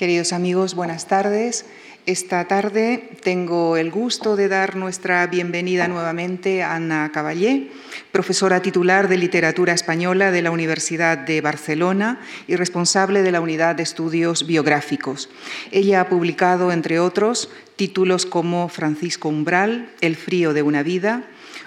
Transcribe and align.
Queridos 0.00 0.32
amigos, 0.32 0.74
buenas 0.74 1.08
tardes. 1.08 1.66
Esta 2.06 2.48
tarde 2.48 3.10
tengo 3.22 3.76
el 3.76 3.90
gusto 3.90 4.34
de 4.34 4.48
dar 4.48 4.74
nuestra 4.76 5.26
bienvenida 5.26 5.88
nuevamente 5.88 6.62
a 6.62 6.76
Ana 6.76 7.10
Caballé, 7.12 7.68
profesora 8.10 8.62
titular 8.62 9.08
de 9.08 9.18
Literatura 9.18 9.74
Española 9.74 10.30
de 10.30 10.40
la 10.40 10.52
Universidad 10.52 11.18
de 11.18 11.42
Barcelona 11.42 12.18
y 12.46 12.56
responsable 12.56 13.22
de 13.22 13.30
la 13.30 13.42
Unidad 13.42 13.76
de 13.76 13.82
Estudios 13.82 14.46
Biográficos. 14.46 15.28
Ella 15.70 16.00
ha 16.00 16.08
publicado, 16.08 16.72
entre 16.72 16.98
otros, 16.98 17.50
títulos 17.76 18.24
como 18.24 18.70
Francisco 18.70 19.28
Umbral, 19.28 19.90
El 20.00 20.16
frío 20.16 20.54
de 20.54 20.62
una 20.62 20.82
vida, 20.82 21.24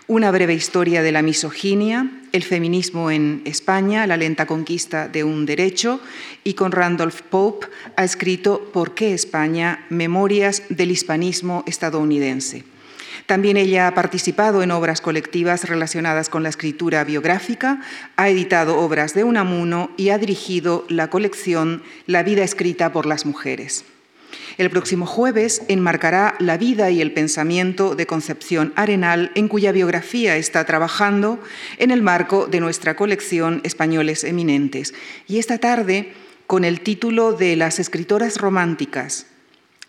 una 0.07 0.31
breve 0.31 0.53
historia 0.53 1.01
de 1.01 1.11
la 1.11 1.21
misoginia, 1.21 2.09
el 2.31 2.43
feminismo 2.43 3.09
en 3.11 3.41
España, 3.45 4.05
la 4.07 4.17
lenta 4.17 4.45
conquista 4.45 5.07
de 5.07 5.23
un 5.23 5.45
derecho, 5.45 6.01
y 6.43 6.55
con 6.55 6.71
Randolph 6.71 7.21
Pope 7.21 7.67
ha 7.95 8.03
escrito 8.03 8.69
¿Por 8.73 8.93
qué 8.93 9.13
España? 9.13 9.85
Memorias 9.89 10.63
del 10.69 10.91
hispanismo 10.91 11.63
estadounidense. 11.67 12.63
También 13.25 13.55
ella 13.55 13.87
ha 13.87 13.93
participado 13.93 14.63
en 14.63 14.71
obras 14.71 14.99
colectivas 14.99 15.63
relacionadas 15.69 16.27
con 16.27 16.43
la 16.43 16.49
escritura 16.49 17.05
biográfica, 17.05 17.79
ha 18.17 18.29
editado 18.29 18.79
obras 18.79 19.13
de 19.13 19.23
Unamuno 19.23 19.91
y 19.95 20.09
ha 20.09 20.17
dirigido 20.17 20.85
la 20.89 21.09
colección 21.09 21.83
La 22.05 22.23
vida 22.23 22.43
escrita 22.43 22.91
por 22.91 23.05
las 23.05 23.25
mujeres. 23.25 23.85
El 24.57 24.69
próximo 24.69 25.05
jueves 25.05 25.63
enmarcará 25.67 26.35
la 26.39 26.57
vida 26.57 26.91
y 26.91 27.01
el 27.01 27.11
pensamiento 27.11 27.95
de 27.95 28.05
Concepción 28.05 28.71
Arenal, 28.75 29.31
en 29.35 29.47
cuya 29.47 29.71
biografía 29.71 30.37
está 30.37 30.63
trabajando 30.65 31.39
en 31.77 31.89
el 31.89 32.01
marco 32.01 32.45
de 32.45 32.59
nuestra 32.59 32.95
colección 32.95 33.61
Españoles 33.63 34.23
Eminentes. 34.23 34.93
Y 35.27 35.39
esta 35.39 35.57
tarde, 35.57 36.13
con 36.45 36.65
el 36.65 36.81
título 36.81 37.33
de 37.33 37.55
Las 37.55 37.79
escritoras 37.79 38.37
románticas, 38.37 39.25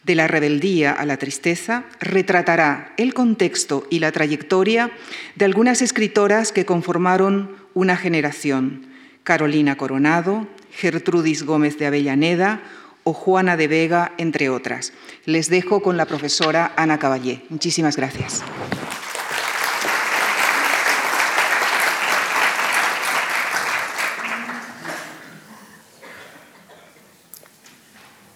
de 0.05 0.14
la 0.14 0.28
rebeldía 0.28 0.92
a 0.92 1.06
la 1.06 1.16
tristeza, 1.16 1.84
retratará 2.00 2.92
el 2.97 3.14
contexto 3.14 3.86
y 3.91 3.98
la 3.98 4.12
trayectoria 4.12 4.91
de 5.34 5.44
algunas 5.44 5.83
escritoras 5.83 6.53
que 6.53 6.66
conformaron 6.66 7.56
una 7.72 7.97
generación. 7.97 8.86
Carolina 9.25 9.77
Coronado, 9.77 10.47
Gertrudis 10.70 11.44
Gómez 11.44 11.78
de 11.78 11.86
Avellaneda, 11.86 12.60
o 13.05 13.12
Juana 13.12 13.56
de 13.56 13.69
Vega, 13.69 14.12
entre 14.19 14.48
otras. 14.48 14.92
Les 15.24 15.48
dejo 15.48 15.80
con 15.80 15.97
la 15.97 16.06
profesora 16.06 16.72
Ana 16.77 16.98
Caballé. 16.98 17.44
Muchísimas 17.48 17.97
gracias. 17.97 18.42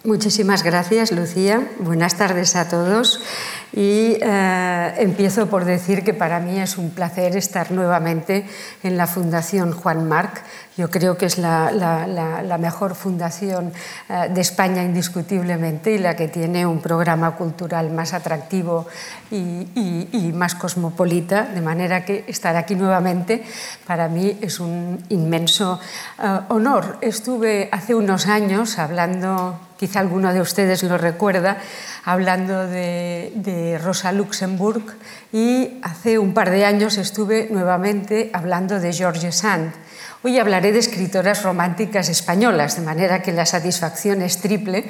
Muchísimas 0.05 0.63
gracias, 0.63 1.11
Lucía. 1.11 1.67
Buenas 1.79 2.15
tardes 2.15 2.55
a 2.55 2.69
todos. 2.69 3.21
Y 3.73 4.17
eh, 4.21 4.93
empiezo 4.97 5.47
por 5.47 5.65
decir 5.65 6.05
que 6.05 6.13
para 6.13 6.39
mí 6.39 6.57
es 6.57 6.77
un 6.77 6.91
placer 6.91 7.35
estar 7.35 7.71
nuevamente 7.71 8.45
en 8.81 8.95
la 8.95 9.07
Fundación 9.07 9.73
Juan 9.73 10.07
Marc. 10.07 10.41
Yo 10.77 10.89
creo 10.89 11.17
que 11.17 11.25
es 11.25 11.37
la, 11.37 12.57
mejor 12.61 12.95
fundación 12.95 13.73
eh, 14.07 14.29
de 14.33 14.39
España 14.39 14.83
indiscutiblemente 14.83 15.91
y 15.91 15.97
la 15.97 16.15
que 16.15 16.29
tiene 16.29 16.65
un 16.65 16.79
programa 16.79 17.35
cultural 17.35 17.91
más 17.91 18.13
atractivo 18.13 18.87
y, 19.29 20.31
más 20.33 20.55
cosmopolita, 20.55 21.43
de 21.43 21.59
manera 21.59 22.05
que 22.05 22.23
estar 22.27 22.55
aquí 22.55 22.75
nuevamente 22.75 23.43
para 23.85 24.07
mí 24.07 24.37
es 24.39 24.61
un 24.61 25.03
inmenso 25.09 25.79
eh, 26.23 26.39
honor. 26.47 26.97
Estuve 27.01 27.67
hace 27.73 27.93
unos 27.93 28.27
años 28.27 28.79
hablando, 28.79 29.59
quizá 29.79 30.01
alguno 30.01 30.33
de 30.33 30.41
ustedes 30.41 30.83
lo 30.83 30.97
recuerda, 30.97 31.55
hablando 32.03 32.67
de, 32.67 33.79
Rosa 33.81 34.11
Luxemburg 34.11 34.83
y 35.31 35.79
hace 35.81 36.19
un 36.19 36.33
par 36.33 36.49
de 36.49 36.65
años 36.65 36.97
estuve 36.97 37.47
nuevamente 37.49 38.29
hablando 38.33 38.81
de 38.81 38.91
George 38.91 39.31
Sand. 39.31 39.71
Hoy 40.21 40.37
hablaré 40.37 40.73
de 40.73 40.79
escritoras 40.79 41.43
románticas 41.43 42.09
españolas, 42.09 42.75
de 42.75 42.81
manera 42.81 43.21
que 43.21 43.31
la 43.31 43.45
satisfacción 43.45 44.21
es 44.21 44.41
triple, 44.41 44.83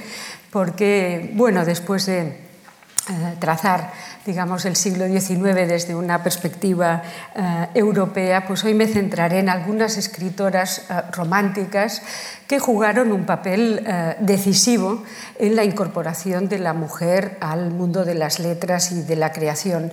porque, 0.49 1.29
bueno, 1.35 1.65
después 1.65 2.07
de 2.07 2.21
eh, 2.21 3.35
trazar 3.39 3.93
digamos, 4.29 4.65
el 4.65 4.75
siglo 4.75 5.07
XIX 5.07 5.67
desde 5.67 5.95
una 5.95 6.21
perspectiva 6.21 7.01
eh, 7.35 7.67
europea, 7.73 8.45
pues 8.45 8.63
hoy 8.63 8.75
me 8.75 8.85
centraré 8.85 9.39
en 9.39 9.49
algunas 9.49 9.97
escritoras 9.97 10.85
eh, 10.87 11.01
románticas 11.13 12.03
que 12.47 12.59
jugaron 12.59 13.11
un 13.11 13.25
papel 13.25 13.83
eh, 13.87 14.17
decisivo 14.19 15.03
en 15.39 15.55
la 15.55 15.63
incorporación 15.63 16.47
de 16.47 16.59
la 16.59 16.73
mujer 16.73 17.37
al 17.41 17.71
mundo 17.71 18.05
de 18.05 18.13
las 18.13 18.37
letras 18.37 18.91
y 18.91 19.01
de 19.01 19.15
la 19.15 19.31
creación 19.31 19.91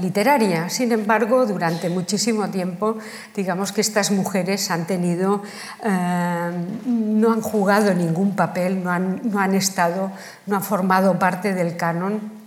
literaria. 0.00 0.68
Sin 0.68 0.92
embargo, 0.92 1.44
durante 1.44 1.88
muchísimo 1.88 2.50
tiempo, 2.50 2.98
digamos 3.34 3.72
que 3.72 3.80
estas 3.80 4.12
mujeres 4.12 4.70
han 4.70 4.86
tenido, 4.86 5.42
no 6.86 7.32
han 7.32 7.40
jugado 7.40 7.94
ningún 7.94 8.36
papel, 8.36 8.84
no 8.84 8.90
han, 8.90 9.20
no 9.24 9.40
han 9.40 9.54
estado, 9.54 10.12
no 10.46 10.56
han 10.56 10.62
formado 10.62 11.18
parte 11.18 11.54
del 11.54 11.76
canon 11.76 12.42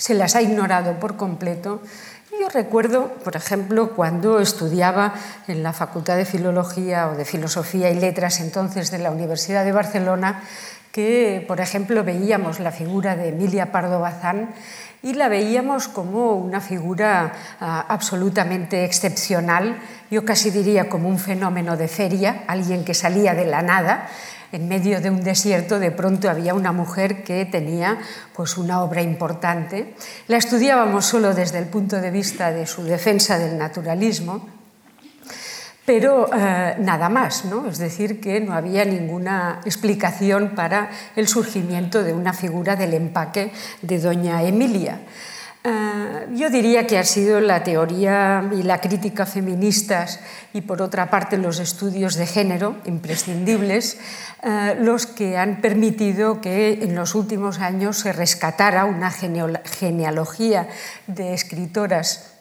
se 0.00 0.14
las 0.14 0.34
ha 0.34 0.42
ignorado 0.42 0.98
por 0.98 1.16
completo. 1.16 1.82
Yo 2.40 2.48
recuerdo, 2.48 3.08
por 3.22 3.36
ejemplo, 3.36 3.90
cuando 3.90 4.40
estudiaba 4.40 5.12
en 5.46 5.62
la 5.62 5.74
Facultad 5.74 6.16
de 6.16 6.24
Filología 6.24 7.08
o 7.08 7.16
de 7.16 7.26
Filosofía 7.26 7.90
y 7.90 8.00
Letras 8.00 8.40
entonces 8.40 8.90
de 8.90 8.98
la 8.98 9.10
Universidad 9.10 9.62
de 9.62 9.72
Barcelona, 9.72 10.42
que, 10.90 11.44
por 11.46 11.60
ejemplo, 11.60 12.02
veíamos 12.02 12.60
la 12.60 12.72
figura 12.72 13.14
de 13.14 13.28
Emilia 13.28 13.72
Pardo 13.72 14.00
Bazán 14.00 14.54
y 15.02 15.12
la 15.14 15.28
veíamos 15.28 15.88
como 15.88 16.32
una 16.32 16.62
figura 16.62 17.32
ah, 17.60 17.84
absolutamente 17.86 18.84
excepcional, 18.84 19.78
yo 20.10 20.24
casi 20.24 20.50
diría 20.50 20.88
como 20.88 21.08
un 21.08 21.18
fenómeno 21.18 21.76
de 21.76 21.88
feria, 21.88 22.44
alguien 22.46 22.84
que 22.84 22.94
salía 22.94 23.34
de 23.34 23.44
la 23.44 23.60
nada 23.60 24.08
en 24.52 24.68
medio 24.68 25.00
de 25.00 25.10
un 25.10 25.22
desierto 25.22 25.78
de 25.78 25.90
pronto 25.90 26.28
había 26.28 26.54
una 26.54 26.72
mujer 26.72 27.22
que 27.22 27.44
tenía 27.44 27.98
pues 28.34 28.56
una 28.56 28.82
obra 28.82 29.02
importante. 29.02 29.94
La 30.28 30.36
estudiábamos 30.36 31.06
solo 31.06 31.34
desde 31.34 31.58
el 31.58 31.66
punto 31.66 32.00
de 32.00 32.10
vista 32.10 32.50
de 32.52 32.66
su 32.66 32.82
defensa 32.82 33.38
del 33.38 33.58
naturalismo, 33.58 34.46
pero 35.84 36.30
eh, 36.32 36.76
nada 36.78 37.08
más, 37.08 37.44
¿no? 37.46 37.68
es 37.68 37.78
decir, 37.78 38.20
que 38.20 38.40
no 38.40 38.54
había 38.54 38.84
ninguna 38.84 39.60
explicación 39.64 40.54
para 40.54 40.90
el 41.16 41.26
surgimiento 41.26 42.04
de 42.04 42.12
una 42.12 42.32
figura 42.32 42.76
del 42.76 42.94
empaque 42.94 43.52
de 43.82 43.98
doña 43.98 44.42
Emilia. 44.42 45.00
Eh, 45.62 46.28
yo 46.36 46.48
diría 46.48 46.86
que 46.86 46.96
ha 46.96 47.04
sido 47.04 47.38
la 47.40 47.62
teoría 47.62 48.48
y 48.50 48.62
la 48.62 48.80
crítica 48.80 49.26
feministas 49.26 50.20
y 50.54 50.62
por 50.62 50.80
otra 50.80 51.10
parte 51.10 51.36
los 51.36 51.58
estudios 51.58 52.14
de 52.14 52.26
género 52.26 52.76
imprescindibles 52.86 53.98
eh, 54.42 54.76
los 54.80 55.04
que 55.04 55.36
han 55.36 55.60
permitido 55.60 56.40
que 56.40 56.82
en 56.82 56.94
los 56.94 57.14
últimos 57.14 57.58
años 57.58 57.98
se 57.98 58.14
rescatara 58.14 58.86
una 58.86 59.10
genealogía 59.10 60.66
de 61.06 61.34
escritoras 61.34 62.39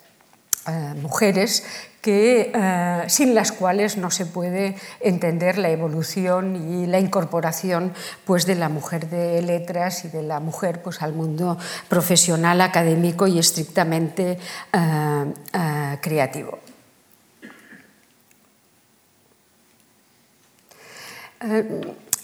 eh, 0.68 0.94
mujeres 1.02 1.64
que, 2.02 2.52
eh, 2.54 3.04
sin 3.08 3.34
las 3.34 3.52
cuales 3.52 3.98
no 3.98 4.12
se 4.12 4.26
puede 4.26 4.76
entender 5.00 5.58
la 5.58 5.70
evolución 5.70 6.56
y 6.56 6.86
la 6.86 7.00
incorporación 7.00 7.94
pues, 8.26 8.46
de 8.46 8.56
la 8.56 8.70
mujer 8.70 9.10
de 9.10 9.42
letras 9.42 10.06
y 10.06 10.10
de 10.10 10.22
la 10.22 10.40
mujer 10.40 10.82
pues, 10.82 11.02
al 11.02 11.14
mundo 11.14 11.58
profesional, 11.88 12.62
académico 12.62 13.26
y 13.28 13.40
estrictamente 13.40 14.38
eh, 14.74 15.98
creativo. 16.02 16.60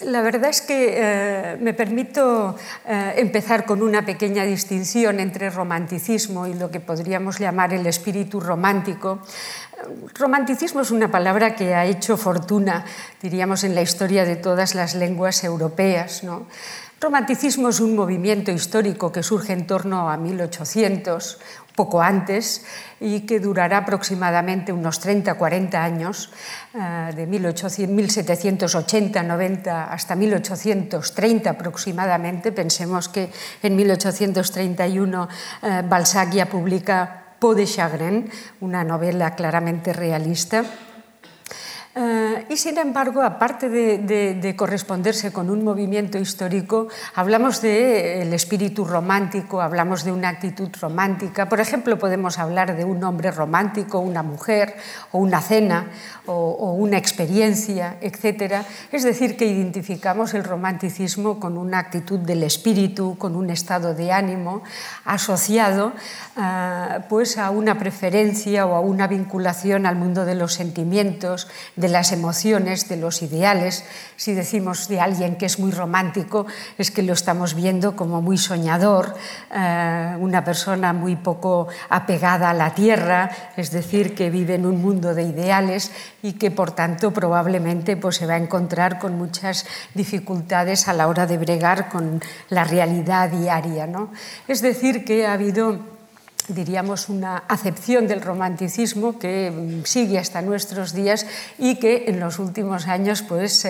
La 0.02 0.20
verdad 0.20 0.50
es 0.50 0.60
que 0.60 0.94
eh, 0.94 1.56
me 1.58 1.72
permito 1.72 2.54
eh, 2.84 3.14
empezar 3.16 3.64
con 3.64 3.82
una 3.82 4.04
pequeña 4.04 4.44
distinción 4.44 5.20
entre 5.20 5.48
romanticismo 5.48 6.46
y 6.46 6.52
lo 6.52 6.70
que 6.70 6.80
podríamos 6.80 7.38
llamar 7.38 7.72
el 7.72 7.86
espíritu 7.86 8.38
romántico. 8.38 9.20
Romanticismo 10.14 10.82
es 10.82 10.90
una 10.90 11.10
palabra 11.10 11.54
que 11.54 11.74
ha 11.74 11.86
hecho 11.86 12.18
fortuna, 12.18 12.84
diríamos, 13.22 13.64
en 13.64 13.74
la 13.74 13.80
historia 13.80 14.26
de 14.26 14.36
todas 14.36 14.74
las 14.74 14.94
lenguas 14.94 15.42
europeas. 15.44 16.22
¿no? 16.24 16.46
Romanticismo 16.98 17.68
es 17.68 17.80
un 17.80 17.94
movimiento 17.94 18.50
histórico 18.50 19.12
que 19.12 19.22
surge 19.22 19.52
en 19.52 19.66
torno 19.66 20.08
a 20.08 20.16
1800, 20.16 21.38
poco 21.74 22.00
antes 22.00 22.64
y 22.98 23.20
que 23.20 23.38
durará 23.38 23.84
aproximadamente 23.84 24.72
unos 24.72 25.04
30-40 25.04 25.74
años, 25.74 26.32
eh, 26.72 27.12
de 27.14 27.28
1780-90 27.28 29.88
hasta 29.90 30.16
1830 30.16 31.50
aproximadamente. 31.50 32.50
Pensemos 32.50 33.10
que 33.10 33.30
en 33.62 33.76
1831 33.76 35.28
eh, 35.62 35.82
Balzac 35.86 36.32
ya 36.32 36.46
publica 36.46 37.24
Peau 37.38 37.52
de 37.52 37.66
Chagrin, 37.66 38.30
una 38.60 38.84
novela 38.84 39.34
claramente 39.34 39.92
realista. 39.92 40.64
Eh, 41.98 42.44
y 42.50 42.58
sin 42.58 42.76
embargo, 42.76 43.22
aparte 43.22 43.70
de, 43.70 44.54
corresponderse 44.54 45.32
con 45.32 45.48
un 45.48 45.64
movimiento 45.64 46.18
histórico, 46.18 46.88
hablamos 47.14 47.62
del 47.62 48.34
espíritu 48.34 48.84
romántico, 48.84 49.62
hablamos 49.62 50.04
de 50.04 50.12
una 50.12 50.28
actitud 50.28 50.68
romántica. 50.78 51.48
Por 51.48 51.58
ejemplo, 51.58 51.98
podemos 51.98 52.38
hablar 52.38 52.76
de 52.76 52.84
un 52.84 53.02
hombre 53.02 53.30
romántico, 53.30 53.98
una 54.00 54.22
mujer, 54.22 54.76
o 55.12 55.18
una 55.18 55.40
cena, 55.40 55.86
o, 56.26 56.72
una 56.74 56.98
experiencia, 56.98 57.96
etc. 58.02 58.66
Es 58.92 59.02
decir, 59.02 59.38
que 59.38 59.46
identificamos 59.46 60.34
el 60.34 60.44
romanticismo 60.44 61.40
con 61.40 61.56
una 61.56 61.78
actitud 61.78 62.18
del 62.18 62.42
espíritu, 62.42 63.16
con 63.16 63.36
un 63.36 63.48
estado 63.48 63.94
de 63.94 64.12
ánimo 64.12 64.62
asociado 65.06 65.92
eh, 66.36 67.00
pues 67.08 67.38
a 67.38 67.48
una 67.50 67.78
preferencia 67.78 68.66
o 68.66 68.74
a 68.74 68.80
una 68.80 69.06
vinculación 69.06 69.86
al 69.86 69.96
mundo 69.96 70.26
de 70.26 70.34
los 70.34 70.52
sentimientos, 70.52 71.48
de 71.76 71.85
las 71.88 72.12
emociones, 72.12 72.88
de 72.88 72.96
los 72.96 73.22
ideales. 73.22 73.84
Si 74.16 74.34
decimos 74.34 74.88
de 74.88 75.00
alguien 75.00 75.36
que 75.36 75.46
es 75.46 75.58
muy 75.58 75.70
romántico, 75.70 76.46
es 76.78 76.90
que 76.90 77.02
lo 77.02 77.12
estamos 77.12 77.54
viendo 77.54 77.96
como 77.96 78.22
muy 78.22 78.38
soñador, 78.38 79.14
eh, 79.54 80.16
una 80.18 80.44
persona 80.44 80.92
muy 80.92 81.16
poco 81.16 81.68
apegada 81.88 82.50
a 82.50 82.54
la 82.54 82.74
tierra, 82.74 83.30
es 83.56 83.70
decir, 83.70 84.14
que 84.14 84.30
vive 84.30 84.54
en 84.54 84.66
un 84.66 84.80
mundo 84.82 85.14
de 85.14 85.22
ideales 85.22 85.90
y 86.22 86.34
que 86.34 86.50
por 86.50 86.72
tanto 86.72 87.12
probablemente 87.12 87.96
pues, 87.96 88.16
se 88.16 88.26
va 88.26 88.34
a 88.34 88.38
encontrar 88.38 88.98
con 88.98 89.16
muchas 89.16 89.66
dificultades 89.94 90.88
a 90.88 90.92
la 90.92 91.08
hora 91.08 91.26
de 91.26 91.38
bregar 91.38 91.88
con 91.88 92.20
la 92.48 92.64
realidad 92.64 93.30
diaria. 93.30 93.86
¿no? 93.86 94.10
Es 94.48 94.62
decir, 94.62 95.04
que 95.04 95.26
ha 95.26 95.32
habido 95.32 95.95
diríamos, 96.48 97.08
una 97.08 97.38
acepción 97.48 98.06
del 98.06 98.22
romanticismo 98.22 99.18
que 99.18 99.50
mm, 99.50 99.84
sigue 99.84 100.18
hasta 100.18 100.42
nuestros 100.42 100.92
días 100.92 101.26
y 101.58 101.76
que 101.76 102.04
en 102.08 102.20
los 102.20 102.38
últimos 102.38 102.86
años 102.86 103.22
pues, 103.22 103.66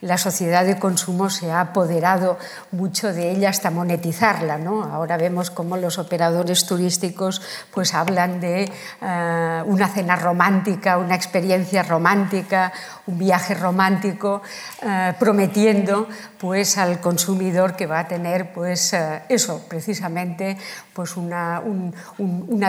la 0.00 0.18
sociedad 0.18 0.64
de 0.64 0.78
consumo 0.78 1.30
se 1.30 1.50
ha 1.50 1.60
apoderado 1.60 2.38
mucho 2.70 3.12
de 3.12 3.30
ella 3.30 3.50
hasta 3.50 3.70
monetizarla. 3.70 4.58
¿no? 4.58 4.84
Ahora 4.84 5.16
vemos 5.16 5.50
cómo 5.50 5.76
los 5.76 5.98
operadores 5.98 6.66
turísticos 6.66 7.42
pues, 7.72 7.94
hablan 7.94 8.40
de 8.40 8.64
eh, 8.64 9.62
una 9.66 9.88
cena 9.88 10.16
romántica, 10.16 10.98
una 10.98 11.14
experiencia 11.14 11.82
romántica, 11.82 12.72
un 13.06 13.18
viaje 13.18 13.54
romántico, 13.54 14.42
eh, 14.82 15.14
prometiendo 15.18 16.08
pues, 16.38 16.78
al 16.78 17.00
consumidor 17.00 17.74
que 17.74 17.86
va 17.86 18.00
a 18.00 18.08
tener 18.08 18.52
pues, 18.52 18.92
eh, 18.92 19.22
eso, 19.28 19.64
precisamente 19.68 20.56
pues, 20.92 21.16
una, 21.16 21.60
una 21.60 21.71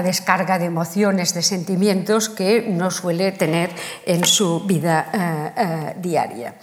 descarga 0.04 0.60
de 0.60 0.66
emociones, 0.66 1.34
de 1.34 1.42
sentimientos 1.42 2.30
que 2.30 2.68
no 2.70 2.92
suele 2.92 3.32
tener 3.32 3.72
en 4.06 4.26
su 4.26 4.62
vida 4.62 5.10
eh, 5.14 5.52
eh, 5.58 5.96
diaria. 6.00 6.56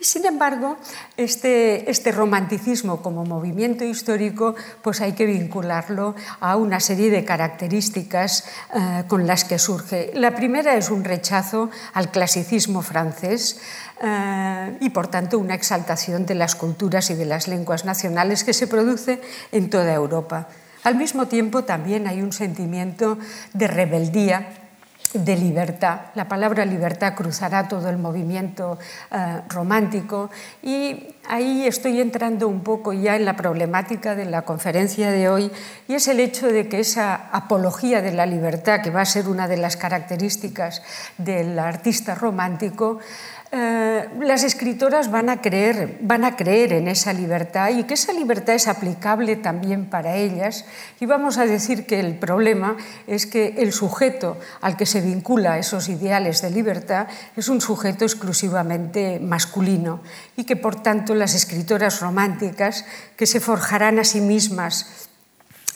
Y 0.00 0.04
sin 0.04 0.26
embargo, 0.26 0.76
este, 1.16 1.90
este, 1.90 2.12
romanticismo 2.12 3.02
como 3.02 3.24
movimiento 3.24 3.84
histórico, 3.84 4.54
pues 4.82 5.00
hay 5.00 5.12
que 5.12 5.26
vincularlo 5.26 6.14
a 6.40 6.56
una 6.56 6.80
serie 6.80 7.10
de 7.10 7.24
características 7.24 8.44
eh, 8.74 9.04
con 9.08 9.26
las 9.26 9.44
que 9.44 9.58
surge. 9.58 10.12
La 10.14 10.34
primera 10.34 10.76
es 10.76 10.90
un 10.90 11.04
rechazo 11.04 11.70
al 11.94 12.10
clasicismo 12.10 12.82
francés 12.82 13.60
y, 14.80 14.90
por 14.90 15.08
tanto, 15.08 15.40
una 15.40 15.54
exaltación 15.54 16.24
de 16.24 16.36
las 16.36 16.54
culturas 16.54 17.10
y 17.10 17.16
de 17.16 17.24
las 17.24 17.48
lenguas 17.48 17.84
nacionales 17.84 18.44
que 18.44 18.52
se 18.52 18.68
produce 18.68 19.20
en 19.50 19.70
toda 19.70 19.92
Europa. 19.92 20.46
Al 20.84 20.96
mismo 20.96 21.26
tiempo 21.26 21.64
también 21.64 22.06
hay 22.06 22.22
un 22.22 22.32
sentimiento 22.32 23.18
de 23.52 23.66
rebeldía, 23.66 24.48
de 25.14 25.36
libertad. 25.36 26.00
La 26.14 26.28
palabra 26.28 26.64
libertad 26.64 27.14
cruzará 27.14 27.66
todo 27.66 27.88
el 27.88 27.96
movimiento 27.96 28.78
eh, 29.10 29.40
romántico 29.48 30.30
y 30.62 31.14
ahí 31.28 31.66
estoy 31.66 32.00
entrando 32.00 32.46
un 32.46 32.60
poco 32.60 32.92
ya 32.92 33.16
en 33.16 33.24
la 33.24 33.34
problemática 33.34 34.14
de 34.14 34.26
la 34.26 34.42
conferencia 34.42 35.10
de 35.10 35.30
hoy 35.30 35.50
y 35.88 35.94
es 35.94 36.08
el 36.08 36.20
hecho 36.20 36.48
de 36.48 36.68
que 36.68 36.80
esa 36.80 37.14
apología 37.32 38.02
de 38.02 38.12
la 38.12 38.26
libertad, 38.26 38.82
que 38.82 38.90
va 38.90 39.00
a 39.00 39.06
ser 39.06 39.28
una 39.28 39.48
de 39.48 39.56
las 39.56 39.76
características 39.76 40.82
del 41.16 41.58
artista 41.58 42.14
romántico, 42.14 42.98
eh, 43.50 44.08
las 44.20 44.44
escritoras 44.44 45.10
van 45.10 45.30
a, 45.30 45.40
creer, 45.40 45.96
van 46.02 46.24
a 46.24 46.36
creer 46.36 46.74
en 46.74 46.86
esa 46.86 47.14
libertad 47.14 47.70
y 47.70 47.84
que 47.84 47.94
esa 47.94 48.12
libertad 48.12 48.54
es 48.54 48.68
aplicable 48.68 49.36
también 49.36 49.86
para 49.86 50.16
ellas. 50.16 50.66
Y 51.00 51.06
vamos 51.06 51.38
a 51.38 51.46
decir 51.46 51.86
que 51.86 51.98
el 51.98 52.18
problema 52.18 52.76
es 53.06 53.24
que 53.24 53.54
el 53.58 53.72
sujeto 53.72 54.36
al 54.60 54.76
que 54.76 54.84
se 54.84 55.00
vincula 55.00 55.58
esos 55.58 55.88
ideales 55.88 56.42
de 56.42 56.50
libertad 56.50 57.06
es 57.36 57.48
un 57.48 57.62
sujeto 57.62 58.04
exclusivamente 58.04 59.18
masculino 59.18 60.00
y 60.36 60.44
que 60.44 60.56
por 60.56 60.82
tanto 60.82 61.14
las 61.14 61.34
escritoras 61.34 62.00
románticas 62.00 62.84
que 63.16 63.26
se 63.26 63.40
forjarán 63.40 63.98
a 63.98 64.04
sí 64.04 64.20
mismas 64.20 65.08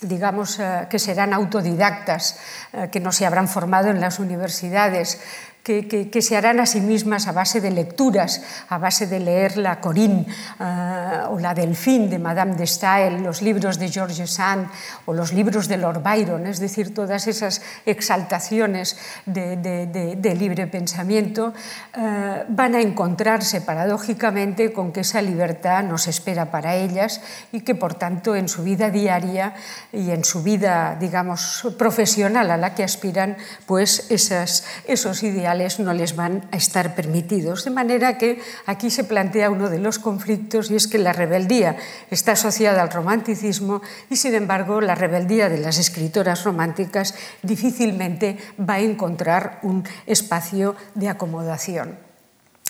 digamos, 0.02 0.58
eh, 0.58 0.86
que 0.90 0.98
serán 0.98 1.32
autodidactas, 1.32 2.36
eh, 2.72 2.88
que 2.90 3.00
no 3.00 3.12
se 3.12 3.24
habrán 3.24 3.48
formado 3.48 3.88
en 3.88 4.00
las 4.00 4.18
universidades, 4.18 5.20
que, 5.62 6.22
se 6.22 6.36
harán 6.36 6.58
a 6.58 6.66
sí 6.66 6.80
mismas 6.80 7.28
a 7.28 7.32
base 7.32 7.60
de 7.60 7.70
lecturas, 7.70 8.42
a 8.68 8.78
base 8.78 9.06
de 9.06 9.20
leer 9.20 9.56
la 9.56 9.78
Corinne 9.80 10.26
eh, 10.58 11.30
o 11.30 11.38
la 11.38 11.54
Delfín 11.54 12.10
de 12.10 12.18
Madame 12.18 12.56
de 12.56 12.66
Staël, 12.66 13.22
los 13.22 13.42
libros 13.42 13.78
de 13.78 13.88
George 13.88 14.26
Sand 14.26 14.66
o 15.06 15.14
los 15.14 15.32
libros 15.32 15.68
de 15.68 15.76
Lord 15.76 16.02
Byron, 16.02 16.46
es 16.46 16.58
decir, 16.58 16.92
todas 16.92 17.28
esas 17.28 17.62
exaltaciones 17.86 18.98
de, 19.26 20.34
libre 20.34 20.66
pensamiento, 20.66 21.54
eh, 21.94 22.44
van 22.48 22.74
a 22.74 22.80
encontrarse 22.80 23.60
paradójicamente 23.60 24.72
con 24.72 24.90
que 24.90 25.00
esa 25.00 25.22
libertad 25.22 25.84
nos 25.84 26.08
espera 26.08 26.50
para 26.50 26.74
ellas 26.74 27.20
y 27.52 27.60
que, 27.60 27.76
por 27.76 27.94
tanto, 27.94 28.34
en 28.34 28.48
su 28.48 28.64
vida 28.64 28.90
diaria 28.90 29.54
y 29.92 30.10
en 30.10 30.24
su 30.24 30.42
vida, 30.42 30.96
digamos, 30.98 31.68
profesional 31.78 32.50
a 32.50 32.56
la 32.56 32.74
que 32.74 32.82
aspiran, 32.82 33.36
pues 33.66 34.10
esas, 34.10 34.64
esos 34.88 35.22
ideales 35.22 35.51
no 35.54 35.92
les 35.92 36.16
van 36.16 36.48
a 36.50 36.56
estar 36.56 36.94
permitidos. 36.94 37.64
De 37.64 37.70
manera 37.70 38.18
que 38.18 38.40
aquí 38.66 38.90
se 38.90 39.04
plantea 39.04 39.50
uno 39.50 39.68
de 39.70 39.78
los 39.78 39.98
conflictos 39.98 40.70
y 40.70 40.76
es 40.76 40.88
que 40.88 40.98
la 40.98 41.12
rebeldía 41.12 41.76
está 42.10 42.32
asociada 42.32 42.82
al 42.82 42.90
romanticismo 42.90 43.82
y 44.10 44.16
sin 44.16 44.34
embargo 44.34 44.80
la 44.80 44.94
rebeldía 44.94 45.48
de 45.48 45.58
las 45.58 45.78
escritoras 45.78 46.44
románticas 46.44 47.14
difícilmente 47.42 48.38
va 48.58 48.74
a 48.74 48.80
encontrar 48.80 49.58
un 49.62 49.84
espacio 50.06 50.76
de 50.94 51.08
acomodación. 51.08 52.11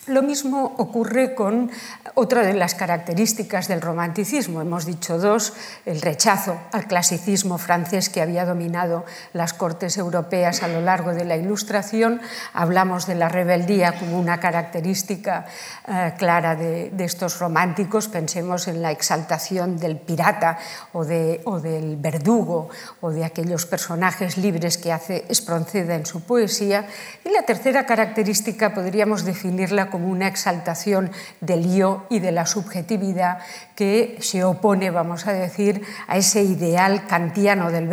Lo 0.07 0.21
mismo 0.21 0.73
ocurre 0.77 1.33
con 1.33 1.71
otra 2.15 2.41
de 2.41 2.53
las 2.53 2.75
características 2.75 3.69
del 3.69 3.79
romanticismo. 3.79 4.59
Hemos 4.59 4.85
dicho 4.85 5.17
dos, 5.17 5.53
el 5.85 6.01
rechazo 6.01 6.59
al 6.73 6.87
clasicismo 6.87 7.57
francés 7.57 8.09
que 8.09 8.21
había 8.21 8.43
dominado 8.43 9.05
las 9.31 9.53
cortes 9.53 9.97
europeas 9.97 10.61
a 10.61 10.67
lo 10.67 10.81
largo 10.81 11.13
de 11.13 11.23
la 11.23 11.37
Ilustración. 11.37 12.19
Hablamos 12.53 13.07
de 13.07 13.15
la 13.15 13.29
rebeldía 13.29 13.97
como 13.97 14.19
una 14.19 14.41
característica 14.41 15.45
eh, 15.87 16.13
clara 16.17 16.55
de, 16.55 16.91
estos 16.99 17.39
románticos. 17.39 18.09
Pensemos 18.09 18.67
en 18.67 18.81
la 18.81 18.91
exaltación 18.91 19.77
del 19.77 19.97
pirata 19.97 20.57
o, 20.91 21.05
del 21.05 21.95
verdugo 21.95 22.67
o 22.99 23.09
de 23.09 23.23
aquellos 23.23 23.65
personajes 23.65 24.37
libres 24.37 24.77
que 24.77 24.91
hace 24.91 25.25
Espronceda 25.29 25.95
en 25.95 26.05
su 26.05 26.21
poesía. 26.21 26.87
Y 27.23 27.29
la 27.29 27.43
tercera 27.43 27.85
característica 27.85 28.73
podríamos 28.73 29.23
definirla 29.23 29.89
como 29.93 30.07
una 30.07 30.27
exaltación 30.27 31.11
del 31.39 31.71
yo 31.71 32.07
y 32.09 32.17
de 32.17 32.31
la 32.31 32.47
subjetividad 32.47 33.37
que 33.75 34.17
se 34.21 34.43
opone, 34.43 34.89
vamos 34.89 35.27
a 35.27 35.33
decir, 35.33 35.83
a 36.07 36.17
ese 36.17 36.41
ideal 36.41 37.05
kantiano 37.05 37.69
del 37.69 37.85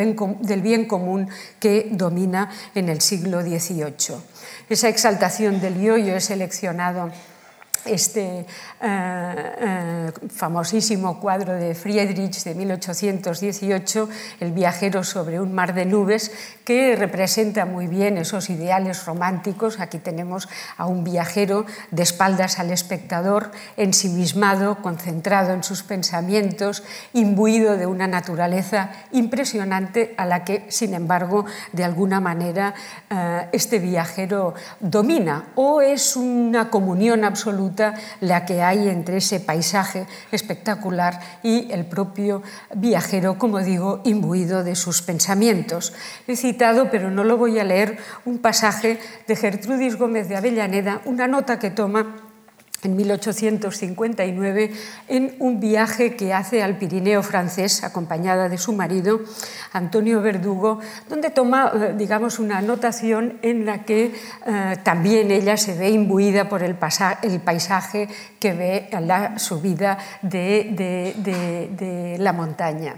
bien, 0.62 0.86
común 0.86 1.28
que 1.58 1.88
domina 1.90 2.48
en 2.74 2.88
el 2.88 3.02
siglo 3.02 3.42
XVIII. 3.42 4.16
Esa 4.70 4.88
exaltación 4.88 5.60
del 5.60 5.78
yo, 5.78 5.98
yo 5.98 6.16
he 6.16 6.20
seleccionado 6.22 7.10
este 7.84 8.40
eh, 8.40 8.46
eh, 8.80 10.12
famosísimo 10.28 11.20
cuadro 11.20 11.54
de 11.54 11.74
Friedrich 11.74 12.42
de 12.44 12.54
1818, 12.54 14.08
El 14.40 14.52
viajero 14.52 15.04
sobre 15.04 15.40
un 15.40 15.52
mar 15.52 15.74
de 15.74 15.86
nubes, 15.86 16.32
que 16.64 16.96
representa 16.96 17.64
muy 17.64 17.86
bien 17.86 18.18
esos 18.18 18.50
ideales 18.50 19.04
románticos. 19.06 19.80
Aquí 19.80 19.98
tenemos 19.98 20.48
a 20.76 20.86
un 20.86 21.04
viajero 21.04 21.66
de 21.90 22.02
espaldas 22.02 22.58
al 22.58 22.70
espectador, 22.70 23.50
ensimismado, 23.76 24.76
concentrado 24.82 25.52
en 25.52 25.64
sus 25.64 25.82
pensamientos, 25.82 26.82
imbuido 27.12 27.76
de 27.76 27.86
una 27.86 28.06
naturaleza 28.06 28.90
impresionante 29.12 30.14
a 30.16 30.26
la 30.26 30.44
que, 30.44 30.66
sin 30.68 30.94
embargo, 30.94 31.44
de 31.72 31.84
alguna 31.84 32.20
manera 32.20 32.74
eh, 33.08 33.48
este 33.52 33.78
viajero 33.78 34.54
domina 34.80 35.50
o 35.54 35.80
es 35.80 36.16
una 36.16 36.70
comunión 36.70 37.24
absoluta 37.24 37.69
la 38.20 38.44
que 38.44 38.62
hay 38.62 38.88
entre 38.88 39.18
ese 39.18 39.40
paisaje 39.40 40.06
espectacular 40.32 41.20
y 41.42 41.70
el 41.72 41.86
propio 41.86 42.42
viajero, 42.74 43.38
como 43.38 43.60
digo, 43.60 44.00
imbuido 44.04 44.64
de 44.64 44.76
sus 44.76 45.02
pensamientos. 45.02 45.92
He 46.26 46.36
citado, 46.36 46.90
pero 46.90 47.10
no 47.10 47.24
lo 47.24 47.36
voy 47.36 47.58
a 47.58 47.64
leer, 47.64 47.98
un 48.24 48.38
pasaje 48.38 48.98
de 49.26 49.36
Gertrudis 49.36 49.96
Gómez 49.96 50.28
de 50.28 50.36
Avellaneda, 50.36 51.00
una 51.04 51.26
nota 51.26 51.58
que 51.58 51.70
toma 51.70 52.29
en 52.82 52.96
1859 52.96 54.70
en 55.08 55.36
un 55.38 55.60
viaje 55.60 56.16
que 56.16 56.32
hace 56.32 56.62
al 56.62 56.78
Pirineo 56.78 57.22
francés 57.22 57.84
acompañada 57.84 58.48
de 58.48 58.58
su 58.58 58.72
marido 58.72 59.20
Antonio 59.72 60.22
Verdugo, 60.22 60.80
donde 61.08 61.30
toma, 61.30 61.72
eh, 61.74 61.94
digamos, 61.96 62.38
una 62.38 62.58
anotación 62.58 63.38
en 63.42 63.66
la 63.66 63.84
que 63.84 64.14
eh, 64.46 64.76
también 64.82 65.30
ella 65.30 65.56
se 65.56 65.74
ve 65.74 65.90
imbuida 65.90 66.48
por 66.48 66.62
el, 66.62 66.74
paisaje 66.74 68.08
que 68.38 68.52
ve 68.52 68.88
a 68.92 69.00
la 69.00 69.38
subida 69.38 69.98
de, 70.22 72.16
la 72.18 72.32
montaña. 72.32 72.96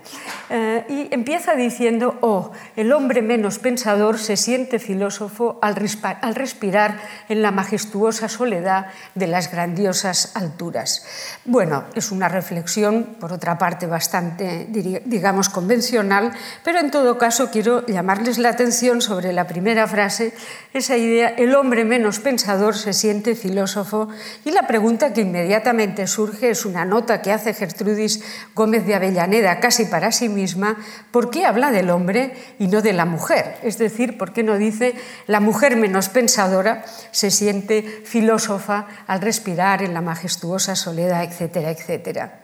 Eh, 0.49 0.85
y 0.89 1.15
empieza 1.15 1.55
diciendo, 1.55 2.19
oh, 2.21 2.53
el 2.77 2.93
hombre 2.93 3.23
menos 3.23 3.59
pensador 3.59 4.19
se 4.19 4.37
siente 4.37 4.79
filósofo 4.79 5.59
al, 5.61 5.77
al 6.21 6.35
respirar 6.35 6.99
en 7.29 7.43
la 7.43 7.51
majestuosa 7.51 8.29
soledad 8.29 8.87
de 9.15 9.27
las 9.27 9.51
grandes 9.51 9.72
grandiosas 9.73 10.37
alturas. 10.37 11.02
Bueno, 11.47 11.85
es 11.95 12.12
una 12.12 12.29
reflexión, 12.29 13.17
por 13.19 13.33
otra 13.33 13.57
parte, 13.57 13.87
bastante, 13.87 14.67
digamos, 15.07 15.49
convencional, 15.49 16.33
pero 16.62 16.79
en 16.79 16.91
todo 16.91 17.17
caso 17.17 17.50
quiero 17.50 17.87
llamarles 17.87 18.37
la 18.37 18.50
atención 18.50 19.00
sobre 19.00 19.33
la 19.33 19.47
primera 19.47 19.87
frase, 19.87 20.35
esa 20.75 20.99
idea, 20.99 21.29
el 21.29 21.55
hombre 21.55 21.87
menos 21.87 22.21
pensador 22.21 22.76
se 22.76 22.93
siente 22.93 23.35
filósofo, 23.35 24.09
y 24.45 24.50
la 24.50 24.67
pregunta 24.67 25.14
que 25.14 25.23
inmediatamente 25.23 26.07
surge 26.07 26.50
es 26.50 26.67
una 26.67 26.85
nota 26.85 27.23
que 27.23 27.33
hace 27.33 27.55
Gertrudis 27.55 28.23
Gómez 28.55 28.85
de 28.85 28.95
Avellaneda 28.95 29.59
casi 29.59 29.87
para 29.87 30.12
sí 30.12 30.29
misma, 30.29 30.76
¿por 31.11 31.31
qué 31.31 31.47
habla 31.47 31.71
del 31.71 31.88
hombre 31.88 32.35
y 32.59 32.69
no 32.69 32.83
de 32.83 32.93
la 32.93 33.07
mujer? 33.07 33.57
Es 33.62 33.79
decir, 33.79 34.19
¿por 34.19 34.35
qué 34.35 34.43
no 34.43 34.59
dice 34.59 34.95
la 35.26 35.41
mujer 35.41 35.76
menos 35.76 36.11
pensadora 36.11 36.85
se 37.11 37.31
siente 37.31 38.02
filósofa 38.05 38.87
al 39.07 39.23
respirar 39.23 39.62
en 39.62 39.95
la 39.95 40.00
majestuosa 40.00 40.75
soledad, 40.75 41.23
etcétera, 41.23 41.71
etcétera. 41.71 42.42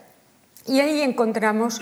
Y 0.69 0.81
ahí 0.81 1.01
encontramos, 1.01 1.81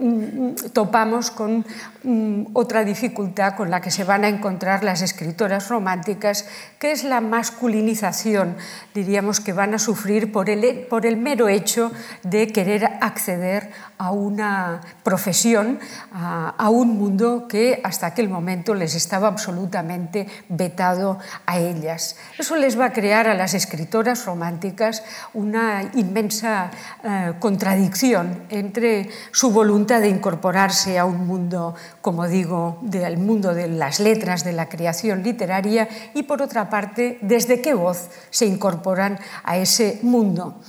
mm, 0.00 0.70
topamos 0.72 1.30
con 1.30 1.66
mm, 2.02 2.46
otra 2.54 2.82
dificultad 2.82 3.54
con 3.54 3.70
la 3.70 3.82
que 3.82 3.90
se 3.90 4.04
van 4.04 4.24
a 4.24 4.28
encontrar 4.28 4.82
las 4.82 5.02
escritoras 5.02 5.68
románticas, 5.68 6.46
que 6.78 6.90
es 6.92 7.04
la 7.04 7.20
masculinización, 7.20 8.56
diríamos 8.94 9.40
que 9.40 9.52
van 9.52 9.74
a 9.74 9.78
sufrir 9.78 10.32
por 10.32 10.48
el, 10.48 10.86
por 10.88 11.04
el 11.04 11.18
mero 11.18 11.48
hecho 11.48 11.92
de 12.22 12.46
querer 12.46 12.86
acceder 13.02 13.70
a 13.98 14.10
una 14.10 14.80
profesión, 15.02 15.78
a, 16.12 16.70
un 16.70 16.98
mundo 16.98 17.46
que 17.48 17.80
hasta 17.82 18.06
aquel 18.06 18.28
momento 18.28 18.74
les 18.74 18.94
estaba 18.94 19.28
absolutamente 19.28 20.28
vetado 20.48 21.18
a 21.46 21.58
ellas. 21.58 22.16
Eso 22.38 22.56
les 22.56 22.78
va 22.78 22.86
a 22.86 22.92
crear 22.92 23.26
a 23.26 23.34
las 23.34 23.54
escritoras 23.54 24.24
románticas 24.26 25.02
una 25.34 25.82
inmensa 25.94 26.70
eh, 27.02 27.32
contradicción 27.40 27.97
entre 28.02 29.10
su 29.32 29.50
voluntad 29.50 30.00
de 30.00 30.08
incorporarse 30.08 30.98
a 30.98 31.04
un 31.04 31.26
mundo, 31.26 31.74
como 32.00 32.26
digo, 32.26 32.78
del 32.82 33.18
mundo 33.18 33.54
de 33.54 33.68
las 33.68 34.00
letras, 34.00 34.44
de 34.44 34.52
la 34.52 34.68
creación 34.68 35.22
literaria, 35.22 35.88
y 36.14 36.22
por 36.24 36.42
otra 36.42 36.70
parte, 36.70 37.18
desde 37.22 37.60
qué 37.60 37.74
voz 37.74 38.08
se 38.30 38.46
incorporan 38.46 39.18
a 39.44 39.56
ese 39.56 39.98
mundo. 40.02 40.60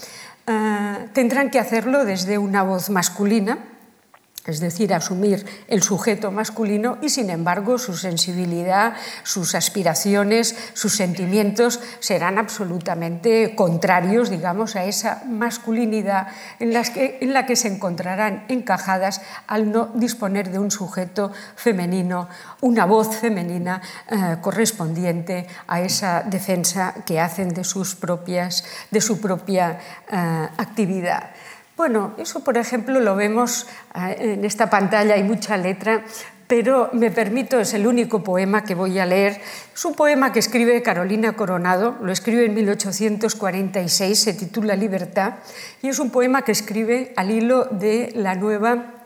Ah, 0.47 0.99
tendrán 1.13 1.51
que 1.51 1.59
hacerlo 1.59 2.05
desde 2.05 2.37
una 2.37 2.63
voz 2.63 2.89
masculina, 2.89 3.59
es 4.49 4.59
decir, 4.59 4.93
asumir 4.93 5.45
el 5.67 5.81
sujeto 5.81 6.31
masculino 6.31 6.97
y, 7.01 7.09
sin 7.09 7.29
embargo, 7.29 7.77
su 7.77 7.95
sensibilidad, 7.95 8.93
sus 9.23 9.55
aspiraciones, 9.55 10.55
sus 10.73 10.95
sentimientos 10.95 11.79
serán 11.99 12.37
absolutamente 12.37 13.55
contrarios, 13.55 14.29
digamos, 14.29 14.75
a 14.75 14.85
esa 14.85 15.23
masculinidad 15.25 16.27
en, 16.59 16.73
la 16.73 17.45
que 17.45 17.55
se 17.55 17.67
encontrarán 17.67 18.45
encajadas 18.49 19.21
al 19.47 19.71
no 19.71 19.91
disponer 19.95 20.51
de 20.51 20.59
un 20.59 20.71
sujeto 20.71 21.31
femenino, 21.55 22.27
una 22.61 22.85
voz 22.85 23.15
femenina 23.15 23.81
eh, 24.09 24.37
correspondiente 24.41 25.47
a 25.67 25.81
esa 25.81 26.23
defensa 26.23 26.93
que 27.05 27.19
hacen 27.19 27.49
de, 27.49 27.63
sus 27.63 27.95
propias, 27.95 28.63
de 28.91 29.01
su 29.01 29.21
propia 29.21 29.79
eh, 30.11 30.49
actividad. 30.57 31.31
Bueno, 31.79 32.13
eso 32.17 32.41
por 32.41 32.57
ejemplo 32.57 32.99
lo 32.99 33.15
vemos 33.15 33.65
eh, 33.95 34.33
en 34.33 34.43
esta 34.43 34.69
pantalla, 34.69 35.13
hay 35.13 35.23
mucha 35.23 35.55
letra, 35.55 36.03
pero 36.45 36.89
me 36.91 37.09
permito, 37.09 37.57
es 37.57 37.73
el 37.73 37.87
único 37.87 38.21
poema 38.21 38.65
que 38.65 38.75
voy 38.75 38.99
a 38.99 39.05
leer. 39.05 39.39
Es 39.73 39.85
un 39.85 39.93
poema 39.93 40.33
que 40.33 40.39
escribe 40.39 40.83
Carolina 40.83 41.37
Coronado, 41.37 41.95
lo 42.01 42.11
escribe 42.11 42.47
en 42.47 42.53
1846, 42.53 44.19
se 44.19 44.33
titula 44.33 44.75
Libertad, 44.75 45.35
y 45.81 45.87
es 45.87 45.99
un 45.99 46.11
poema 46.11 46.41
que 46.41 46.51
escribe 46.51 47.13
al 47.15 47.31
hilo 47.31 47.63
de 47.71 48.11
la 48.13 48.35
nueva 48.35 48.98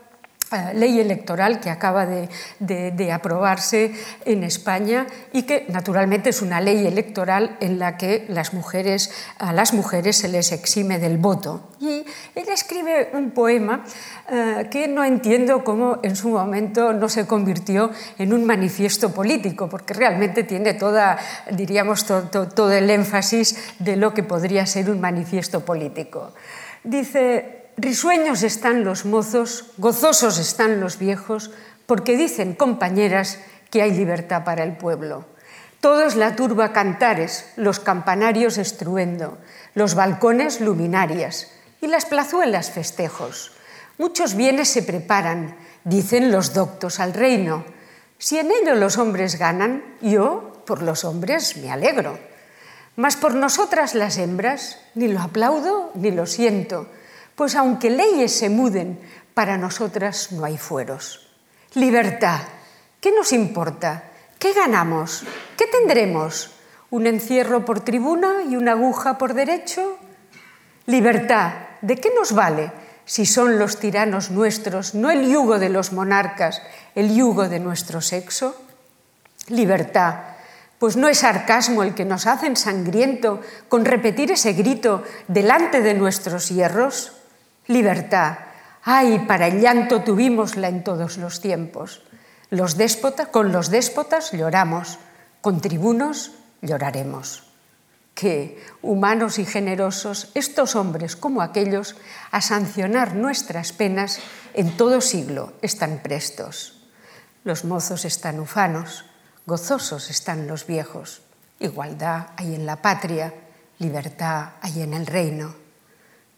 ley 0.72 1.00
electoral 1.00 1.60
que 1.60 1.70
acaba 1.70 2.06
de, 2.06 3.12
aprobarse 3.12 3.92
en 4.24 4.44
España 4.44 5.06
y 5.32 5.42
que 5.42 5.66
naturalmente 5.68 6.30
es 6.30 6.42
una 6.42 6.60
ley 6.60 6.86
electoral 6.86 7.56
en 7.60 7.78
la 7.78 7.96
que 7.96 8.24
las 8.28 8.54
mujeres, 8.54 9.12
a 9.38 9.52
las 9.52 9.72
mujeres 9.72 10.16
se 10.16 10.28
les 10.28 10.52
exime 10.52 10.98
del 10.98 11.18
voto. 11.18 11.70
Y 11.80 12.04
ella 12.34 12.54
escribe 12.54 13.10
un 13.12 13.30
poema 13.30 13.84
eh, 14.28 14.68
que 14.70 14.88
no 14.88 15.04
entiendo 15.04 15.64
cómo 15.64 15.98
en 16.02 16.16
su 16.16 16.30
momento 16.30 16.92
no 16.92 17.08
se 17.08 17.26
convirtió 17.26 17.90
en 18.18 18.32
un 18.32 18.44
manifiesto 18.44 19.12
político, 19.12 19.68
porque 19.68 19.94
realmente 19.94 20.44
tiene 20.44 20.74
toda, 20.74 21.18
diríamos, 21.50 22.04
todo 22.04 22.72
el 22.72 22.90
énfasis 22.90 23.74
de 23.78 23.96
lo 23.96 24.14
que 24.14 24.22
podría 24.22 24.66
ser 24.66 24.90
un 24.90 25.00
manifiesto 25.00 25.64
político. 25.64 26.32
Dice, 26.82 27.63
Risueños 27.76 28.44
están 28.44 28.84
los 28.84 29.04
mozos, 29.04 29.72
gozosos 29.78 30.38
están 30.38 30.78
los 30.78 30.98
viejos, 30.98 31.50
porque 31.86 32.16
dicen, 32.16 32.54
compañeras, 32.54 33.40
que 33.70 33.82
hay 33.82 33.90
libertad 33.90 34.44
para 34.44 34.62
el 34.62 34.76
pueblo. 34.76 35.24
Todos 35.80 36.14
la 36.14 36.36
turba 36.36 36.72
cantares, 36.72 37.46
los 37.56 37.80
campanarios 37.80 38.58
estruendo, 38.58 39.38
los 39.74 39.96
balcones 39.96 40.60
luminarias 40.60 41.50
y 41.80 41.88
las 41.88 42.06
plazuelas 42.06 42.70
festejos. 42.70 43.52
Muchos 43.98 44.36
bienes 44.36 44.68
se 44.68 44.82
preparan, 44.82 45.56
dicen 45.82 46.30
los 46.30 46.54
doctos 46.54 47.00
al 47.00 47.12
reino. 47.12 47.64
Si 48.18 48.38
en 48.38 48.52
ello 48.52 48.76
los 48.76 48.98
hombres 48.98 49.36
ganan, 49.36 49.82
yo 50.00 50.62
por 50.64 50.80
los 50.80 51.04
hombres 51.04 51.56
me 51.56 51.72
alegro. 51.72 52.20
Mas 52.94 53.16
por 53.16 53.34
nosotras 53.34 53.96
las 53.96 54.16
hembras 54.18 54.78
ni 54.94 55.08
lo 55.08 55.20
aplaudo 55.20 55.90
ni 55.96 56.12
lo 56.12 56.26
siento 56.26 56.88
pues 57.34 57.56
aunque 57.56 57.90
leyes 57.90 58.32
se 58.36 58.48
muden, 58.48 59.00
para 59.34 59.58
nosotras 59.58 60.32
no 60.32 60.44
hay 60.44 60.56
fueros. 60.58 61.28
Libertad, 61.74 62.40
¿qué 63.00 63.10
nos 63.12 63.32
importa? 63.32 64.04
¿Qué 64.38 64.52
ganamos? 64.52 65.24
¿Qué 65.56 65.66
tendremos? 65.66 66.50
¿Un 66.90 67.06
encierro 67.06 67.64
por 67.64 67.80
tribuna 67.80 68.42
y 68.48 68.56
una 68.56 68.72
aguja 68.72 69.18
por 69.18 69.34
derecho? 69.34 69.98
Libertad, 70.86 71.52
¿de 71.80 71.96
qué 71.96 72.10
nos 72.14 72.32
vale 72.32 72.70
si 73.06 73.26
son 73.26 73.58
los 73.58 73.78
tiranos 73.78 74.30
nuestros, 74.30 74.94
no 74.94 75.10
el 75.10 75.26
yugo 75.26 75.58
de 75.58 75.70
los 75.70 75.92
monarcas, 75.92 76.62
el 76.94 77.14
yugo 77.14 77.48
de 77.48 77.58
nuestro 77.58 78.00
sexo? 78.00 78.54
Libertad, 79.48 80.16
pues 80.78 80.96
no 80.96 81.08
es 81.08 81.18
sarcasmo 81.18 81.82
el 81.82 81.94
que 81.94 82.04
nos 82.04 82.26
hacen 82.26 82.56
sangriento 82.56 83.40
con 83.68 83.84
repetir 83.84 84.30
ese 84.30 84.52
grito 84.52 85.02
delante 85.26 85.80
de 85.80 85.94
nuestros 85.94 86.50
hierros. 86.50 87.12
Libertad. 87.66 88.38
Ay, 88.82 89.24
para 89.26 89.46
el 89.46 89.60
llanto 89.60 90.02
tuvimosla 90.02 90.68
en 90.68 90.84
todos 90.84 91.16
los 91.16 91.40
tiempos. 91.40 92.02
Con 93.30 93.52
los 93.52 93.70
déspotas 93.70 94.32
lloramos, 94.32 94.98
con 95.40 95.60
tribunos 95.60 96.32
lloraremos. 96.60 97.44
Que, 98.14 98.62
humanos 98.82 99.38
y 99.38 99.44
generosos, 99.44 100.30
estos 100.34 100.76
hombres 100.76 101.16
como 101.16 101.42
aquellos, 101.42 101.96
a 102.30 102.40
sancionar 102.40 103.16
nuestras 103.16 103.72
penas 103.72 104.20
en 104.52 104.76
todo 104.76 105.00
siglo 105.00 105.54
están 105.62 106.00
prestos. 106.02 106.84
Los 107.42 107.64
mozos 107.64 108.04
están 108.04 108.38
ufanos, 108.38 109.04
gozosos 109.46 110.10
están 110.10 110.46
los 110.46 110.66
viejos. 110.66 111.22
Igualdad 111.58 112.28
hay 112.36 112.54
en 112.54 112.66
la 112.66 112.76
patria, 112.76 113.34
libertad 113.78 114.50
hay 114.60 114.82
en 114.82 114.94
el 114.94 115.06
reino. 115.06 115.63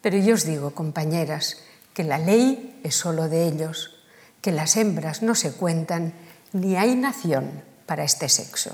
Pero 0.06 0.18
yo 0.18 0.38
os 0.38 0.46
digo, 0.46 0.70
compañeras, 0.70 1.66
que 1.90 2.04
la 2.04 2.18
ley 2.18 2.78
es 2.84 2.94
solo 2.94 3.28
de 3.28 3.42
ellos, 3.48 3.90
que 4.40 4.52
las 4.52 4.76
hembras 4.76 5.22
no 5.22 5.34
se 5.34 5.50
cuentan, 5.50 6.14
ni 6.52 6.76
hay 6.76 6.94
nación 6.94 7.50
para 7.86 8.04
este 8.04 8.28
sexo. 8.28 8.70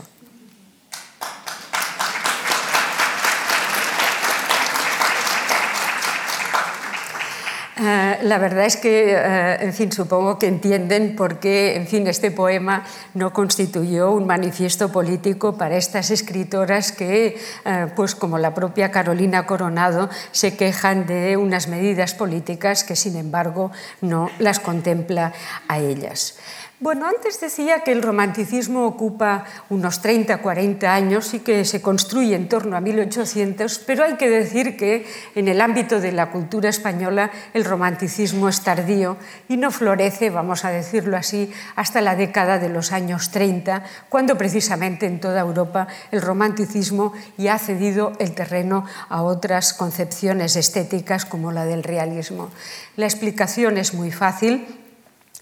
Eh, 7.77 8.19
la 8.23 8.37
verdad 8.37 8.67
es 8.67 8.77
que, 8.77 9.15
eh, 9.15 9.57
en 9.61 9.73
fin, 9.73 9.91
supongo 9.91 10.39
que 10.39 10.47
entienden 10.47 11.17
por 11.17 11.41
qué, 11.41 11.77
en 11.77 11.87
fin, 11.87 12.07
este 12.07 12.31
poema 12.31 12.85
no 13.15 13.33
constituyó 13.33 14.13
un 14.13 14.27
manifiesto 14.27 14.93
político 14.93 15.57
para 15.57 15.77
estas 15.77 16.11
escritoras 16.11 16.93
que, 16.93 17.41
eh, 17.65 17.87
pues 17.97 18.15
como 18.15 18.37
la 18.37 18.53
propia 18.53 18.91
Carolina 18.91 19.47
Coronado, 19.47 20.11
se 20.33 20.55
quejan 20.55 21.07
de 21.07 21.39
unas 21.39 21.69
medidas 21.69 22.13
políticas 22.13 22.85
que, 22.85 22.95
sin 22.95 23.17
embargo, 23.17 23.73
no 24.03 24.29
las 24.39 24.61
contempla 24.61 25.33
a 25.67 25.79
ellas. 25.79 26.37
Bueno, 26.83 27.07
antes 27.07 27.41
decía 27.41 27.85
que 27.85 27.93
el 27.93 28.03
romanticismo 28.03 28.87
ocupa 28.87 29.45
unos 29.71 30.03
30, 30.03 30.39
40 30.39 30.93
años 30.93 31.33
y 31.33 31.39
que 31.39 31.65
se 31.65 31.81
construye 31.81 32.35
en 32.35 32.49
torno 32.49 32.77
a 32.77 32.81
1800, 32.81 33.79
pero 33.87 34.03
hay 34.03 34.17
que 34.17 34.29
decir 34.29 34.77
que 34.77 35.07
en 35.37 35.47
el 35.47 35.61
ámbito 35.61 36.01
de 36.01 36.11
la 36.11 36.33
cultura 36.33 36.69
española 36.69 37.31
el 37.55 37.65
romanticismo 37.65 38.49
es 38.49 38.63
tardío 38.63 39.17
y 39.49 39.59
no 39.59 39.71
florece, 39.71 40.31
vamos 40.31 40.65
a 40.65 40.71
decirlo 40.71 41.17
así, 41.17 41.53
hasta 41.77 42.01
la 42.01 42.17
década 42.17 42.59
de 42.59 42.69
los 42.69 42.91
años 42.91 43.31
30, 43.31 43.85
cuando 44.09 44.37
precisamente 44.37 45.07
en 45.07 45.21
toda 45.21 45.41
Europa 45.41 45.87
el 46.11 46.21
romanticismo 46.21 47.13
ya 47.39 47.55
ha 47.55 47.59
cedido 47.61 48.15
el 48.19 48.35
terreno 48.35 48.87
a 49.09 49.23
otras 49.23 49.73
concepciones 49.73 50.57
estéticas 50.57 51.27
como 51.27 51.53
la 51.53 51.65
del 51.65 51.85
realismo. 51.85 52.51
La 52.97 53.07
explicación 53.07 53.79
es 53.79 53.95
muy 53.95 54.11
fácil 54.11 54.82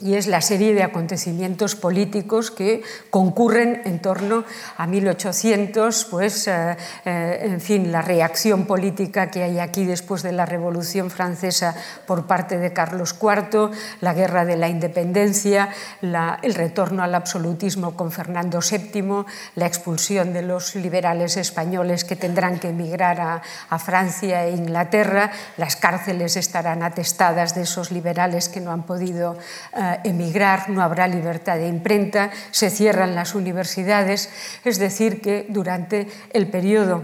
y 0.00 0.14
es 0.14 0.26
la 0.26 0.40
serie 0.40 0.74
de 0.74 0.82
acontecimientos 0.82 1.76
políticos 1.76 2.50
que 2.50 2.82
concurren 3.10 3.82
en 3.84 4.00
torno 4.00 4.44
a 4.76 4.86
1800, 4.86 6.04
pues, 6.06 6.48
eh, 6.48 6.76
eh, 7.04 7.40
en 7.42 7.60
fin, 7.60 7.92
la 7.92 8.02
reacción 8.02 8.66
política 8.66 9.30
que 9.30 9.42
hay 9.42 9.58
aquí 9.58 9.84
después 9.84 10.22
de 10.22 10.32
la 10.32 10.46
Revolución 10.46 11.10
Francesa 11.10 11.74
por 12.06 12.26
parte 12.26 12.58
de 12.58 12.72
Carlos 12.72 13.14
IV, 13.20 13.70
la 14.00 14.14
guerra 14.14 14.44
de 14.44 14.56
la 14.56 14.68
independencia, 14.68 15.68
el 16.00 16.54
retorno 16.54 17.02
al 17.02 17.14
absolutismo 17.14 17.96
con 17.96 18.12
Fernando 18.12 18.60
VII, 18.60 19.24
la 19.54 19.66
expulsión 19.66 20.32
de 20.32 20.42
los 20.42 20.74
liberales 20.74 21.36
españoles 21.36 22.04
que 22.04 22.16
tendrán 22.16 22.58
que 22.58 22.68
emigrar 22.68 23.20
a, 23.20 23.42
a 23.68 23.78
Francia 23.78 24.46
e 24.46 24.52
Inglaterra, 24.52 25.30
las 25.56 25.76
cárceles 25.76 26.36
estarán 26.36 26.82
atestadas 26.82 27.54
de 27.54 27.62
esos 27.62 27.90
liberales 27.90 28.48
que 28.48 28.60
no 28.60 28.72
han 28.72 28.82
podido 28.82 29.36
eh, 29.76 29.89
emigrar, 30.04 30.70
no 30.70 30.82
habrá 30.82 31.08
libertad 31.08 31.56
de 31.56 31.68
imprenta, 31.68 32.30
se 32.50 32.70
cierran 32.70 33.14
las 33.14 33.34
universidades, 33.34 34.30
es 34.64 34.78
decir, 34.78 35.20
que 35.20 35.46
durante 35.48 36.06
el 36.32 36.46
periodo 36.46 37.02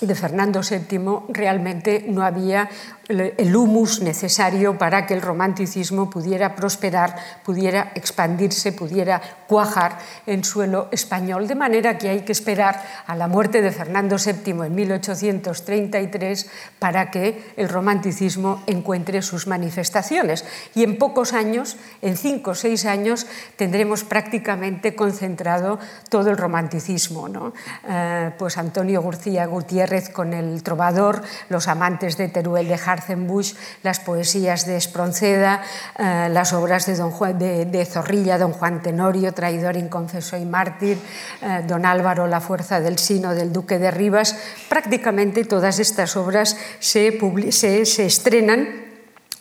de 0.00 0.14
Fernando 0.14 0.60
VII 0.68 1.32
realmente 1.32 2.04
no 2.08 2.22
había 2.24 2.68
el 3.08 3.56
humus 3.56 4.00
necesario 4.00 4.78
para 4.78 5.06
que 5.06 5.14
el 5.14 5.22
romanticismo 5.22 6.08
pudiera 6.08 6.54
prosperar, 6.54 7.16
pudiera 7.44 7.92
expandirse, 7.94 8.72
pudiera 8.72 9.20
cuajar 9.48 9.98
en 10.26 10.44
suelo 10.44 10.88
español, 10.92 11.46
de 11.46 11.54
manera 11.54 11.98
que 11.98 12.08
hay 12.08 12.22
que 12.22 12.32
esperar 12.32 12.82
a 13.06 13.14
la 13.16 13.28
muerte 13.28 13.60
de 13.60 13.72
Fernando 13.72 14.16
VII 14.16 14.66
en 14.66 14.74
1833 14.74 16.50
para 16.78 17.10
que 17.10 17.52
el 17.56 17.68
romanticismo 17.68 18.62
encuentre 18.66 19.20
sus 19.22 19.46
manifestaciones. 19.46 20.44
Y 20.74 20.84
en 20.84 20.98
pocos 20.98 21.32
años, 21.32 21.76
en 22.00 22.16
cinco 22.16 22.52
o 22.52 22.54
seis 22.54 22.86
años, 22.86 23.26
tendremos 23.56 24.04
prácticamente 24.04 24.94
concentrado 24.94 25.78
todo 26.08 26.30
el 26.30 26.36
romanticismo. 26.36 27.28
¿no? 27.28 27.52
Eh, 27.88 28.30
pues 28.38 28.58
Antonio 28.58 29.02
García 29.02 29.46
Gutiérrez 29.46 30.10
con 30.10 30.32
el 30.32 30.62
trovador, 30.62 31.22
los 31.48 31.68
amantes 31.68 32.16
de 32.16 32.28
Teruel 32.28 32.68
de 32.68 32.78
Harzenbusch, 32.92 33.54
las 33.82 34.00
poesías 34.00 34.66
de 34.66 34.76
Espronceda, 34.76 35.62
eh, 35.98 36.28
las 36.30 36.52
obras 36.52 36.86
de, 36.86 36.94
don 36.94 37.10
Juan, 37.10 37.38
de, 37.38 37.86
Zorrilla, 37.86 38.38
Don 38.38 38.52
Juan 38.52 38.82
Tenorio, 38.82 39.32
Traidor, 39.32 39.76
Inconfeso 39.76 40.36
y 40.36 40.44
Mártir, 40.44 40.98
eh, 41.42 41.62
Don 41.66 41.86
Álvaro, 41.86 42.26
La 42.26 42.40
Fuerza 42.40 42.80
del 42.80 42.98
Sino, 42.98 43.34
del 43.34 43.52
Duque 43.52 43.78
de 43.78 43.90
Rivas. 43.90 44.36
Prácticamente 44.68 45.44
todas 45.44 45.78
estas 45.78 46.16
obras 46.16 46.56
se, 46.78 47.18
se, 47.50 47.86
se 47.86 48.06
estrenan 48.06 48.92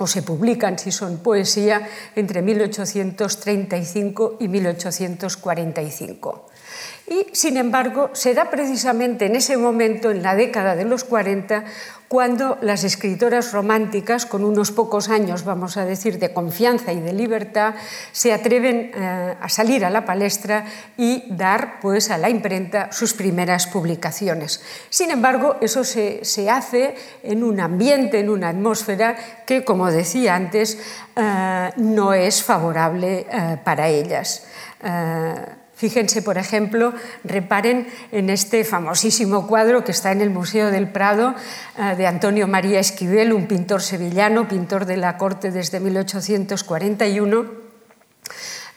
o 0.01 0.07
se 0.07 0.23
publican, 0.23 0.79
si 0.79 0.91
son 0.91 1.19
poesía, 1.19 1.87
entre 2.15 2.41
1835 2.41 4.37
y 4.39 4.47
1845. 4.47 6.49
Y, 7.07 7.27
sin 7.33 7.57
embargo, 7.57 8.09
será 8.13 8.49
precisamente 8.49 9.27
en 9.27 9.35
ese 9.35 9.57
momento, 9.57 10.09
en 10.09 10.23
la 10.23 10.33
década 10.35 10.75
de 10.75 10.85
los 10.85 11.03
40, 11.03 11.65
cuando 12.11 12.57
las 12.59 12.83
escritoras 12.83 13.53
románticas, 13.53 14.25
con 14.25 14.43
unos 14.43 14.73
pocos 14.73 15.07
años, 15.07 15.45
vamos 15.45 15.77
a 15.77 15.85
decir, 15.85 16.19
de 16.19 16.33
confianza 16.33 16.91
y 16.91 16.99
de 16.99 17.13
libertad, 17.13 17.75
se 18.11 18.33
atreven 18.33 18.91
eh, 18.93 19.37
a 19.39 19.47
salir 19.47 19.85
a 19.85 19.89
la 19.89 20.03
palestra 20.03 20.65
y 20.97 21.23
dar 21.29 21.79
pues, 21.79 22.11
a 22.11 22.17
la 22.17 22.29
imprenta 22.29 22.91
sus 22.91 23.13
primeras 23.13 23.65
publicaciones. 23.65 24.61
Sin 24.89 25.09
embargo, 25.09 25.55
eso 25.61 25.85
se, 25.85 26.49
hace 26.49 26.95
en 27.23 27.45
un 27.45 27.61
ambiente, 27.61 28.19
en 28.19 28.29
una 28.29 28.49
atmósfera 28.49 29.15
que, 29.45 29.63
como 29.63 29.89
decía 29.89 30.35
antes, 30.35 30.79
eh, 31.15 31.69
no 31.77 32.13
es 32.13 32.43
favorable 32.43 33.25
eh, 33.31 33.57
para 33.63 33.87
ellas. 33.87 34.47
Fíjense, 35.81 36.21
por 36.21 36.37
ejemplo, 36.37 36.93
reparen 37.23 37.87
en 38.11 38.29
este 38.29 38.63
famosísimo 38.63 39.47
cuadro 39.47 39.83
que 39.83 39.91
está 39.91 40.11
en 40.11 40.21
el 40.21 40.29
Museo 40.29 40.69
del 40.69 40.87
Prado 40.87 41.33
eh, 41.75 41.95
de 41.97 42.05
Antonio 42.05 42.47
María 42.47 42.79
Esquivel, 42.79 43.33
un 43.33 43.47
pintor 43.47 43.81
sevillano, 43.81 44.47
pintor 44.47 44.85
de 44.85 44.97
la 44.97 45.17
corte 45.17 45.49
desde 45.49 45.79
1841 45.79 47.45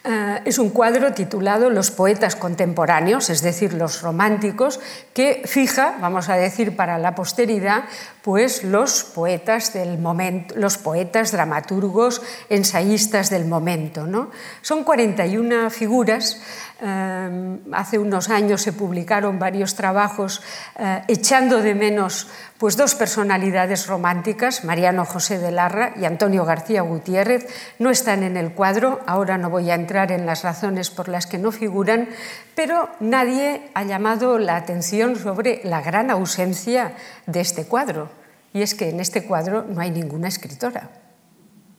eh, 0.04 0.40
es 0.44 0.58
un 0.58 0.68
cuadro 0.68 1.12
titulado 1.12 1.70
Los 1.70 1.90
poetas 1.90 2.36
contemporáneos, 2.36 3.30
es 3.30 3.40
decir, 3.40 3.72
los 3.72 4.02
románticos, 4.02 4.78
que 5.14 5.42
fija, 5.46 5.96
vamos 6.00 6.28
a 6.28 6.36
decir, 6.36 6.76
para 6.76 6.98
la 6.98 7.14
posteridad, 7.14 7.84
pues 8.24 8.64
los 8.64 9.04
poetas 9.04 9.74
del 9.74 9.98
momento, 9.98 10.54
los 10.56 10.78
poetas, 10.78 11.30
dramaturgos, 11.30 12.22
ensayistas 12.48 13.28
del 13.28 13.44
momento. 13.44 14.06
¿no? 14.06 14.30
Son 14.62 14.82
41 14.82 15.68
figuras. 15.68 16.40
Eh, 16.80 17.58
hace 17.72 17.98
unos 17.98 18.30
años 18.30 18.62
se 18.62 18.72
publicaron 18.72 19.38
varios 19.38 19.74
trabajos 19.74 20.40
eh, 20.78 21.02
echando 21.06 21.60
de 21.60 21.74
menos 21.74 22.26
pues 22.58 22.78
dos 22.78 22.94
personalidades 22.94 23.86
románticas, 23.88 24.64
Mariano 24.64 25.04
José 25.04 25.38
de 25.38 25.50
Larra 25.50 25.92
y 26.00 26.06
Antonio 26.06 26.46
García 26.46 26.80
Gutiérrez, 26.80 27.46
no 27.78 27.90
están 27.90 28.22
en 28.22 28.38
el 28.38 28.52
cuadro, 28.52 29.00
ahora 29.06 29.36
no 29.36 29.50
voy 29.50 29.70
a 29.70 29.74
entrar 29.74 30.12
en 30.12 30.24
las 30.24 30.44
razones 30.44 30.88
por 30.88 31.08
las 31.08 31.26
que 31.26 31.36
no 31.36 31.52
figuran, 31.52 32.08
pero 32.54 32.88
nadie 33.00 33.70
ha 33.74 33.84
llamado 33.84 34.38
la 34.38 34.56
atención 34.56 35.16
sobre 35.16 35.60
la 35.64 35.82
gran 35.82 36.10
ausencia 36.10 36.94
de 37.26 37.40
este 37.40 37.66
cuadro, 37.66 38.10
y 38.52 38.62
es 38.62 38.74
que 38.74 38.90
en 38.90 39.00
este 39.00 39.24
cuadro 39.24 39.64
no 39.68 39.80
hay 39.80 39.90
ninguna 39.90 40.28
escritora. 40.28 40.90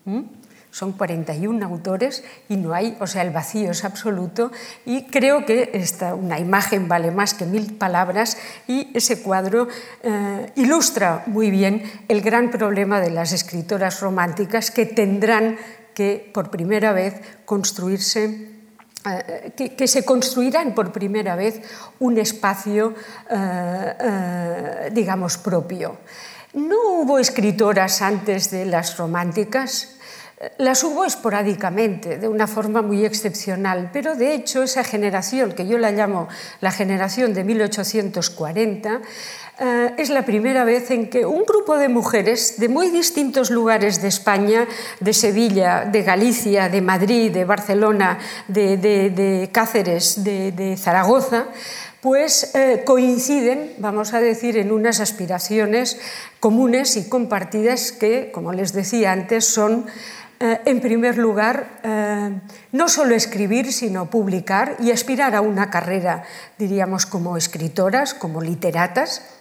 ¿Mm? 0.06 0.22
son 0.76 0.92
41 0.92 1.66
autores 1.66 2.26
y 2.50 2.58
no 2.58 2.74
hay, 2.74 2.98
o 3.00 3.08
sea, 3.08 3.22
el 3.22 3.30
vacío 3.30 3.72
es 3.72 3.86
absoluto 3.86 4.52
y 4.86 5.06
creo 5.06 5.46
que 5.46 5.70
esta, 5.74 6.16
una 6.16 6.38
imagen 6.38 6.90
vale 6.90 7.12
más 7.12 7.34
que 7.34 7.46
mil 7.46 7.76
palabras 7.76 8.38
y 8.68 8.92
ese 8.94 9.22
cuadro 9.22 9.70
eh, 10.04 10.52
ilustra 10.58 11.24
muy 11.28 11.50
bien 11.50 11.82
el 12.10 12.20
gran 12.20 12.52
problema 12.52 13.00
de 13.00 13.10
las 13.10 13.32
escritoras 13.32 14.02
románticas 14.02 14.70
que 14.70 14.86
tendrán 14.86 15.58
que 15.94 16.30
por 16.34 16.52
primera 16.52 16.92
vez 16.92 17.22
construirse 17.46 18.55
eh, 19.06 19.72
que, 19.78 19.88
se 19.88 20.04
construirán 20.04 20.74
por 20.74 20.92
primera 20.92 21.36
vez 21.36 21.62
un 22.00 22.18
espacio, 22.18 22.94
eh, 23.30 24.90
digamos, 24.92 25.38
propio. 25.38 25.98
No 26.54 27.02
hubo 27.02 27.20
escritoras 27.20 28.02
antes 28.02 28.52
de 28.52 28.66
las 28.66 28.98
románticas, 28.98 29.96
las 30.58 30.84
hubo 30.84 31.06
esporádicamente, 31.06 32.18
de 32.18 32.28
una 32.28 32.46
forma 32.46 32.82
muy 32.82 33.06
excepcional, 33.06 33.90
pero 33.94 34.16
de 34.16 34.36
hecho 34.36 34.64
esa 34.64 34.84
generación, 34.84 35.54
que 35.54 35.66
yo 35.66 35.78
la 35.78 35.92
llamo 35.92 36.28
la 36.60 36.72
generación 36.72 37.34
de 37.34 37.44
1840, 37.46 39.02
eh, 39.58 39.94
es 39.98 40.10
la 40.10 40.26
primera 40.26 40.66
vez 40.66 40.92
en 40.92 41.10
que 41.10 41.26
un 41.26 41.46
grupo 41.46 41.78
de 41.78 41.88
mujeres 41.88 42.60
de 42.60 42.68
muy 42.68 42.90
distintos 42.90 43.50
lugares 43.50 44.02
de 44.02 44.10
España, 44.10 44.68
de 45.00 45.14
Sevilla, 45.14 45.86
de 45.86 46.04
Galicia, 46.04 46.68
de 46.68 46.82
Madrid, 46.82 47.32
de 47.32 47.46
Barcelona, 47.46 48.20
de, 48.50 49.50
Cáceres, 49.54 50.26
de, 50.26 50.76
Zaragoza, 50.78 51.46
pues 52.02 52.54
eh, 52.54 52.84
coinciden, 52.86 53.72
vamos 53.78 54.14
a 54.14 54.20
decir, 54.20 54.58
en 54.58 54.74
unas 54.74 55.00
aspiraciones 55.00 56.00
comunes 56.42 56.98
y 56.98 57.08
compartidas 57.08 57.94
que, 57.94 58.32
como 58.34 58.52
les 58.52 58.74
decía 58.74 59.14
antes, 59.14 59.46
son 59.46 59.86
eh, 60.42 60.60
en 60.66 60.82
primer 60.82 61.18
lugar, 61.18 61.80
no 62.74 62.90
solo 62.90 63.16
escribir, 63.16 63.72
sino 63.72 64.10
publicar 64.10 64.76
y 64.82 64.92
aspirar 64.92 65.34
a 65.34 65.40
una 65.40 65.70
carrera, 65.70 66.24
diríamos, 66.58 67.06
como 67.06 67.38
escritoras, 67.38 68.14
como 68.14 68.42
literatas. 68.42 69.35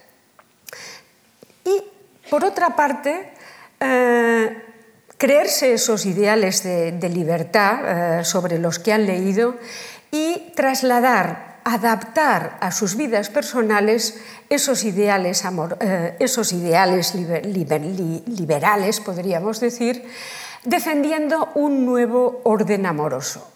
Por 2.29 2.43
otra 2.43 2.75
parte, 2.75 3.31
eh, 3.79 4.57
creerse 5.17 5.73
esos 5.73 6.05
ideales 6.05 6.63
de, 6.63 7.09
libertad 7.09 8.19
eh, 8.19 8.25
sobre 8.25 8.59
los 8.59 8.79
que 8.79 8.93
han 8.93 9.05
leído 9.05 9.55
y 10.11 10.51
trasladar, 10.55 11.59
adaptar 11.63 12.57
a 12.61 12.71
sus 12.71 12.95
vidas 12.95 13.29
personales 13.29 14.21
esos 14.49 14.83
ideales, 14.83 15.43
eh, 15.79 16.15
esos 16.19 16.53
ideales 16.53 17.15
liberales, 17.15 18.99
podríamos 18.99 19.59
decir, 19.59 20.03
defendiendo 20.63 21.51
un 21.55 21.85
nuevo 21.85 22.41
orden 22.43 22.85
amoroso. 22.85 23.54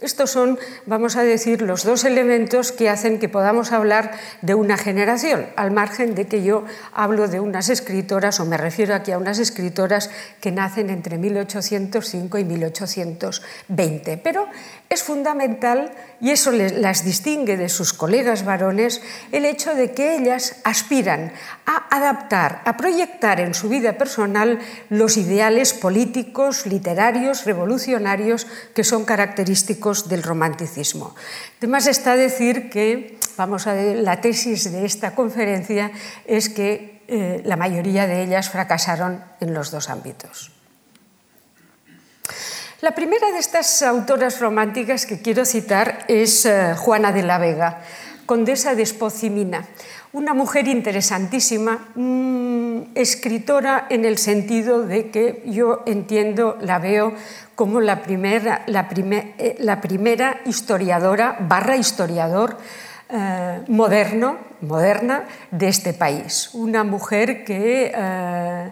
Estos 0.00 0.32
son, 0.32 0.58
vamos 0.84 1.14
a 1.14 1.22
decir, 1.22 1.62
los 1.62 1.84
dos 1.84 2.02
elementos 2.02 2.72
que 2.72 2.90
hacen 2.90 3.20
que 3.20 3.28
podamos 3.28 3.70
hablar 3.70 4.10
de 4.42 4.56
una 4.56 4.76
generación, 4.76 5.46
al 5.54 5.70
margen 5.70 6.16
de 6.16 6.26
que 6.26 6.42
yo 6.42 6.64
hablo 6.92 7.28
de 7.28 7.38
unas 7.38 7.68
escritoras, 7.68 8.40
o 8.40 8.46
me 8.46 8.56
refiero 8.56 8.96
aquí 8.96 9.12
a 9.12 9.18
unas 9.18 9.38
escritoras 9.38 10.10
que 10.40 10.50
nacen 10.50 10.90
entre 10.90 11.18
1805 11.18 12.38
y 12.38 12.44
1820. 12.44 14.16
Pero 14.16 14.48
es 14.90 15.04
fundamental, 15.04 15.92
y 16.20 16.30
eso 16.30 16.50
las 16.50 17.04
distingue 17.04 17.56
de 17.56 17.68
sus 17.68 17.92
colegas 17.92 18.44
varones, 18.44 19.02
el 19.30 19.44
hecho 19.44 19.76
de 19.76 19.92
que 19.92 20.16
ellas 20.16 20.56
aspiran 20.64 21.32
a 21.64 21.96
adaptar, 21.96 22.60
a 22.64 22.76
proyectar 22.76 23.38
en 23.38 23.54
su 23.54 23.68
vida 23.68 23.98
personal 23.98 24.58
los 24.90 25.16
ideales 25.16 25.74
políticos, 25.74 26.66
literarios, 26.66 27.44
revolucionarios 27.44 28.48
que 28.74 28.82
son 28.82 29.04
característicos 29.04 29.43
del 29.44 30.22
romanticismo. 30.22 31.14
Además 31.58 31.86
está 31.86 32.16
decir 32.16 32.70
que, 32.70 33.18
vamos 33.36 33.66
a 33.66 33.74
ver, 33.74 33.98
la 33.98 34.20
tesis 34.20 34.70
de 34.70 34.84
esta 34.84 35.14
conferencia 35.14 35.90
es 36.26 36.48
que 36.48 37.02
eh, 37.06 37.42
la 37.44 37.56
mayoría 37.56 38.06
de 38.06 38.22
ellas 38.22 38.48
fracasaron 38.48 39.22
en 39.40 39.52
los 39.52 39.70
dos 39.70 39.90
ámbitos. 39.90 40.50
La 42.80 42.94
primera 42.94 43.32
de 43.32 43.38
estas 43.38 43.82
autoras 43.82 44.40
románticas 44.40 45.06
que 45.06 45.22
quiero 45.22 45.44
citar 45.44 46.04
es 46.08 46.44
eh, 46.44 46.74
Juana 46.76 47.12
de 47.12 47.22
la 47.22 47.38
Vega, 47.38 47.82
condesa 48.26 48.74
de 48.74 48.82
Espocimina, 48.82 49.66
una 50.12 50.34
mujer 50.34 50.68
interesantísima, 50.68 51.88
mm, 51.94 52.92
escritora 52.94 53.86
en 53.90 54.04
el 54.04 54.18
sentido 54.18 54.86
de 54.86 55.10
que 55.10 55.42
yo 55.46 55.82
entiendo, 55.86 56.56
la 56.60 56.78
veo 56.78 57.14
como 57.54 57.80
la 57.80 58.02
primera, 58.02 58.62
la 58.66 58.88
eh, 58.90 59.76
primera 59.80 60.40
historiadora 60.44 61.36
barra 61.40 61.76
historiador 61.76 62.58
eh, 63.08 63.60
moderno, 63.68 64.38
moderna 64.62 65.24
de 65.50 65.68
este 65.68 65.92
país. 65.92 66.50
Una 66.54 66.84
mujer 66.84 67.44
que, 67.44 67.92
eh, 67.94 68.70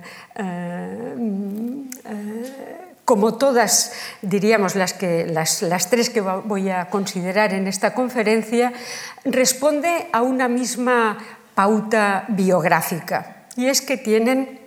como 3.12 3.34
todas, 3.34 3.92
diríamos 4.22 4.74
las, 4.74 4.94
que, 4.94 5.26
las, 5.26 5.90
tres 5.90 6.08
que 6.08 6.22
voy 6.22 6.70
a 6.70 6.88
considerar 6.88 7.52
en 7.52 7.66
esta 7.66 7.92
conferencia, 7.92 8.72
responde 9.26 10.08
a 10.14 10.22
una 10.22 10.48
misma 10.48 11.18
pauta 11.54 12.24
biográfica, 12.28 13.44
y 13.54 13.66
es 13.66 13.82
que 13.82 13.98
tienen 13.98 14.60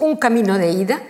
un 0.00 0.16
camino 0.16 0.58
de 0.58 0.68
ida 0.72 1.00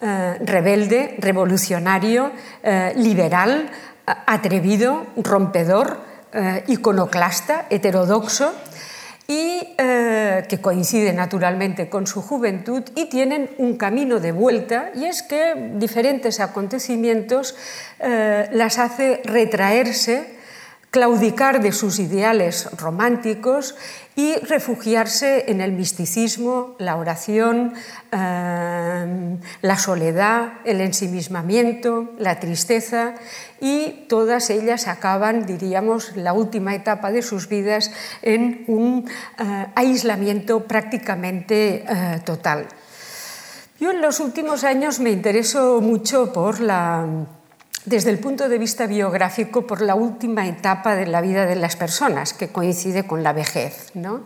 eh, 0.00 0.38
rebelde, 0.40 1.14
revolucionario, 1.18 2.32
eh, 2.62 2.94
liberal, 2.96 3.68
atrevido, 4.06 5.04
rompedor, 5.16 6.00
eh, 6.32 6.64
iconoclasta, 6.68 7.66
heterodoxo, 7.68 8.50
y 9.26 9.60
que 9.76 10.58
coincide 10.60 11.12
naturalmente 11.12 11.88
con 11.88 12.06
su 12.06 12.20
juventud 12.20 12.82
y 12.94 13.06
tienen 13.06 13.50
un 13.58 13.76
camino 13.76 14.20
de 14.20 14.32
vuelta 14.32 14.90
y 14.94 15.04
es 15.06 15.22
que 15.22 15.70
diferentes 15.76 16.40
acontecimientos 16.40 17.56
las 17.98 18.78
hace 18.78 19.22
retraerse 19.24 20.34
claudicar 20.94 21.60
de 21.60 21.72
sus 21.72 21.98
ideales 21.98 22.68
románticos 22.76 23.74
y 24.14 24.36
refugiarse 24.36 25.50
en 25.50 25.60
el 25.60 25.72
misticismo, 25.72 26.76
la 26.78 26.94
oración, 26.94 27.74
eh, 28.12 29.36
la 29.60 29.76
soledad, 29.76 30.52
el 30.64 30.80
ensimismamiento, 30.80 32.12
la 32.16 32.38
tristeza 32.38 33.16
y 33.60 34.06
todas 34.08 34.50
ellas 34.50 34.86
acaban, 34.86 35.46
diríamos, 35.46 36.16
la 36.16 36.32
última 36.32 36.76
etapa 36.76 37.10
de 37.10 37.22
sus 37.22 37.48
vidas 37.48 37.90
en 38.22 38.62
un 38.68 39.10
eh, 39.40 39.66
aislamiento 39.74 40.62
prácticamente 40.62 41.84
eh, 41.88 42.20
total. 42.24 42.68
Yo 43.80 43.90
en 43.90 44.00
los 44.00 44.20
últimos 44.20 44.62
años 44.62 45.00
me 45.00 45.10
intereso 45.10 45.80
mucho 45.80 46.32
por 46.32 46.60
la 46.60 47.04
desde 47.84 48.10
el 48.10 48.18
punto 48.18 48.48
de 48.48 48.58
vista 48.58 48.86
biográfico 48.86 49.66
por 49.66 49.80
la 49.82 49.94
última 49.94 50.46
etapa 50.46 50.94
de 50.94 51.06
la 51.06 51.20
vida 51.20 51.46
de 51.46 51.56
las 51.56 51.76
personas, 51.76 52.32
que 52.32 52.48
coincide 52.48 53.06
con 53.06 53.22
la 53.22 53.32
vejez, 53.32 53.90
¿no? 53.94 54.24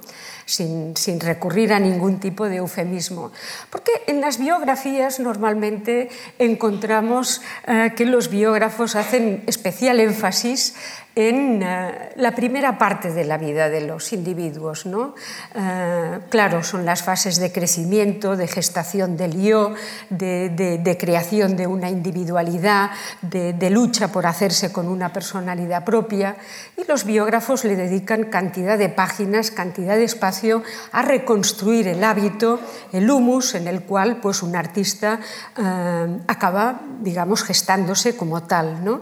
sin, 0.49 1.21
recurrir 1.21 1.73
a 1.73 1.81
ningún 1.81 2.21
tipo 2.21 2.49
de 2.49 2.57
eufemismo. 2.57 3.33
Porque 3.71 3.93
en 4.07 4.21
las 4.21 4.39
biografías 4.39 5.21
normalmente 5.21 6.09
encontramos 6.39 7.43
eh, 7.67 7.93
que 7.95 8.07
los 8.07 8.31
biógrafos 8.31 8.97
hacen 8.97 9.45
especial 9.47 10.01
énfasis 10.01 10.75
en 11.19 11.61
eh, 11.65 12.13
la 12.15 12.31
primera 12.31 12.79
parte 12.79 13.11
de 13.11 13.25
la 13.25 13.39
vida 13.39 13.69
de 13.69 13.81
los 13.81 14.13
individuos. 14.13 14.87
¿no? 14.87 15.17
Eh, 15.53 16.21
claro, 16.31 16.63
son 16.63 16.85
las 16.85 17.03
fases 17.03 17.41
de 17.41 17.51
crecimiento, 17.51 18.37
de 18.37 18.47
gestación 18.47 19.17
del 19.17 19.43
yo, 19.43 19.75
de, 20.11 20.97
creación 21.01 21.57
de 21.57 21.67
una 21.67 21.91
individualidad, 21.91 22.91
de, 23.21 23.71
lucha 23.71 24.13
por 24.13 24.27
hacerse 24.27 24.71
con 24.71 24.87
una 24.89 25.13
personalidad 25.13 25.85
propia, 25.85 26.37
y 26.77 26.85
los 26.85 27.05
biógrafos 27.05 27.65
le 27.65 27.75
dedican 27.75 28.31
cantidad 28.31 28.79
de 28.79 28.89
páginas, 28.89 29.51
cantidad 29.51 29.97
de 29.97 30.05
espacio 30.05 30.63
a 30.93 31.03
reconstruir 31.03 31.89
el 31.89 32.05
hábito, 32.05 32.61
el 32.93 33.11
humus 33.11 33.57
en 33.57 33.67
el 33.67 33.83
cual 33.83 34.19
pues, 34.21 34.45
un 34.45 34.55
artista 34.55 35.19
eh, 35.57 36.19
acaba, 36.29 36.81
digamos, 37.01 37.43
gestándose 37.43 38.17
como 38.17 38.45
tal. 38.45 38.85
¿no? 38.85 39.01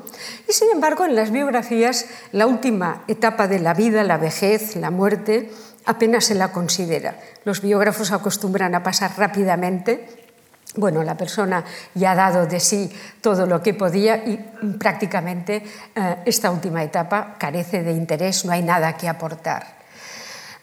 Y 0.49 0.53
sin 0.53 0.71
embargo, 0.73 1.05
en 1.05 1.15
las 1.15 1.31
biografías 1.31 2.06
la 2.33 2.47
última 2.47 3.05
etapa 3.09 3.49
de 3.49 3.61
la 3.61 3.75
vida, 3.75 4.03
la 4.03 4.19
vejez, 4.19 4.77
la 4.77 4.91
muerte, 4.91 5.51
apenas 5.85 6.25
se 6.25 6.35
la 6.35 6.53
considera. 6.53 7.17
Los 7.45 7.63
biógrafos 7.63 8.13
acostumbran 8.13 8.75
a 8.75 8.83
pasar 8.83 9.13
rápidamente 9.17 10.27
bueno, 10.77 11.03
la 11.03 11.17
persona 11.17 11.65
ya 11.95 12.13
ha 12.13 12.15
dado 12.15 12.47
de 12.47 12.61
sí 12.61 12.91
todo 13.21 13.47
lo 13.47 13.63
que 13.63 13.73
podía 13.73 14.17
y 14.17 14.37
prácticamente 14.79 15.63
eh, 15.95 16.17
esta 16.27 16.51
última 16.51 16.83
etapa 16.83 17.37
carece 17.39 17.83
de 17.83 17.93
interés, 17.93 18.45
no 18.45 18.53
hay 18.53 18.63
nada 18.63 18.97
que 18.97 19.09
aportar. 19.09 19.76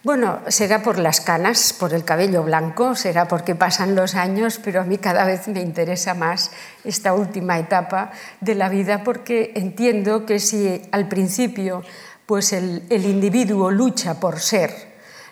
Bueno, 0.03 0.41
será 0.49 0.83
por 0.83 0.99
las 0.99 1.21
canas, 1.21 1.71
por 1.71 1.93
el 1.93 2.03
cabello 2.03 2.43
blanco, 2.43 2.93
será 2.93 3.29
porque 3.29 3.55
pasan 3.55 3.95
los 3.95 4.15
años, 4.15 4.59
pero 4.61 4.81
a 4.81 4.83
mí 4.83 4.97
cada 4.97 5.23
vez 5.23 5.47
me 5.47 5.61
interesa 5.61 6.13
más 6.13 6.51
esta 6.83 7.13
última 7.13 7.57
etapa 7.57 8.11
de 8.41 8.53
la 8.53 8.67
vida 8.67 9.05
porque 9.05 9.53
entiendo 9.55 10.25
que 10.25 10.39
si 10.39 10.81
al 10.91 11.07
principio 11.07 11.83
pues 12.25 12.51
el, 12.51 12.83
individuo 12.89 13.71
lucha 13.71 14.19
por 14.19 14.41
ser, 14.41 14.71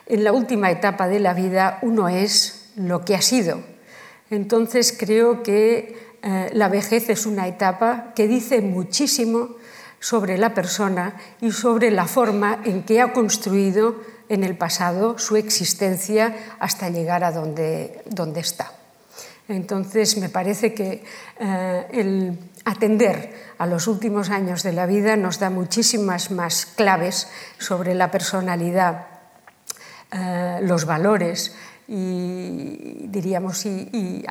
en 0.06 0.24
la 0.24 0.32
última 0.32 0.72
etapa 0.72 1.10
de 1.10 1.20
la 1.20 1.34
vida 1.34 1.80
uno 1.82 2.08
es 2.08 2.72
lo 2.78 3.04
que 3.04 3.16
ha 3.16 3.22
sido. 3.22 3.60
Entonces 4.30 4.96
creo 4.98 5.44
que 5.44 6.16
eh, 6.24 6.50
la 6.54 6.70
vejez 6.70 7.10
es 7.10 7.26
una 7.26 7.50
etapa 7.50 8.14
que 8.16 8.26
dice 8.26 8.62
muchísimo 8.62 9.58
sobre 10.00 10.38
la 10.38 10.54
persona 10.54 11.18
y 11.42 11.52
sobre 11.52 11.92
la 11.92 12.08
forma 12.08 12.62
en 12.64 12.84
que 12.84 13.02
ha 13.02 13.12
construido 13.12 14.00
en 14.32 14.46
el 14.46 14.56
pasado 14.56 15.20
su 15.20 15.36
existencia 15.36 16.56
hasta 16.60 16.90
llegar 16.90 17.26
a 17.26 17.34
donde, 17.34 18.02
está. 18.38 18.72
Entonces, 19.50 20.18
me 20.18 20.30
parece 20.30 20.74
que 20.74 21.04
eh, 21.38 21.88
el 21.92 22.40
atender 22.64 23.36
a 23.58 23.66
los 23.66 23.88
últimos 23.88 24.30
años 24.30 24.64
de 24.64 24.72
la 24.72 24.86
vida 24.86 25.18
nos 25.18 25.40
da 25.40 25.50
muchísimas 25.50 26.32
más 26.32 26.66
claves 26.66 27.28
sobre 27.60 27.94
la 27.94 28.10
personalidad, 28.10 29.08
eh, 30.14 30.60
los 30.62 30.86
valores, 30.86 31.54
y 31.94 33.08
diríamos 33.10 33.66
y, 33.66 34.24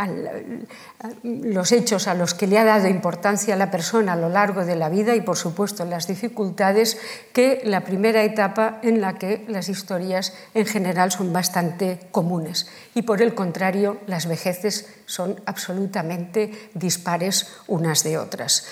los 1.22 1.72
hechos 1.72 2.08
a 2.08 2.14
los 2.14 2.32
que 2.32 2.46
le 2.46 2.58
ha 2.58 2.64
dado 2.64 2.88
importancia 2.88 3.54
la 3.54 3.70
persona 3.70 4.14
a 4.14 4.16
lo 4.16 4.30
largo 4.30 4.64
de 4.64 4.76
la 4.76 4.88
vida 4.88 5.14
y 5.14 5.20
por 5.20 5.36
supuesto 5.36 5.84
las 5.84 6.06
dificultades 6.06 6.96
que 7.34 7.60
la 7.64 7.82
primera 7.82 8.24
etapa 8.24 8.78
en 8.82 9.02
la 9.02 9.18
que 9.18 9.44
las 9.46 9.68
historias 9.68 10.32
en 10.54 10.64
general 10.64 11.12
son 11.12 11.34
bastante 11.34 12.00
comunes 12.10 12.66
y 12.94 13.02
por 13.02 13.20
el 13.20 13.34
contrario 13.34 13.98
las 14.06 14.26
vejeces 14.26 14.88
son 15.04 15.38
absolutamente 15.44 16.70
dispares 16.72 17.46
unas 17.66 18.02
de 18.04 18.16
otras. 18.16 18.64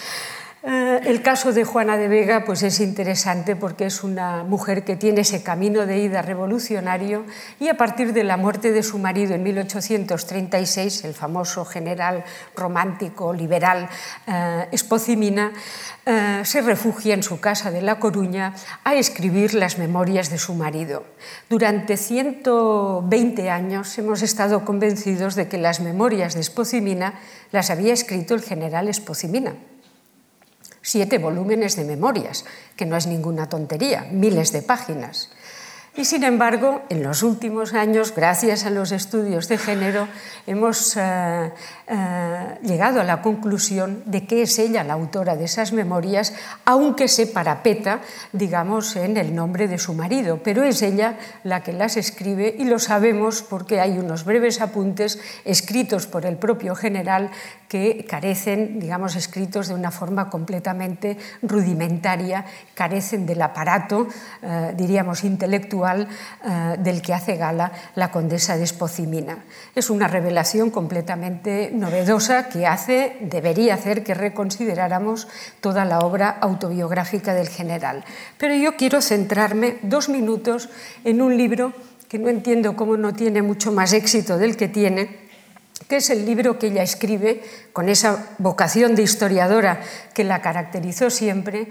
Eh, 0.64 1.00
el 1.04 1.22
caso 1.22 1.52
de 1.52 1.62
Juana 1.62 1.96
de 1.96 2.08
Vega 2.08 2.44
pues 2.44 2.64
es 2.64 2.80
interesante 2.80 3.54
porque 3.54 3.86
es 3.86 4.02
una 4.02 4.42
mujer 4.42 4.82
que 4.82 4.96
tiene 4.96 5.20
ese 5.20 5.44
camino 5.44 5.86
de 5.86 5.98
ida 5.98 6.20
revolucionario 6.20 7.24
y 7.60 7.68
a 7.68 7.76
partir 7.76 8.12
de 8.12 8.24
la 8.24 8.36
muerte 8.36 8.72
de 8.72 8.82
su 8.82 8.98
marido 8.98 9.34
en 9.34 9.44
1836, 9.44 11.04
el 11.04 11.14
famoso 11.14 11.64
general 11.64 12.24
romántico 12.56 13.32
liberal 13.32 13.88
eh, 14.26 14.66
Espocimina, 14.72 15.52
eh, 16.04 16.40
se 16.42 16.60
refugia 16.60 17.14
en 17.14 17.22
su 17.22 17.38
casa 17.38 17.70
de 17.70 17.80
La 17.80 18.00
Coruña 18.00 18.52
a 18.82 18.96
escribir 18.96 19.54
las 19.54 19.78
memorias 19.78 20.28
de 20.28 20.38
su 20.38 20.54
marido. 20.54 21.04
Durante 21.48 21.96
120 21.96 23.48
años 23.48 23.96
hemos 23.96 24.22
estado 24.22 24.64
convencidos 24.64 25.36
de 25.36 25.46
que 25.46 25.58
las 25.58 25.78
memorias 25.78 26.34
de 26.34 26.40
Espocimina 26.40 27.14
las 27.52 27.70
había 27.70 27.94
escrito 27.94 28.34
el 28.34 28.42
general 28.42 28.88
Espocimina 28.88 29.54
siete 30.88 31.18
volúmenes 31.18 31.76
de 31.76 31.84
memorias, 31.84 32.46
que 32.74 32.86
no 32.86 32.96
es 32.96 33.06
ninguna 33.06 33.50
tontería, 33.50 34.08
miles 34.10 34.52
de 34.52 34.62
páginas. 34.62 35.28
Y 35.98 36.04
sin 36.04 36.22
embargo, 36.22 36.82
en 36.90 37.02
los 37.02 37.24
últimos 37.24 37.74
años, 37.74 38.14
gracias 38.14 38.64
a 38.64 38.70
los 38.70 38.92
estudios 38.92 39.48
de 39.48 39.58
género, 39.58 40.06
hemos 40.46 40.96
eh, 40.96 41.50
eh, 41.88 42.58
llegado 42.62 43.00
a 43.00 43.04
la 43.04 43.20
conclusión 43.20 44.04
de 44.06 44.24
que 44.24 44.42
es 44.42 44.60
ella 44.60 44.84
la 44.84 44.92
autora 44.92 45.34
de 45.34 45.46
esas 45.46 45.72
memorias, 45.72 46.34
aunque 46.64 47.08
se 47.08 47.26
parapeta, 47.26 47.98
digamos, 48.32 48.94
en 48.94 49.16
el 49.16 49.34
nombre 49.34 49.66
de 49.66 49.78
su 49.78 49.92
marido, 49.92 50.40
pero 50.40 50.62
es 50.62 50.82
ella 50.82 51.18
la 51.42 51.64
que 51.64 51.72
las 51.72 51.96
escribe 51.96 52.54
y 52.56 52.66
lo 52.66 52.78
sabemos 52.78 53.42
porque 53.42 53.80
hay 53.80 53.98
unos 53.98 54.24
breves 54.24 54.60
apuntes 54.60 55.18
escritos 55.44 56.06
por 56.06 56.26
el 56.26 56.36
propio 56.36 56.76
general 56.76 57.32
que 57.68 58.06
carecen, 58.08 58.78
digamos, 58.78 59.16
escritos 59.16 59.66
de 59.68 59.74
una 59.74 59.90
forma 59.90 60.30
completamente 60.30 61.18
rudimentaria, 61.42 62.44
carecen 62.74 63.26
del 63.26 63.42
aparato, 63.42 64.06
eh, 64.42 64.72
diríamos, 64.76 65.24
intelectual 65.24 65.87
eh, 65.96 66.76
del 66.78 67.00
que 67.00 67.14
hace 67.14 67.36
gala 67.36 67.72
la 67.94 68.10
condesa 68.10 68.56
de 68.56 68.64
Espocimina. 68.64 69.44
Es 69.74 69.90
una 69.90 70.08
revelación 70.08 70.70
completamente 70.70 71.70
novedosa 71.72 72.48
que 72.48 72.66
hace, 72.66 73.16
debería 73.20 73.74
hacer 73.74 74.04
que 74.04 74.14
reconsideráramos 74.14 75.28
toda 75.60 75.84
la 75.84 76.00
obra 76.00 76.38
autobiográfica 76.40 77.34
del 77.34 77.48
general. 77.48 78.04
Pero 78.36 78.54
yo 78.54 78.76
quiero 78.76 79.00
centrarme 79.00 79.78
dos 79.82 80.08
minutos 80.08 80.68
en 81.04 81.22
un 81.22 81.36
libro 81.36 81.72
que 82.08 82.18
no 82.18 82.28
entiendo 82.28 82.74
cómo 82.74 82.96
no 82.96 83.14
tiene 83.14 83.42
mucho 83.42 83.70
más 83.70 83.92
éxito 83.92 84.38
del 84.38 84.56
que 84.56 84.68
tiene, 84.68 85.28
que 85.88 85.96
es 85.96 86.10
el 86.10 86.26
libro 86.26 86.58
que 86.58 86.68
ella 86.68 86.82
escribe 86.82 87.42
con 87.72 87.88
esa 87.88 88.26
vocación 88.38 88.94
de 88.94 89.02
historiadora 89.02 89.80
que 90.14 90.24
la 90.24 90.40
caracterizó 90.42 91.10
siempre, 91.10 91.68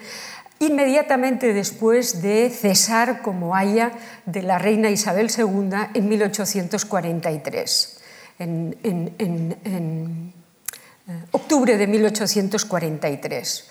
inmediatamente 0.59 1.53
después 1.53 2.21
de 2.21 2.49
cesar 2.49 3.21
como 3.21 3.55
haya 3.55 3.91
de 4.25 4.41
la 4.41 4.57
reina 4.57 4.89
Isabel 4.89 5.29
II 5.35 5.69
en 5.93 6.09
1843, 6.09 7.99
en, 8.39 8.77
en 8.83 10.33
eh, 11.09 11.23
octubre 11.31 11.77
de 11.77 11.87
1843. 11.87 13.69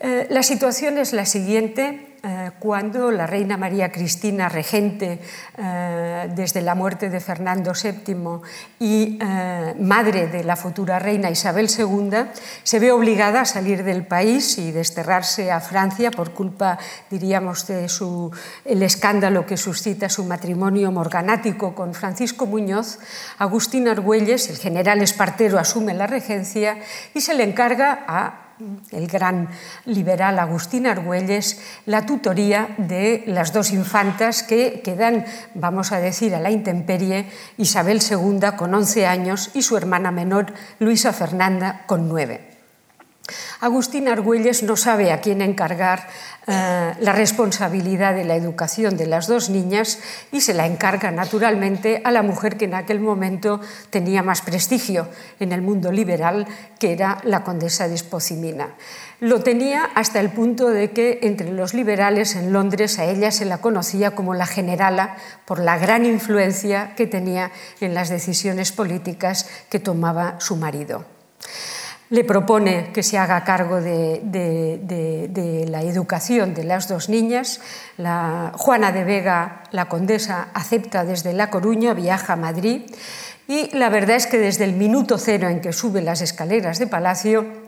Eh, 0.00 0.26
la 0.30 0.42
situación 0.42 0.98
es 0.98 1.12
la 1.12 1.26
siguiente. 1.26 2.04
Eh, 2.20 2.50
cuando 2.58 3.12
la 3.12 3.28
reina 3.28 3.56
María 3.56 3.92
Cristina, 3.92 4.48
regente 4.48 5.20
eh, 5.56 6.28
desde 6.34 6.62
la 6.62 6.74
muerte 6.74 7.10
de 7.10 7.20
Fernando 7.20 7.72
VII 7.72 8.40
y 8.80 9.18
madre 9.78 10.26
de 10.26 10.42
la 10.42 10.56
futura 10.56 10.98
reina 10.98 11.30
Isabel 11.30 11.68
II, 11.70 12.10
se 12.64 12.80
ve 12.80 12.90
obligada 12.90 13.42
a 13.42 13.44
salir 13.44 13.84
del 13.84 14.04
país 14.04 14.58
y 14.58 14.72
desterrarse 14.72 15.52
a 15.52 15.60
Francia 15.60 16.10
por 16.10 16.32
culpa, 16.32 16.76
diríamos, 17.08 17.68
de 17.68 17.88
su, 17.88 18.32
el 18.64 18.82
escándalo 18.82 19.46
que 19.46 19.56
suscita 19.56 20.08
su 20.08 20.24
matrimonio 20.24 20.90
morganático 20.90 21.72
con 21.76 21.94
Francisco 21.94 22.46
Muñoz, 22.46 22.98
Agustín 23.38 23.86
Argüelles, 23.86 24.50
el 24.50 24.58
general 24.58 25.02
Espartero, 25.02 25.56
asume 25.56 25.94
la 25.94 26.08
regencia 26.08 26.78
y 27.14 27.20
se 27.20 27.34
le 27.34 27.44
encarga 27.44 28.04
a 28.08 28.47
el 28.90 29.06
gran 29.06 29.48
liberal 29.84 30.38
Agustín 30.38 30.86
Argüelles, 30.86 31.60
la 31.86 32.06
tutoría 32.06 32.74
de 32.78 33.24
las 33.26 33.52
dos 33.52 33.70
infantas 33.70 34.42
que 34.42 34.80
quedan, 34.82 35.24
vamos 35.54 35.92
a 35.92 36.00
decir, 36.00 36.34
a 36.34 36.40
la 36.40 36.50
intemperie, 36.50 37.26
Isabel 37.56 38.00
II 38.02 38.40
con 38.56 38.74
11 38.74 39.06
años 39.06 39.50
y 39.54 39.62
su 39.62 39.76
hermana 39.76 40.10
menor 40.10 40.52
Luisa 40.78 41.12
Fernanda 41.12 41.84
con 41.86 42.08
9. 42.08 42.48
Agustín 43.60 44.08
Argüelles 44.08 44.62
no 44.62 44.76
sabe 44.76 45.12
a 45.12 45.20
quién 45.20 45.42
encargar 45.42 46.08
eh, 46.50 46.94
la 46.98 47.12
responsabilidad 47.12 48.14
de 48.14 48.24
la 48.24 48.34
educación 48.34 48.96
de 48.96 49.06
las 49.06 49.26
dos 49.26 49.50
niñas 49.50 49.98
y 50.32 50.40
se 50.40 50.54
la 50.54 50.64
encarga 50.64 51.10
naturalmente 51.10 52.00
a 52.04 52.10
la 52.10 52.22
mujer 52.22 52.56
que 52.56 52.64
en 52.64 52.72
aquel 52.72 53.00
momento 53.00 53.60
tenía 53.90 54.22
más 54.22 54.40
prestigio 54.40 55.08
en 55.40 55.52
el 55.52 55.60
mundo 55.60 55.92
liberal, 55.92 56.46
que 56.78 56.92
era 56.92 57.18
la 57.24 57.44
condesa 57.44 57.86
de 57.86 57.96
Espocimina. 57.96 58.70
Lo 59.20 59.42
tenía 59.42 59.84
hasta 59.94 60.20
el 60.20 60.30
punto 60.30 60.68
de 60.68 60.92
que 60.92 61.18
entre 61.20 61.52
los 61.52 61.74
liberales 61.74 62.34
en 62.34 62.50
Londres 62.50 62.98
a 62.98 63.04
ella 63.04 63.30
se 63.30 63.44
la 63.44 63.58
conocía 63.58 64.12
como 64.12 64.32
la 64.32 64.46
generala 64.46 65.16
por 65.44 65.58
la 65.58 65.76
gran 65.76 66.06
influencia 66.06 66.94
que 66.96 67.06
tenía 67.06 67.50
en 67.82 67.92
las 67.92 68.08
decisiones 68.08 68.72
políticas 68.72 69.50
que 69.68 69.80
tomaba 69.80 70.40
su 70.40 70.56
marido 70.56 71.04
le 72.10 72.24
propone 72.24 72.90
que 72.92 73.02
se 73.02 73.18
haga 73.18 73.44
cargo 73.44 73.80
de, 73.80 75.66
la 75.68 75.82
educación 75.82 76.54
de 76.54 76.64
las 76.64 76.88
dos 76.88 77.08
niñas. 77.08 77.60
La, 77.96 78.52
Juana 78.56 78.92
de 78.92 79.04
Vega, 79.04 79.62
la 79.70 79.86
condesa, 79.86 80.48
acepta 80.54 81.04
desde 81.04 81.32
La 81.32 81.50
Coruña, 81.50 81.94
viaja 81.94 82.32
a 82.32 82.36
Madrid 82.36 82.82
y 83.46 83.74
la 83.74 83.88
verdad 83.88 84.16
es 84.16 84.26
que 84.26 84.38
desde 84.38 84.64
el 84.64 84.74
minuto 84.74 85.16
cero 85.16 85.48
en 85.48 85.60
que 85.60 85.72
sube 85.72 86.02
las 86.02 86.20
escaleras 86.20 86.78
de 86.78 86.86
Palacio 86.86 87.67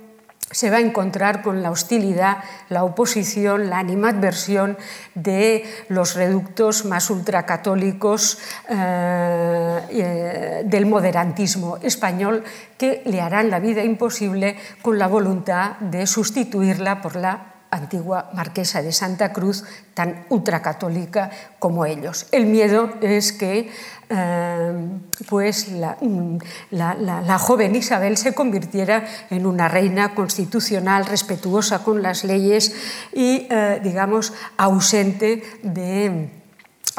se 0.51 0.71
va 0.71 0.79
a 0.79 0.81
encontrar 0.81 1.43
con 1.43 1.63
la 1.63 1.71
hostilidad, 1.71 2.39
la 2.69 2.83
oposición, 2.85 3.71
la 3.71 3.79
animadversión 3.79 4.77
de 5.15 5.65
los 5.89 6.15
reductos 6.15 6.85
más 6.85 7.09
ultracatólicos 7.11 8.39
eh, 8.69 9.81
eh, 9.91 10.63
del 10.65 10.87
moderantismo 10.87 11.79
español 11.83 12.43
que 12.77 13.03
le 13.07 13.21
harán 13.21 13.51
la 13.51 13.61
vida 13.61 13.85
imposible 13.85 14.57
con 14.83 14.99
la 14.99 15.07
voluntad 15.07 15.79
de 15.79 16.07
sustituirla 16.07 17.01
por 17.01 17.17
la 17.17 17.50
antigua 17.71 18.31
marquesa 18.35 18.83
de 18.83 18.93
Santa 18.93 19.33
Cruz, 19.33 19.65
tan 19.95 20.27
ultracatólica 20.29 21.31
como 21.59 21.87
ellos. 21.87 22.27
El 22.33 22.47
miedo 22.47 22.91
es 23.01 23.33
que 23.33 23.71
eh, 24.09 24.89
pues 25.29 25.69
mm, 25.69 26.37
la, 26.71 27.39
joven 27.39 27.77
Isabel 27.77 28.17
se 28.17 28.35
convirtiera 28.35 29.07
en 29.31 29.47
una 29.47 29.69
reina 29.69 30.15
constitucional, 30.15 31.07
respetuosa 31.07 31.85
con 31.85 32.03
las 32.03 32.25
leyes 32.25 32.75
y, 33.13 33.47
eh, 33.51 33.81
digamos, 33.83 34.33
ausente 34.57 35.43
de... 35.63 36.40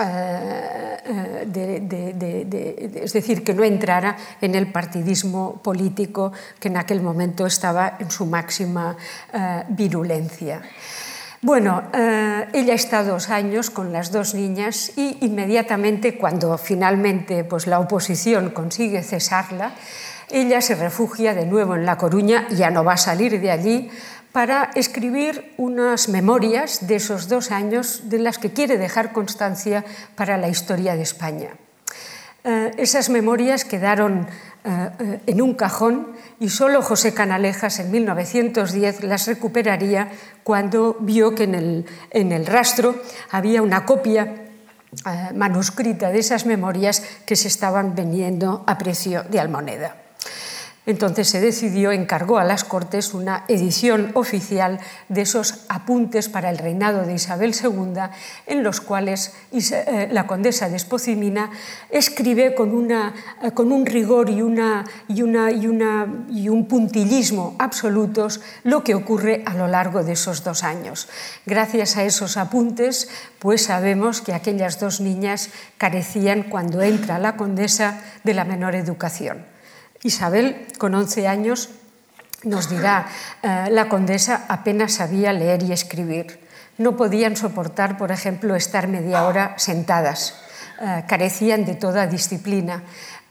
Eh, 0.04 0.98
es 3.04 3.14
decir, 3.14 3.44
que 3.44 3.54
no 3.54 3.64
entrara 3.64 4.18
en 4.40 4.56
el 4.56 4.72
partidismo 4.72 5.62
político 5.62 6.32
que 6.60 6.70
en 6.70 6.78
aquel 6.78 7.02
momento 7.02 7.46
estaba 7.46 7.98
en 8.00 8.10
su 8.10 8.26
máxima 8.26 8.96
virulencia. 9.70 10.62
Bueno, 11.44 11.90
eh, 11.92 12.50
ella 12.54 12.76
está 12.76 13.04
dos 13.04 13.32
años 13.32 13.72
con 13.72 13.92
las 13.92 14.12
dos 14.12 14.36
niñas 14.36 14.92
y 14.96 15.18
inmediatamente 15.22 16.16
cuando 16.16 16.56
finalmente 16.60 17.44
pues, 17.44 17.66
la 17.66 17.80
oposición 17.80 18.52
consigue 18.52 19.02
cesarla, 19.02 19.74
ella 20.30 20.62
se 20.62 20.76
refugia 20.76 21.34
de 21.34 21.48
nuevo 21.48 21.74
en 21.74 21.84
La 21.84 21.98
Coruña, 21.98 22.48
ya 22.50 22.70
no 22.70 22.84
va 22.84 22.94
a 22.94 22.98
salir 22.98 23.42
de 23.42 23.50
allí, 23.50 23.90
para 24.32 24.72
escribir 24.76 25.54
unas 25.58 26.10
memorias 26.10 26.88
de 26.88 26.96
esos 26.96 27.28
dos 27.28 27.52
años 27.52 28.10
de 28.10 28.20
las 28.20 28.38
que 28.38 28.52
quiere 28.52 28.78
dejar 28.78 29.12
constancia 29.12 29.84
para 30.16 30.38
la 30.38 30.50
historia 30.50 30.96
de 30.96 31.04
España. 31.04 31.50
Eh, 32.44 32.72
esas 32.78 33.10
memorias 33.10 33.66
quedaron 33.66 34.26
eh, 34.64 35.20
en 35.28 35.42
un 35.42 35.54
cajón 35.54 36.14
y 36.40 36.50
solo 36.50 36.82
José 36.82 37.14
Canalejas 37.14 37.80
en 37.80 37.92
1910 37.92 39.04
las 39.04 39.28
recuperaría 39.28 40.10
cuando 40.44 40.98
vio 41.00 41.36
que 41.36 41.44
en 41.44 41.56
el, 41.56 41.86
en 42.10 42.32
el 42.32 42.48
rastro 42.48 42.96
había 43.30 43.62
una 43.62 43.86
copia 43.86 44.24
eh, 45.06 45.34
manuscrita 45.36 46.10
de 46.10 46.20
esas 46.20 46.46
memorias 46.46 47.04
que 47.26 47.36
se 47.36 47.48
estaban 47.48 47.96
vendiendo 47.96 48.64
a 48.66 48.78
precio 48.78 49.24
de 49.24 49.40
almoneda. 49.40 49.96
Entonces 50.88 51.30
se 51.30 51.40
decidió, 51.40 51.92
encargó 51.92 52.40
a 52.40 52.44
las 52.44 52.64
Cortes 52.64 53.14
una 53.14 53.46
edición 53.48 54.10
oficial 54.16 54.80
de 55.10 55.22
esos 55.22 55.66
apuntes 55.70 56.28
para 56.28 56.50
el 56.50 56.58
reinado 56.58 57.06
de 57.06 57.14
Isabel 57.14 57.54
II, 57.54 58.02
en 58.48 58.64
los 58.64 58.82
cuales 58.82 59.32
eh, 59.52 60.10
la 60.12 60.26
condesa 60.26 60.70
de 60.70 60.78
Espocimina 60.78 61.52
escribe 61.92 62.56
con, 62.56 62.74
una, 62.74 63.14
eh, 63.44 63.52
con 63.52 63.72
un 63.72 63.86
rigor 63.86 64.32
y, 64.32 64.40
y 64.40 66.50
un 66.50 66.66
puntillismo 66.68 67.56
absolutos 67.60 68.42
lo 68.64 68.84
que 68.84 68.96
ocurre 68.96 69.44
a 69.46 69.54
lo 69.54 69.68
largo 69.68 70.04
de 70.04 70.14
esos 70.14 70.44
dos 70.44 70.64
años. 70.64 71.10
Gracias 71.46 71.96
a 71.96 72.06
esos 72.06 72.38
apuntes, 72.38 73.08
pues 73.38 73.66
sabemos 73.66 74.22
que 74.22 74.34
aquellas 74.34 74.80
dos 74.80 75.00
niñas 75.00 75.50
carecían 75.78 76.42
cuando 76.42 76.82
entra 76.82 77.20
la 77.20 77.38
condesa 77.38 78.02
de 78.24 78.34
la 78.34 78.46
menor 78.46 78.74
educación. 78.74 79.52
Isabel, 80.04 80.68
con 80.78 80.96
11 80.96 81.28
años, 81.28 81.70
nos 82.44 82.70
dirá, 82.70 83.08
eh, 83.44 83.68
la 83.70 83.88
condesa 83.88 84.46
apenas 84.48 84.94
sabía 84.94 85.32
leer 85.32 85.62
y 85.64 85.72
escribir. 85.72 86.40
No 86.78 86.98
podían 86.98 87.36
soportar, 87.36 87.98
por 87.98 88.12
ejemplo, 88.12 88.56
estar 88.56 88.88
media 88.88 89.26
hora 89.26 89.54
sentadas. 89.58 90.36
Eh, 90.82 91.04
carecían 91.08 91.66
de 91.66 91.76
toda 91.76 92.08
disciplina. 92.08 92.82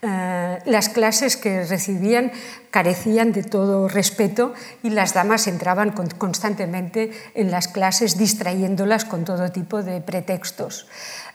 Eh, 0.03 0.57
las 0.65 0.89
clases 0.89 1.37
que 1.37 1.63
recibían 1.63 2.31
carecían 2.71 3.33
de 3.33 3.43
todo 3.43 3.87
respeto 3.87 4.53
y 4.81 4.89
las 4.89 5.13
damas 5.13 5.45
entraban 5.45 5.91
constantemente 5.91 7.11
en 7.35 7.51
las 7.51 7.67
clases 7.67 8.17
distrayéndolas 8.17 9.05
con 9.05 9.25
todo 9.25 9.51
tipo 9.51 9.83
de 9.83 10.01
pretextos. 10.01 10.87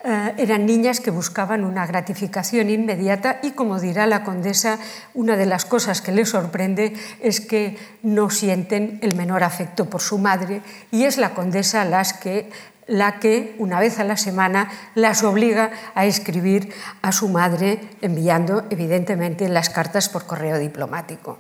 Eh, 0.03 0.35
eran 0.39 0.67
niñas 0.67 0.99
que 0.99 1.13
buscaban 1.13 1.65
una 1.65 1.87
gratificación 1.87 2.69
inmediata 2.69 3.39
y, 3.43 3.53
como 3.53 3.79
dirá 3.79 4.07
la 4.07 4.25
condesa, 4.25 4.79
una 5.15 5.37
de 5.37 5.47
las 5.47 5.65
cosas 5.65 6.03
que 6.03 6.11
les 6.11 6.31
sorprende 6.31 6.93
es 7.21 7.41
que 7.41 7.79
no 8.03 8.31
sienten 8.31 8.99
el 9.03 9.15
menor 9.15 9.45
afecto 9.45 9.87
por 9.87 10.01
su 10.01 10.19
madre 10.19 10.61
y 10.91 11.05
es 11.05 11.19
la 11.19 11.35
condesa 11.35 11.85
las 11.85 12.15
que 12.15 12.51
la 12.87 13.18
que 13.18 13.57
una 13.59 13.81
vez 13.81 13.99
a 13.99 14.05
la 14.05 14.16
semana 14.16 14.70
las 14.94 15.22
obliga 15.22 15.70
a 15.94 16.07
escribir 16.07 16.72
a 17.03 17.12
su 17.12 17.29
madre 17.29 17.81
enviando 18.01 18.64
evidentemente 18.70 19.49
las 19.49 19.70
cartas 19.70 20.09
por 20.09 20.27
correo 20.27 20.59
diplomático. 20.59 21.38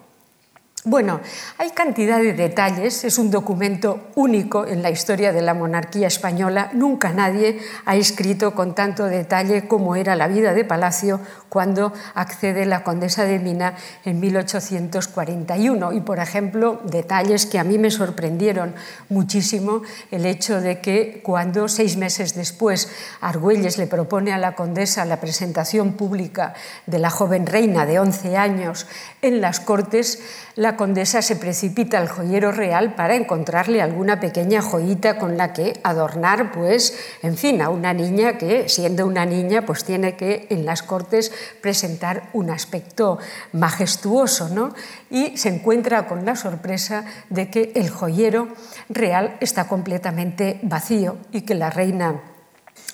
Bueno, 0.88 1.18
hay 1.58 1.70
cantidad 1.70 2.18
de 2.20 2.32
detalles, 2.32 3.02
es 3.02 3.18
un 3.18 3.32
documento 3.32 4.06
único 4.14 4.64
en 4.64 4.82
la 4.82 4.90
historia 4.90 5.32
de 5.32 5.42
la 5.42 5.52
monarquía 5.52 6.06
española. 6.06 6.70
Nunca 6.74 7.12
nadie 7.12 7.58
ha 7.86 7.96
escrito 7.96 8.54
con 8.54 8.76
tanto 8.76 9.06
detalle 9.06 9.66
cómo 9.66 9.96
era 9.96 10.14
la 10.14 10.28
vida 10.28 10.54
de 10.54 10.64
Palacio 10.64 11.20
cuando 11.48 11.92
accede 12.14 12.66
la 12.66 12.82
condesa 12.82 13.24
de 13.24 13.38
Mina 13.38 13.74
en 14.04 14.20
1841. 14.20 15.92
Y, 15.92 16.00
por 16.00 16.18
ejemplo, 16.18 16.80
detalles 16.84 17.46
que 17.46 17.58
a 17.58 17.64
mí 17.64 17.78
me 17.78 17.90
sorprendieron 17.90 18.74
muchísimo, 19.08 19.82
el 20.10 20.26
hecho 20.26 20.60
de 20.60 20.80
que 20.80 21.20
cuando 21.22 21.68
seis 21.68 21.96
meses 21.96 22.34
después 22.34 22.90
Argüelles 23.20 23.78
le 23.78 23.86
propone 23.86 24.32
a 24.32 24.38
la 24.38 24.54
condesa 24.54 25.04
la 25.04 25.20
presentación 25.20 25.92
pública 25.92 26.54
de 26.86 26.98
la 26.98 27.10
joven 27.10 27.46
reina 27.46 27.86
de 27.86 27.98
11 27.98 28.36
años 28.36 28.86
en 29.22 29.40
las 29.40 29.60
Cortes, 29.60 30.20
la 30.54 30.76
condesa 30.76 31.20
se 31.20 31.36
precipita 31.36 31.98
al 31.98 32.08
joyero 32.08 32.50
real 32.50 32.94
para 32.94 33.14
encontrarle 33.14 33.82
alguna 33.82 34.20
pequeña 34.20 34.62
joyita 34.62 35.18
con 35.18 35.36
la 35.36 35.52
que 35.52 35.78
adornar, 35.82 36.52
pues, 36.52 36.98
en 37.22 37.36
fin, 37.36 37.60
a 37.60 37.68
una 37.68 37.92
niña 37.92 38.38
que, 38.38 38.68
siendo 38.68 39.06
una 39.06 39.26
niña, 39.26 39.66
pues 39.66 39.84
tiene 39.84 40.16
que 40.16 40.46
en 40.48 40.64
las 40.64 40.82
cortes 40.82 41.32
presentar 41.60 42.30
un 42.32 42.50
aspecto 42.50 43.18
majestuoso, 43.52 44.48
¿no? 44.48 44.74
Y 45.10 45.36
se 45.36 45.48
encuentra 45.48 46.06
con 46.06 46.24
la 46.24 46.36
sorpresa 46.36 47.04
de 47.30 47.50
que 47.50 47.72
el 47.74 47.90
joyero 47.90 48.48
real 48.88 49.36
está 49.40 49.68
completamente 49.68 50.60
vacío 50.62 51.18
y 51.32 51.42
que 51.42 51.54
la 51.54 51.70
reina 51.70 52.20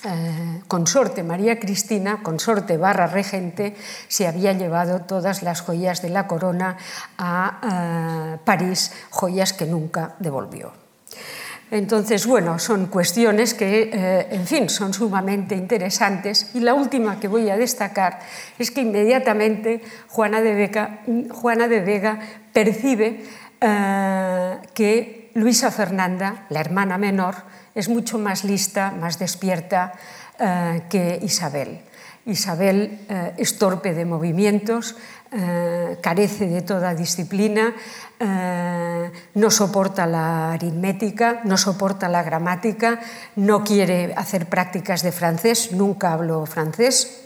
eh, 0.05 0.61
consorte 0.67 1.23
María 1.23 1.59
Cristina, 1.59 2.21
consorte 2.23 2.77
barra 2.77 3.07
regente, 3.07 3.75
se 4.09 4.27
había 4.27 4.51
llevado 4.51 5.01
todas 5.01 5.43
las 5.43 5.61
joyas 5.61 6.01
de 6.01 6.09
la 6.09 6.27
corona 6.27 6.77
a 7.17 8.35
eh, 8.35 8.39
París, 8.43 8.91
joyas 9.09 9.53
que 9.53 9.65
nunca 9.65 10.15
devolvió. 10.19 10.73
Entonces, 11.73 12.27
bueno, 12.27 12.59
son 12.59 12.85
cuestiones 12.85 13.55
que, 13.55 13.89
eh, 13.91 14.27
en 14.29 14.45
fin, 14.45 14.69
son 14.69 14.93
sumamente 14.93 15.55
interesantes. 15.55 16.51
Y 16.53 16.59
la 16.59 16.75
última 16.75 17.19
que 17.19 17.27
voy 17.27 17.49
a 17.49 17.57
destacar 17.57 18.19
es 18.59 18.69
que 18.69 18.81
inmediatamente 18.81 19.81
Juana 20.07 20.41
de 20.41 20.53
Vega, 21.81 22.19
percibe 22.53 23.23
que 24.73 25.31
Luisa 25.33 25.71
Fernanda, 25.71 26.45
la 26.49 26.59
hermana 26.59 26.99
menor, 26.99 27.35
es 27.73 27.89
mucho 27.89 28.19
más 28.19 28.43
lista, 28.43 28.91
más 28.91 29.17
despierta 29.17 29.93
eh, 30.39 30.83
que 30.89 31.19
Isabel. 31.23 31.81
Isabel 32.25 33.05
eh, 33.09 33.33
es 33.37 33.57
torpe 33.57 33.93
de 33.93 34.05
movimientos, 34.05 34.95
eh, 35.31 35.97
carece 36.01 36.47
de 36.47 36.61
toda 36.61 36.93
disciplina, 36.95 37.73
no 39.33 39.51
soporta 39.51 40.07
la 40.07 40.53
aritmética, 40.53 41.41
no 41.43 41.57
soporta 41.57 42.07
la 42.07 42.23
gramática, 42.23 43.01
no 43.35 43.65
quiere 43.65 44.13
hacer 44.15 44.45
prácticas 44.45 45.03
de 45.03 45.11
francés, 45.11 45.73
nunca 45.73 46.13
hablo 46.13 46.45
francés, 46.45 47.22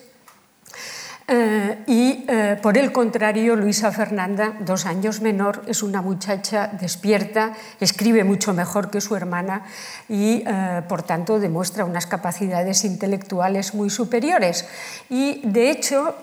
eh, 1.30 1.84
y 1.88 2.24
eh, 2.30 2.58
por 2.62 2.78
el 2.78 2.94
contrario, 2.94 3.58
Luisa 3.58 3.92
Fernanda, 3.92 4.56
dos 4.62 4.86
años 4.86 5.20
menor, 5.20 5.62
es 5.68 5.84
una 5.84 6.02
muchacha 6.02 6.68
despierta, 6.80 7.52
escribe 7.82 8.24
mucho 8.24 8.54
mejor 8.54 8.90
que 8.90 9.02
su 9.02 9.14
hermana 9.14 9.64
y, 10.08 10.44
eh, 10.48 10.84
por 10.88 11.04
tanto, 11.04 11.42
demuestra 11.42 11.84
unas 11.84 12.06
capacidades 12.06 12.86
intelectuales 12.86 13.74
muy 13.74 13.90
superiores. 13.90 14.70
Y, 15.10 15.42
de 15.44 15.70
hecho, 15.70 16.16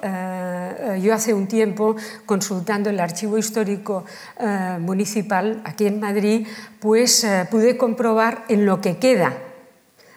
yo 1.00 1.14
hace 1.14 1.34
un 1.34 1.48
tiempo, 1.48 1.96
consultando 2.24 2.88
el 2.88 3.00
archivo 3.00 3.36
histórico 3.36 4.04
municipal 4.80 5.60
aquí 5.64 5.86
en 5.86 6.00
Madrid, 6.00 6.46
pues 6.80 7.26
pude 7.50 7.76
comprobar 7.76 8.44
en 8.48 8.66
lo 8.66 8.80
que 8.80 8.96
queda 8.96 9.34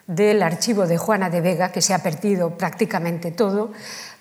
del 0.08 0.41
archivo 0.41 0.88
de 0.88 0.97
Juana 0.97 1.30
de 1.30 1.41
Vega, 1.41 1.71
que 1.71 1.82
se 1.82 1.93
ha 1.93 2.00
perdido 2.00 2.58
prácticamente 2.58 3.32
todo, 3.32 3.71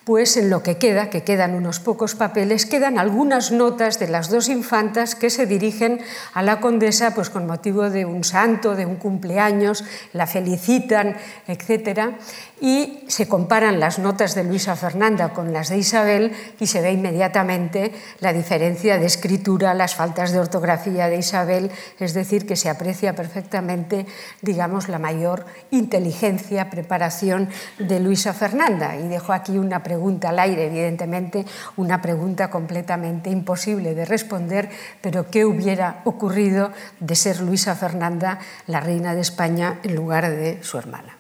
pues 0.07 0.37
en 0.37 0.51
lo 0.51 0.63
que 0.63 0.77
queda, 0.79 1.11
que 1.11 1.25
quedan 1.25 1.57
unos 1.57 1.81
pocos 1.81 2.15
papeles, 2.15 2.65
quedan 2.65 2.97
algunas 2.97 3.51
notas 3.51 3.99
de 3.99 4.07
las 4.07 4.31
dos 4.31 4.49
infantas 4.49 5.17
que 5.17 5.31
se 5.31 5.47
dirigen 5.47 5.99
a 6.33 6.45
la 6.45 6.61
condesa 6.61 7.13
pues 7.13 7.29
con 7.29 7.45
motivo 7.45 7.91
de 7.91 8.05
un 8.05 8.23
santo, 8.23 8.77
de 8.77 8.87
un 8.87 9.03
cumpleaños, 9.03 9.83
la 10.13 10.29
felicitan, 10.29 11.17
etcétera 11.49 12.19
y 12.61 13.05
se 13.09 13.29
comparan 13.29 13.81
las 13.81 13.99
notas 13.99 14.35
de 14.35 14.45
Luisa 14.45 14.77
Fernanda 14.77 15.31
con 15.31 15.53
las 15.53 15.69
de 15.69 15.79
Isabel 15.79 16.33
y 16.59 16.67
se 16.67 16.81
ve 16.81 16.93
inmediatamente 16.93 17.93
la 18.21 18.33
diferencia 18.33 18.99
de 18.99 19.07
escritura, 19.07 19.75
las 19.75 19.95
faltas 19.95 20.33
de 20.33 20.39
ortografía 20.39 21.09
de 21.09 21.19
Isabel, 21.19 21.71
es 21.99 22.15
decir, 22.15 22.47
que 22.47 22.57
se 22.57 22.71
aprecia 22.71 23.15
perfectamente, 23.15 24.07
digamos, 24.41 24.89
la 24.89 24.99
mayor 24.99 25.45
inteligencia, 25.71 26.71
preparación 26.71 27.51
de 27.79 28.01
Luisa 28.01 28.33
Fernanda. 28.33 28.97
Y 28.97 29.09
dejo 29.09 29.33
aquí 29.35 29.59
una 29.59 29.83
pregunta 29.83 29.96
al 30.29 30.39
aire, 30.39 30.67
evidentemente, 30.67 31.45
una 31.77 32.01
pregunta 32.01 32.51
completamente 32.51 33.31
imposible 33.31 33.95
de 33.95 34.05
responder, 34.05 34.69
pero 35.01 35.31
¿qué 35.31 35.45
hubiera 35.45 36.03
ocurrido 36.05 36.73
de 37.01 37.15
ser 37.15 37.41
Luisa 37.41 37.75
Fernanda 37.75 38.39
la 38.67 38.81
reina 38.81 39.15
de 39.15 39.21
España 39.21 39.81
en 39.83 39.95
lugar 39.95 40.29
de 40.31 40.63
su 40.63 40.79
hermana? 40.79 41.16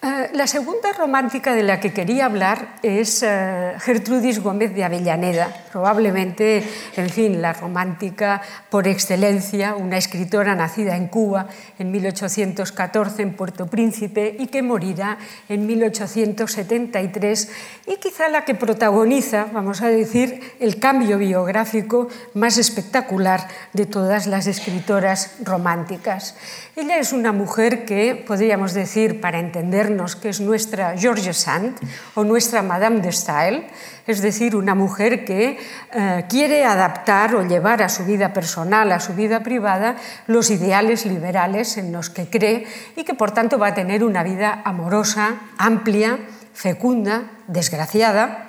Eh, 0.00 0.30
la 0.34 0.46
segunda 0.46 0.92
romántica 0.92 1.54
de 1.54 1.64
la 1.64 1.80
que 1.80 1.92
quería 1.92 2.26
hablar 2.26 2.76
es 2.84 3.24
eh, 3.24 3.74
Gertrudis 3.80 4.38
Gómez 4.38 4.72
de 4.72 4.84
Avellaneda, 4.84 5.48
probablemente, 5.72 6.62
en 6.96 7.10
fin, 7.10 7.42
la 7.42 7.52
romántica 7.52 8.40
por 8.70 8.86
excelencia, 8.86 9.74
una 9.74 9.98
escritora 9.98 10.54
nacida 10.54 10.94
en 10.94 11.08
Cuba 11.08 11.48
en 11.80 11.90
1814 11.90 13.22
en 13.22 13.34
Puerto 13.34 13.66
Príncipe 13.66 14.36
y 14.38 14.46
que 14.46 14.62
morirá 14.62 15.18
en 15.48 15.66
1873 15.66 17.50
y 17.88 17.96
quizá 17.96 18.28
la 18.28 18.44
que 18.44 18.54
protagoniza, 18.54 19.48
vamos 19.52 19.82
a 19.82 19.88
decir, 19.88 20.54
el 20.60 20.78
cambio 20.78 21.18
biográfico 21.18 22.06
más 22.34 22.56
espectacular 22.56 23.48
de 23.72 23.86
todas 23.86 24.28
las 24.28 24.46
escritoras 24.46 25.38
románticas. 25.42 26.36
Ella 26.76 26.98
es 26.98 27.12
una 27.12 27.32
mujer 27.32 27.84
que, 27.84 28.14
podríamos 28.14 28.74
decir, 28.74 29.20
para 29.20 29.40
entendernos, 29.88 30.16
que 30.16 30.28
es 30.28 30.40
nuestra 30.40 30.96
George 30.96 31.32
Sand 31.32 31.76
o 32.14 32.24
nuestra 32.24 32.62
Madame 32.62 33.00
de 33.00 33.12
Stael, 33.12 33.66
es 34.06 34.20
decir, 34.22 34.56
una 34.56 34.74
mujer 34.74 35.24
que 35.24 35.58
eh, 35.92 36.24
quiere 36.28 36.64
adaptar 36.64 37.34
o 37.34 37.46
llevar 37.46 37.82
a 37.82 37.88
su 37.88 38.04
vida 38.04 38.32
personal, 38.32 38.92
a 38.92 39.00
su 39.00 39.14
vida 39.14 39.42
privada, 39.42 39.96
los 40.26 40.50
ideales 40.50 41.06
liberales 41.06 41.76
en 41.76 41.92
los 41.92 42.10
que 42.10 42.28
cree 42.28 42.66
y 42.96 43.04
que, 43.04 43.14
por 43.14 43.32
tanto, 43.32 43.58
va 43.58 43.68
a 43.68 43.74
tener 43.74 44.04
una 44.04 44.22
vida 44.22 44.62
amorosa, 44.64 45.36
amplia, 45.58 46.18
fecunda, 46.52 47.30
desgraciada, 47.46 48.47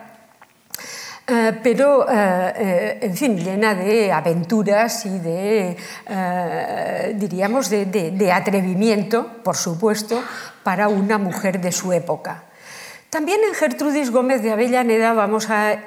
pero, 1.61 2.05
en 2.09 3.15
fin, 3.15 3.37
llena 3.37 3.75
de 3.75 4.11
aventuras 4.11 5.05
y 5.05 5.19
de, 5.19 5.77
diríamos, 7.15 7.69
de 7.69 8.31
atrevimiento, 8.31 9.41
por 9.43 9.55
supuesto, 9.55 10.23
para 10.63 10.87
una 10.87 11.17
mujer 11.17 11.61
de 11.61 11.71
su 11.71 11.93
época. 11.93 12.43
También 13.09 13.39
en 13.47 13.55
Gertrudis 13.55 14.11
Gómez 14.11 14.43
de 14.43 14.51
Avellaneda 14.51 15.13
vamos 15.13 15.49
a, 15.49 15.79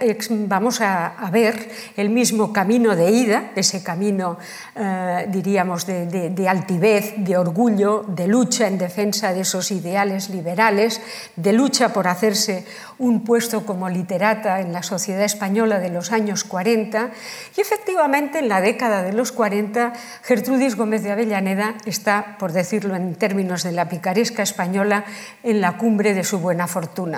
ver 1.30 1.70
el 1.96 2.10
mismo 2.10 2.52
camino 2.52 2.96
de 2.96 3.12
ida, 3.12 3.52
ese 3.54 3.80
camino, 3.80 4.38
eh, 4.74 5.26
diríamos, 5.28 5.86
de, 5.86 6.30
de, 6.30 6.48
altivez, 6.48 7.14
de 7.18 7.36
orgullo, 7.36 8.04
de 8.08 8.26
lucha 8.26 8.66
en 8.66 8.76
defensa 8.76 9.32
de 9.32 9.42
esos 9.42 9.70
ideales 9.70 10.30
liberales, 10.30 11.00
de 11.36 11.52
lucha 11.52 11.92
por 11.92 12.08
hacerse 12.08 12.66
un 12.98 13.22
puesto 13.22 13.64
como 13.64 13.88
literata 13.88 14.60
en 14.60 14.72
la 14.72 14.82
sociedad 14.82 15.22
española 15.22 15.78
de 15.78 15.90
los 15.90 16.10
años 16.10 16.42
40. 16.42 17.10
Y 17.56 17.60
efectivamente, 17.60 18.40
en 18.40 18.48
la 18.48 18.60
década 18.60 19.04
de 19.04 19.12
los 19.12 19.30
40, 19.30 19.92
Gertrudis 20.24 20.74
Gómez 20.74 21.04
de 21.04 21.12
Avellaneda 21.12 21.74
está, 21.84 22.36
por 22.40 22.50
decirlo 22.50 22.96
en 22.96 23.14
términos 23.14 23.62
de 23.62 23.70
la 23.70 23.88
picaresca 23.88 24.42
española, 24.42 25.04
en 25.44 25.60
la 25.60 25.76
cumbre 25.78 26.14
de 26.14 26.24
su 26.24 26.40
buena 26.40 26.66
fortuna. 26.66 27.11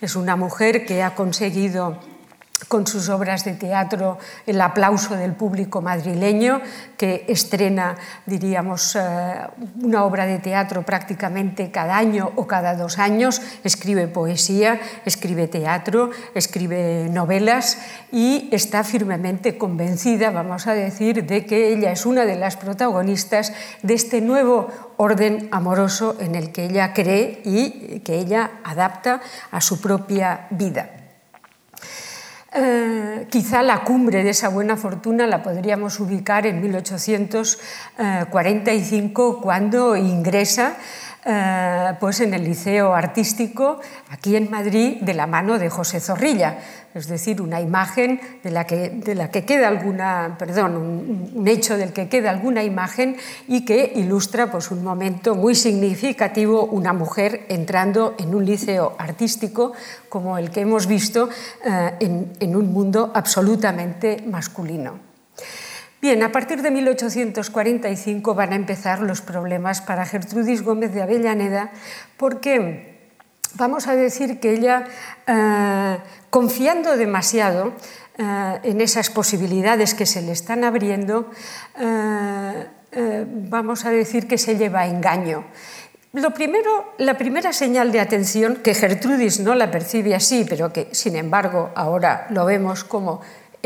Es 0.00 0.16
una 0.16 0.36
mujer 0.36 0.86
que 0.86 1.02
ha 1.02 1.14
conseguido 1.14 1.98
con 2.68 2.86
sus 2.86 3.08
obras 3.10 3.44
de 3.44 3.52
teatro 3.52 4.18
el 4.46 4.60
aplauso 4.60 5.14
del 5.14 5.34
público 5.34 5.82
madrileño, 5.82 6.62
que 6.96 7.24
estrena, 7.28 7.96
diríamos, 8.24 8.96
eh, 8.96 9.00
una 9.82 10.04
obra 10.04 10.26
de 10.26 10.38
teatro 10.38 10.82
prácticamente 10.82 11.70
cada 11.70 11.96
año 11.96 12.32
o 12.34 12.46
cada 12.46 12.74
dos 12.74 12.98
años, 12.98 13.42
escribe 13.62 14.08
poesía, 14.08 14.80
escribe 15.04 15.48
teatro, 15.48 16.10
escribe 16.34 17.08
novelas 17.10 17.78
y 18.10 18.48
está 18.50 18.84
firmemente 18.84 19.58
convencida, 19.58 20.30
vamos 20.30 20.66
a 20.66 20.72
decir, 20.72 21.26
de 21.26 21.44
que 21.44 21.72
ella 21.74 21.92
es 21.92 22.06
una 22.06 22.24
de 22.24 22.36
las 22.36 22.56
protagonistas 22.56 23.52
de 23.82 23.94
este 23.94 24.20
nuevo 24.22 24.68
orden 24.96 25.48
amoroso 25.52 26.16
en 26.20 26.34
el 26.34 26.52
que 26.52 26.64
ella 26.64 26.94
cree 26.94 27.42
y 27.44 28.00
que 28.00 28.16
ella 28.16 28.52
adapta 28.64 29.20
a 29.50 29.60
su 29.60 29.80
propia 29.80 30.46
vida. 30.50 31.05
Eh, 32.58 33.26
quizá 33.28 33.62
la 33.62 33.84
cumbre 33.84 34.24
de 34.24 34.30
esa 34.30 34.48
buena 34.48 34.78
fortuna 34.78 35.26
la 35.26 35.42
podríamos 35.42 36.00
ubicar 36.00 36.46
en 36.46 36.62
1845, 36.62 39.42
cuando 39.42 39.94
ingresa 39.94 40.78
eh, 41.28 41.94
pues 41.98 42.20
en 42.20 42.34
el 42.34 42.44
Liceo 42.44 42.94
Artístico, 42.94 43.80
aquí 44.10 44.36
en 44.36 44.48
Madrid, 44.48 44.98
de 45.00 45.12
la 45.12 45.26
mano 45.26 45.58
de 45.58 45.68
José 45.68 45.98
Zorrilla, 45.98 46.58
es 46.94 47.08
decir, 47.08 47.42
una 47.42 47.60
imagen 47.60 48.20
de 48.44 48.50
la 48.52 48.64
que, 48.64 48.90
de 48.90 49.16
la 49.16 49.28
que 49.28 49.44
queda 49.44 49.66
alguna, 49.66 50.36
perdón, 50.38 50.76
un, 51.34 51.48
hecho 51.48 51.76
del 51.76 51.92
que 51.92 52.08
queda 52.08 52.30
alguna 52.30 52.62
imagen 52.62 53.16
y 53.48 53.64
que 53.64 53.92
ilustra 53.96 54.52
pues, 54.52 54.70
un 54.70 54.84
momento 54.84 55.34
muy 55.34 55.56
significativo, 55.56 56.64
una 56.64 56.92
mujer 56.92 57.44
entrando 57.48 58.14
en 58.18 58.32
un 58.32 58.46
liceo 58.46 58.94
artístico 58.96 59.72
como 60.08 60.38
el 60.38 60.50
que 60.50 60.60
hemos 60.60 60.86
visto 60.86 61.28
eh, 61.64 61.90
en, 61.98 62.34
en 62.38 62.54
un 62.54 62.72
mundo 62.72 63.10
absolutamente 63.12 64.22
masculino. 64.26 65.00
Bien, 66.00 66.22
a 66.22 66.30
partir 66.30 66.60
de 66.60 66.70
1845 66.70 68.34
van 68.34 68.52
a 68.52 68.56
empezar 68.56 69.00
los 69.00 69.22
problemas 69.22 69.80
para 69.80 70.04
Gertrudis 70.04 70.62
Gómez 70.62 70.92
de 70.92 71.00
Avellaneda 71.00 71.70
porque 72.18 72.96
vamos 73.54 73.88
a 73.88 73.96
decir 73.96 74.38
que 74.38 74.52
ella, 74.52 74.84
eh, 75.26 75.98
confiando 76.28 76.98
demasiado 76.98 77.72
eh, 78.18 78.60
en 78.62 78.80
esas 78.82 79.08
posibilidades 79.08 79.94
que 79.94 80.04
se 80.04 80.20
le 80.20 80.32
están 80.32 80.64
abriendo, 80.64 81.30
eh, 81.80 82.66
vamos 83.48 83.86
a 83.86 83.90
decir 83.90 84.28
que 84.28 84.36
se 84.36 84.56
lleva 84.56 84.80
a 84.80 84.86
engaño. 84.86 85.44
Lo 86.12 86.32
primero, 86.32 86.94
la 86.96 87.18
primera 87.18 87.52
señal 87.52 87.92
de 87.92 88.00
atención, 88.00 88.56
que 88.56 88.74
Gertrudis 88.74 89.40
no 89.40 89.54
la 89.54 89.70
percibe 89.70 90.14
así, 90.14 90.46
pero 90.48 90.72
que 90.72 90.88
sin 90.92 91.16
embargo 91.16 91.70
ahora 91.74 92.26
lo 92.30 92.46
vemos 92.46 92.84
como 92.84 93.20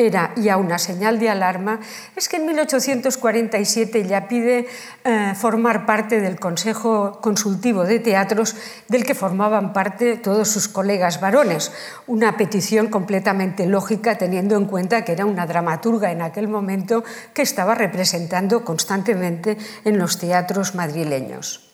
era 0.07 0.33
ya 0.37 0.57
una 0.57 0.79
señal 0.79 1.19
de 1.19 1.29
alarma, 1.29 1.81
es 2.17 2.29
que 2.29 2.37
en 2.37 2.47
1847 2.47 4.07
ya 4.07 4.29
pide 4.29 4.67
eh, 5.05 5.35
formar 5.37 5.87
parte 5.87 6.21
del 6.21 6.39
Consejo 6.39 7.21
Consultivo 7.21 7.85
de 7.85 8.01
Teatros 8.01 8.57
del 8.89 9.05
que 9.05 9.15
formaban 9.15 9.73
parte 9.73 10.17
todos 10.17 10.49
sus 10.49 10.69
colegas 10.69 11.21
varones, 11.21 11.73
una 12.07 12.37
petición 12.37 12.89
completamente 12.89 13.67
lógica 13.67 14.17
teniendo 14.19 14.57
en 14.57 14.67
cuenta 14.67 15.05
que 15.05 15.13
era 15.13 15.27
una 15.27 15.47
dramaturga 15.47 16.11
en 16.11 16.23
aquel 16.23 16.49
momento 16.49 17.05
que 17.35 17.43
estaba 17.43 17.75
representando 17.75 18.65
constantemente 18.65 19.57
en 19.85 19.99
los 19.99 20.19
teatros 20.19 20.75
madrileños. 20.75 21.71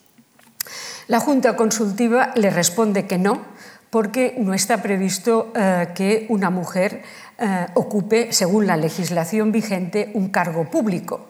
La 1.08 1.20
Junta 1.20 1.54
Consultiva 1.54 2.32
le 2.34 2.50
responde 2.50 3.06
que 3.06 3.16
no, 3.16 3.42
porque 3.97 4.34
no 4.36 4.53
está 4.53 4.82
previsto 4.82 5.53
eh, 5.57 5.88
que 5.94 6.26
una 6.28 6.51
mujer 6.51 7.01
eh, 7.38 7.66
ocupe, 7.72 8.30
según 8.30 8.66
la 8.66 8.76
legislación 8.76 9.53
vigente, 9.53 10.11
un 10.12 10.28
cargo 10.28 10.70
público. 10.70 11.28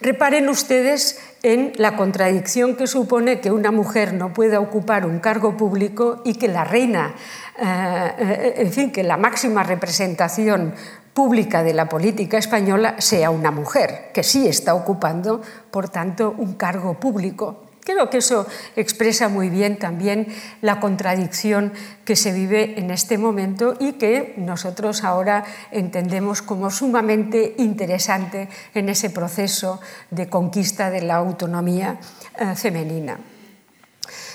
Reparen 0.00 0.48
ustedes 0.48 1.20
en 1.42 1.72
la 1.76 1.94
contradicción 1.94 2.74
que 2.74 2.86
supone 2.86 3.40
que 3.40 3.50
una 3.50 3.70
mujer 3.70 4.14
no 4.14 4.32
pueda 4.32 4.60
ocupar 4.60 5.04
un 5.04 5.18
cargo 5.18 5.58
público 5.58 6.22
y 6.24 6.36
que 6.36 6.48
la 6.48 6.64
reina, 6.64 7.14
eh, 7.58 8.54
en 8.64 8.72
fin, 8.72 8.90
que 8.92 9.02
la 9.02 9.18
máxima 9.18 9.62
representación 9.62 10.72
pública 11.12 11.62
de 11.62 11.74
la 11.74 11.86
política 11.86 12.38
española 12.38 12.94
sea 12.96 13.28
una 13.28 13.50
mujer, 13.50 14.08
que 14.14 14.22
sí 14.22 14.48
está 14.48 14.74
ocupando, 14.74 15.42
por 15.70 15.90
tanto, 15.90 16.34
un 16.38 16.54
cargo 16.54 16.94
público. 16.98 17.65
Creo 17.86 18.10
que 18.10 18.18
eso 18.18 18.48
expresa 18.74 19.28
muy 19.28 19.48
bien 19.48 19.78
también 19.78 20.26
la 20.60 20.80
contradicción 20.80 21.72
que 22.04 22.16
se 22.16 22.32
vive 22.32 22.80
en 22.80 22.90
este 22.90 23.16
momento 23.16 23.76
y 23.78 23.92
que 23.92 24.34
nosotros 24.38 25.04
ahora 25.04 25.44
entendemos 25.70 26.42
como 26.42 26.72
sumamente 26.72 27.54
interesante 27.58 28.48
en 28.74 28.88
ese 28.88 29.10
proceso 29.10 29.80
de 30.10 30.28
conquista 30.28 30.90
de 30.90 31.02
la 31.02 31.14
autonomía 31.14 32.00
eh, 32.40 32.56
femenina. 32.56 33.18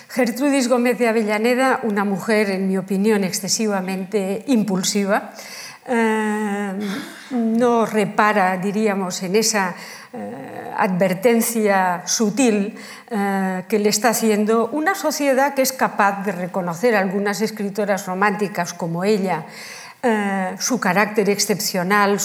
Gertrudis 0.08 0.70
Gómez 0.70 0.98
de 0.98 1.10
Avellaneda, 1.10 1.82
una 1.84 2.06
mujer, 2.06 2.50
en 2.52 2.70
mi 2.70 2.78
opinión, 2.78 3.26
excesivamente 3.26 4.46
impulsiva, 4.48 5.34
eh, 5.88 6.74
no 7.32 7.86
repara, 7.86 8.58
diríamos, 8.58 9.24
en 9.24 9.36
esa 9.36 9.74
eh, 10.14 10.72
advertencia 10.78 12.04
sutil 12.06 12.78
eh, 13.10 13.64
que 13.68 13.80
le 13.80 13.90
está 13.90 14.10
haciendo 14.10 14.68
una 14.74 14.94
sociedad 14.96 15.54
que 15.54 15.62
es 15.62 15.74
capaz 15.74 16.24
de 16.24 16.34
reconocer 16.34 16.96
a 16.96 17.00
algunas 17.00 17.42
escritoras 17.42 18.06
románticas 18.06 18.74
como 18.74 19.04
ella, 19.04 19.46
eh, 20.04 20.56
su 20.60 20.80
carácter 20.80 21.30
excepcional, 21.30 22.18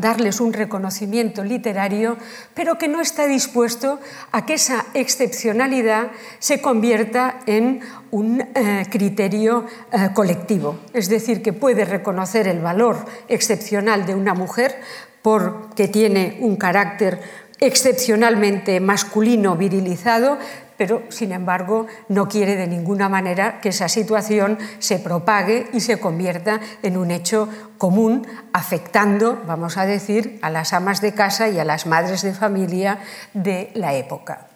darles 0.00 0.40
un 0.40 0.52
reconocimiento 0.52 1.44
literario, 1.44 2.16
pero 2.54 2.78
que 2.78 2.88
no 2.88 3.00
está 3.00 3.26
dispuesto 3.26 4.00
a 4.32 4.44
que 4.44 4.54
esa 4.54 4.86
excepcionalidad 4.94 6.08
se 6.38 6.60
convierta 6.60 7.40
en 7.46 7.80
un 8.10 8.42
criterio 8.90 9.66
colectivo. 10.14 10.80
Es 10.92 11.08
decir, 11.08 11.42
que 11.42 11.52
puede 11.52 11.84
reconocer 11.84 12.48
el 12.48 12.60
valor 12.60 13.04
excepcional 13.28 14.06
de 14.06 14.14
una 14.14 14.34
mujer 14.34 14.80
porque 15.22 15.88
tiene 15.88 16.38
un 16.40 16.56
carácter 16.56 17.20
excepcionalmente 17.60 18.80
masculino, 18.80 19.56
virilizado, 19.56 20.38
pero 20.76 21.02
sin 21.08 21.32
embargo 21.32 21.86
no 22.08 22.28
quiere 22.28 22.56
de 22.56 22.66
ninguna 22.66 23.08
manera 23.08 23.60
que 23.60 23.70
esa 23.70 23.88
situación 23.88 24.58
se 24.78 24.98
propague 24.98 25.68
y 25.72 25.80
se 25.80 25.98
convierta 25.98 26.60
en 26.82 26.96
un 26.96 27.10
hecho 27.10 27.48
común, 27.78 28.26
afectando, 28.52 29.42
vamos 29.46 29.76
a 29.76 29.86
decir, 29.86 30.38
a 30.42 30.50
las 30.50 30.72
amas 30.72 31.00
de 31.00 31.14
casa 31.14 31.48
y 31.48 31.58
a 31.58 31.64
las 31.64 31.86
madres 31.86 32.22
de 32.22 32.32
familia 32.32 32.98
de 33.34 33.70
la 33.74 33.94
época. 33.94 34.46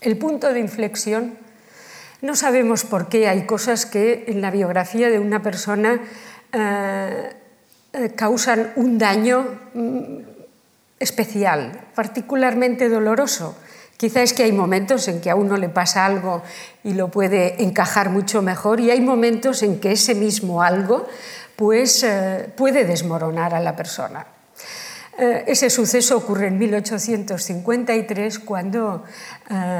El 0.00 0.16
punto 0.16 0.52
de 0.52 0.60
inflexión, 0.60 1.34
no 2.20 2.34
sabemos 2.34 2.84
por 2.84 3.08
qué 3.08 3.28
hay 3.28 3.46
cosas 3.46 3.86
que 3.86 4.24
en 4.28 4.40
la 4.40 4.50
biografía 4.50 5.08
de 5.08 5.18
una 5.18 5.42
persona 5.42 6.00
eh, 6.52 7.32
eh, 7.92 8.10
causan 8.14 8.72
un 8.76 8.98
daño 8.98 9.46
mm, 9.74 10.18
especial, 10.98 11.88
particularmente 11.94 12.88
doloroso. 12.88 13.56
Quizá 13.98 14.22
es 14.22 14.32
que 14.32 14.44
hay 14.44 14.52
momentos 14.52 15.06
en 15.08 15.20
que 15.20 15.28
a 15.28 15.34
uno 15.34 15.58
le 15.58 15.68
pasa 15.68 16.06
algo 16.06 16.42
y 16.84 16.94
lo 16.94 17.08
puede 17.08 17.62
encajar 17.62 18.08
mucho 18.08 18.40
mejor 18.40 18.80
y 18.80 18.90
hay 18.90 19.02
momentos 19.02 19.62
en 19.62 19.80
que 19.80 19.92
ese 19.92 20.14
mismo 20.14 20.62
algo 20.62 21.06
pues, 21.56 22.04
eh, 22.04 22.48
puede 22.56 22.84
desmoronar 22.84 23.54
a 23.54 23.60
la 23.60 23.76
persona. 23.76 24.24
Eh, 25.18 25.44
ese 25.48 25.68
suceso 25.68 26.16
ocurre 26.16 26.46
en 26.46 26.58
1853 26.58 28.38
cuando 28.38 29.02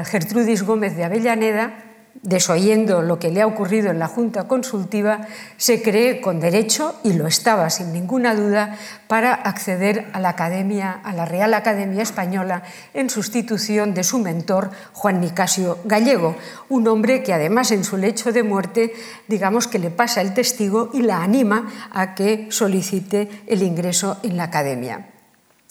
Gertrudis 0.05 0.63
Gómez 0.63 0.95
de 0.97 1.05
Avellaneda 1.05 1.88
desoyendo 2.21 3.01
lo 3.01 3.17
que 3.19 3.31
le 3.31 3.41
ha 3.41 3.47
ocurrido 3.47 3.89
en 3.91 3.99
la 3.99 4.07
Junta 4.07 4.47
Consultiva, 4.47 5.27
se 5.57 5.81
cree 5.81 6.21
con 6.21 6.39
derecho, 6.39 6.95
y 7.03 7.13
lo 7.13 7.27
estaba 7.27 7.69
sin 7.69 7.93
ninguna 7.93 8.35
duda, 8.35 8.77
para 9.07 9.33
acceder 9.33 10.07
a 10.13 10.19
la 10.19 10.29
Academia, 10.29 10.99
a 11.03 11.13
la 11.13 11.25
Real 11.25 11.53
Academia 11.53 12.03
Española, 12.03 12.63
en 12.93 13.09
sustitución 13.09 13.93
de 13.93 14.03
su 14.03 14.19
mentor, 14.19 14.71
Juan 14.93 15.21
Nicasio 15.21 15.79
Gallego, 15.85 16.35
un 16.67 16.87
hombre 16.87 17.23
que 17.23 17.33
además 17.33 17.71
en 17.71 17.83
su 17.83 17.97
lecho 17.97 18.31
de 18.31 18.43
muerte, 18.43 18.93
digamos 19.27 19.67
que 19.67 19.79
le 19.79 19.89
pasa 19.89 20.21
el 20.21 20.33
testigo 20.33 20.89
y 20.93 21.01
la 21.01 21.23
anima 21.23 21.69
a 21.91 22.15
que 22.15 22.47
solicite 22.49 23.43
el 23.47 23.63
ingreso 23.63 24.17
en 24.23 24.37
la 24.37 24.43
Academia. 24.43 25.18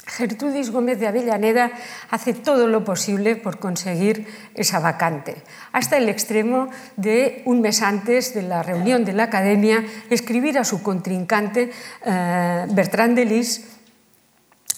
Gertrudis 0.09 0.71
Gómez 0.71 0.99
de 0.99 1.07
Avellaneda 1.07 1.71
hace 2.11 2.33
todo 2.33 2.67
lo 2.67 2.83
posible 2.85 3.37
por 3.37 3.59
conseguir 3.59 4.27
esa 4.55 4.81
vacante, 4.81 5.37
hasta 5.73 5.97
el 5.97 6.09
extremo 6.09 6.69
de 6.97 7.43
un 7.45 7.61
mes 7.61 7.83
antes 7.83 8.35
de 8.35 8.43
la 8.43 8.63
reunión 8.63 9.05
de 9.05 9.13
la 9.13 9.25
Academia 9.25 9.85
escribir 10.11 10.59
a 10.59 10.65
su 10.65 10.83
contrincante 10.83 11.71
eh, 12.05 12.67
Bertrand 12.71 13.17
de 13.17 13.25
Lis 13.25 13.79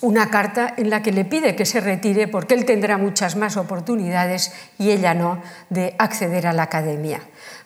una 0.02 0.30
carta 0.30 0.74
en 0.76 0.88
la 0.88 1.02
que 1.02 1.12
le 1.12 1.24
pide 1.24 1.54
que 1.54 1.66
se 1.66 1.80
retire 1.80 2.26
porque 2.28 2.54
él 2.54 2.64
tendrá 2.64 2.96
muchas 2.96 3.36
más 3.36 3.56
oportunidades 3.56 4.52
y 4.78 4.90
ella 4.90 5.14
no 5.14 5.42
de 5.68 5.94
acceder 5.98 6.46
a 6.46 6.52
la 6.52 6.64
Academia. 6.64 7.20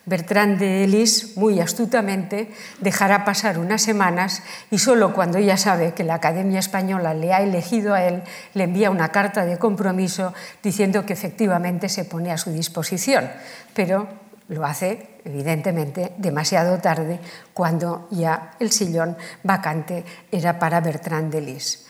Bertrand 0.06 0.58
de 0.58 0.84
Elis, 0.84 1.36
muy 1.36 1.60
astutamente, 1.60 2.50
dejará 2.80 3.24
pasar 3.24 3.58
unas 3.58 3.82
semanas 3.82 4.42
y 4.70 4.78
solo 4.78 5.14
cuando 5.14 5.38
ella 5.38 5.56
sabe 5.56 5.94
que 5.94 6.04
la 6.04 6.14
Academia 6.14 6.58
Española 6.58 7.14
le 7.14 7.32
ha 7.32 7.42
elegido 7.42 7.94
a 7.94 8.04
él, 8.04 8.22
le 8.52 8.64
envía 8.64 8.90
una 8.90 9.08
carta 9.08 9.44
de 9.46 9.58
compromiso 9.58 10.34
diciendo 10.62 11.06
que 11.06 11.14
efectivamente 11.14 11.88
se 11.88 12.04
pone 12.04 12.32
a 12.32 12.38
su 12.38 12.50
disposición. 12.52 13.30
Pero 13.72 14.08
lo 14.48 14.64
hace, 14.66 15.08
evidentemente, 15.24 16.12
demasiado 16.18 16.78
tarde, 16.78 17.18
cuando 17.54 18.08
ya 18.10 18.52
el 18.60 18.72
sillón 18.72 19.16
vacante 19.42 20.04
era 20.30 20.58
para 20.58 20.80
Bertrand 20.80 21.32
de 21.32 21.40
Lis. 21.40 21.83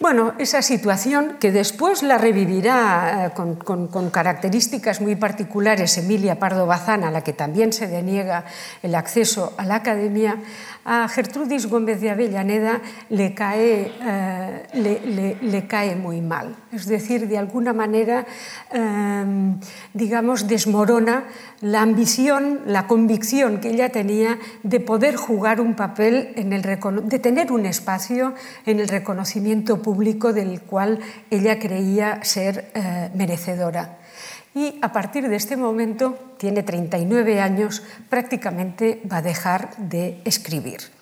Bueno, 0.00 0.34
esa 0.38 0.60
situación 0.60 1.36
que 1.38 1.52
después 1.52 2.02
la 2.02 2.18
revivirá 2.18 3.26
eh, 3.26 3.30
con, 3.32 4.10
características 4.10 5.00
muy 5.00 5.14
particulares 5.14 5.96
Emilia 5.96 6.38
Pardo 6.38 6.66
Bazán, 6.66 7.04
a 7.04 7.12
la 7.12 7.22
que 7.22 7.32
también 7.32 7.72
se 7.72 7.86
deniega 7.86 8.44
el 8.82 8.96
acceso 8.96 9.54
a 9.56 9.64
la 9.64 9.76
academia, 9.76 10.38
a 10.84 11.08
Gertrudis 11.08 11.66
Gómez 11.66 12.00
de 12.00 12.10
Avellaneda 12.10 12.80
le 13.08 13.34
cae, 13.34 13.92
eh, 14.02 15.38
le, 15.40 15.66
cae 15.68 15.94
muy 15.94 16.20
mal. 16.20 16.56
Es 16.74 16.86
decir, 16.86 17.28
de 17.28 17.38
alguna 17.38 17.72
manera, 17.72 18.26
em, 18.72 19.60
digamos, 19.92 20.48
desmorona 20.48 21.24
la 21.60 21.82
ambición, 21.82 22.62
la 22.66 22.88
convicción 22.88 23.60
que 23.60 23.70
ella 23.70 23.90
tenía 23.90 24.38
de 24.64 24.80
poder 24.80 25.14
jugar 25.14 25.60
un 25.60 25.74
papel, 25.74 26.32
en 26.34 26.52
el, 26.52 26.62
de 26.62 27.18
tener 27.20 27.52
un 27.52 27.66
espacio 27.66 28.34
en 28.66 28.80
el 28.80 28.88
reconocimiento 28.88 29.82
público 29.82 30.32
del 30.32 30.62
cual 30.62 30.98
ella 31.30 31.60
creía 31.60 32.24
ser 32.24 32.72
eh, 32.74 33.10
merecedora. 33.14 33.98
Y 34.54 34.78
a 34.82 34.92
partir 34.92 35.28
de 35.28 35.36
este 35.36 35.56
momento, 35.56 36.34
tiene 36.38 36.62
39 36.62 37.40
años, 37.40 37.82
prácticamente 38.08 39.00
va 39.10 39.18
a 39.18 39.22
dejar 39.22 39.76
de 39.76 40.20
escribir 40.24 40.93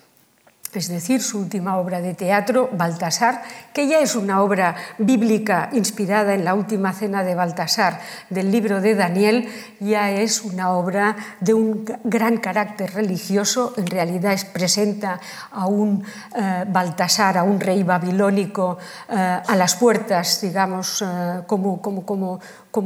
es 0.75 0.87
decir, 0.87 1.21
su 1.21 1.39
última 1.39 1.77
obra 1.77 2.01
de 2.01 2.13
teatro, 2.13 2.69
Baltasar, 2.73 3.41
que 3.73 3.87
ya 3.87 3.99
es 3.99 4.15
una 4.15 4.41
obra 4.41 4.75
bíblica 4.97 5.69
inspirada 5.73 6.33
en 6.33 6.45
la 6.45 6.53
última 6.53 6.93
cena 6.93 7.23
de 7.23 7.35
Baltasar 7.35 7.99
del 8.29 8.51
libro 8.51 8.81
de 8.81 8.95
Daniel, 8.95 9.47
ya 9.79 10.11
es 10.11 10.41
una 10.41 10.71
obra 10.71 11.15
de 11.39 11.53
un 11.53 11.85
gran 12.03 12.37
carácter 12.37 12.93
religioso, 12.93 13.73
en 13.77 13.87
realidad 13.87 14.33
es, 14.33 14.45
presenta 14.45 15.19
a 15.51 15.67
un 15.67 16.03
eh, 16.35 16.65
Baltasar, 16.67 17.37
a 17.37 17.43
un 17.43 17.59
rey 17.59 17.83
babilónico, 17.83 18.77
eh, 19.09 19.15
a 19.15 19.55
las 19.55 19.75
puertas, 19.75 20.41
digamos, 20.41 21.01
eh, 21.01 21.41
como, 21.47 22.39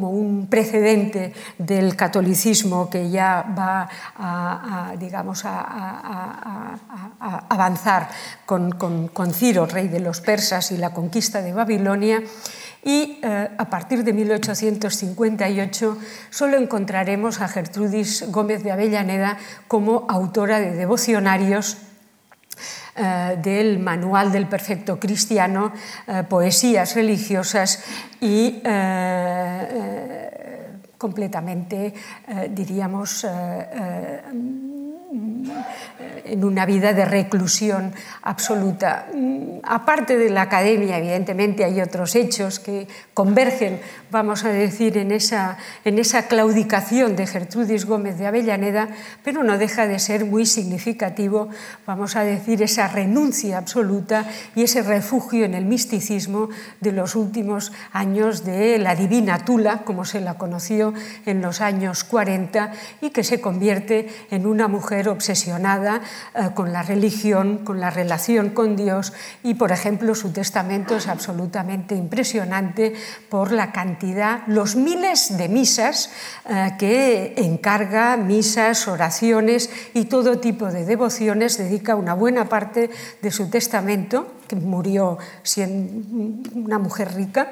un 0.09 0.47
precedente 0.49 1.33
del 1.57 1.95
catolicismo 1.95 2.89
que 2.89 3.09
ya 3.09 3.45
va 3.57 3.87
a, 4.17 4.93
digamos, 4.97 5.43
a, 5.45 6.75
avanzar 7.49 7.76
con, 8.45 9.33
Ciro, 9.33 9.65
rey 9.65 9.87
de 9.87 9.99
los 9.99 10.21
persas, 10.21 10.71
y 10.71 10.77
la 10.77 10.93
conquista 10.93 11.41
de 11.41 11.53
Babilonia. 11.53 12.21
Y 12.83 13.19
eh, 13.21 13.49
a 13.57 13.69
partir 13.69 14.03
de 14.03 14.13
1858 14.13 15.97
solo 16.29 16.57
encontraremos 16.57 17.41
a 17.41 17.47
Gertrudis 17.47 18.31
Gómez 18.31 18.63
de 18.63 18.71
Avellaneda 18.71 19.37
como 19.67 20.05
autora 20.07 20.59
de 20.59 20.71
devocionarios 20.71 21.77
eh, 22.95 23.37
del 23.41 23.79
Manual 23.79 24.31
del 24.31 24.47
Perfecto 24.47 24.99
Cristiano, 24.99 25.73
eh, 26.07 26.23
poesías 26.29 26.95
religiosas 26.95 27.83
y 28.21 28.61
completamente, 30.97 31.93
diríamos, 32.49 33.23
en 35.09 36.43
una 36.43 36.65
vida 36.65 36.91
de 36.93 37.05
reclusión 37.05 37.93
absoluta. 38.23 39.07
Mm, 39.13 39.59
aparte 39.63 40.17
de 40.17 40.29
la 40.29 40.43
academia, 40.43 40.97
evidentemente 40.97 41.63
hay 41.63 41.79
otros 41.79 42.15
hechos 42.15 42.59
que 42.59 42.87
convergen, 43.13 43.79
vamos 44.11 44.43
a 44.43 44.49
decir, 44.49 44.97
en 44.97 45.11
esa, 45.11 45.57
en 45.85 45.99
esa 45.99 46.27
claudicación 46.27 47.15
de 47.15 47.25
Gertrudis 47.25 47.85
Gómez 47.85 48.17
de 48.17 48.27
Avellaneda, 48.27 48.89
pero 49.23 49.43
no 49.43 49.57
deja 49.57 49.87
de 49.87 49.99
ser 49.99 50.25
muy 50.25 50.45
significativo, 50.45 51.47
vamos 51.85 52.15
a 52.15 52.23
decir, 52.23 52.61
esa 52.61 52.87
renuncia 52.87 53.57
absoluta 53.57 54.25
y 54.55 54.63
ese 54.63 54.83
refugio 54.83 55.45
en 55.45 55.53
el 55.53 55.65
misticismo 55.65 56.49
de 56.81 56.91
los 56.91 57.15
últimos 57.15 57.71
años 57.93 58.43
de 58.43 58.77
la 58.77 58.95
divina 58.95 59.45
Tula, 59.45 59.83
como 59.85 60.03
se 60.03 60.19
la 60.19 60.33
conoció 60.33 60.93
en 61.25 61.41
los 61.41 61.61
años 61.61 62.03
40, 62.03 62.73
y 63.01 63.11
que 63.11 63.23
se 63.23 63.39
convierte 63.39 64.09
en 64.31 64.45
una 64.45 64.67
mujer 64.67 64.96
obsesionada 65.07 66.01
eh, 66.33 66.49
con 66.53 66.73
la 66.73 66.81
religión, 66.81 67.59
con 67.59 67.79
la 67.79 67.89
relación 67.89 68.49
con 68.49 68.75
Dios 68.75 69.13
y, 69.43 69.53
por 69.53 69.71
ejemplo, 69.71 70.15
su 70.15 70.31
testamento 70.31 70.95
es 70.95 71.07
absolutamente 71.07 71.95
impresionante 71.95 72.93
por 73.29 73.51
la 73.51 73.71
cantidad, 73.71 74.41
los 74.47 74.75
miles 74.75 75.37
de 75.37 75.49
misas 75.49 76.09
eh, 76.49 76.71
que 76.79 77.33
encarga, 77.37 78.17
misas, 78.17 78.87
oraciones 78.87 79.69
y 79.93 80.05
todo 80.05 80.39
tipo 80.39 80.67
de 80.67 80.85
devociones, 80.85 81.57
dedica 81.57 81.95
una 81.95 82.13
buena 82.13 82.49
parte 82.49 82.89
de 83.21 83.31
su 83.31 83.49
testamento, 83.49 84.33
que 84.47 84.55
murió 84.55 85.17
siendo 85.43 86.49
una 86.55 86.79
mujer 86.79 87.13
rica, 87.13 87.51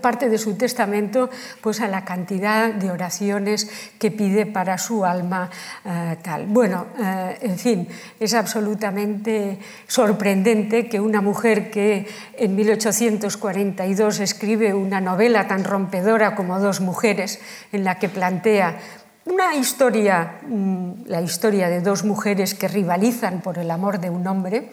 parte 0.00 0.28
de 0.28 0.38
su 0.38 0.56
testamento 0.56 1.30
pues 1.60 1.80
a 1.80 1.88
la 1.88 2.04
cantidad 2.04 2.72
de 2.72 2.90
oraciones 2.90 3.70
que 3.98 4.10
pide 4.10 4.46
para 4.46 4.78
su 4.78 5.04
alma 5.04 5.50
eh, 5.84 6.16
tal. 6.22 6.46
Bueno, 6.46 6.86
eh, 6.98 7.38
en 7.42 7.58
fin, 7.58 7.88
es 8.18 8.34
absolutamente 8.34 9.58
sorprendente 9.86 10.88
que 10.88 11.00
una 11.00 11.20
mujer 11.20 11.70
que 11.70 12.06
en 12.36 12.56
1842 12.56 14.20
escribe 14.20 14.74
una 14.74 15.00
novela 15.00 15.48
tan 15.48 15.64
rompedora 15.64 16.34
como 16.34 16.60
Dos 16.60 16.80
mujeres, 16.80 17.40
en 17.72 17.84
la 17.84 17.98
que 17.98 18.08
plantea 18.08 18.76
una 19.24 19.54
historia, 19.54 20.40
mm, 20.46 21.06
la 21.06 21.22
historia 21.22 21.68
de 21.68 21.80
dos 21.80 22.04
mujeres 22.04 22.54
que 22.54 22.68
rivalizan 22.68 23.40
por 23.40 23.58
el 23.58 23.70
amor 23.70 24.00
de 24.00 24.10
un 24.10 24.26
hombre, 24.26 24.70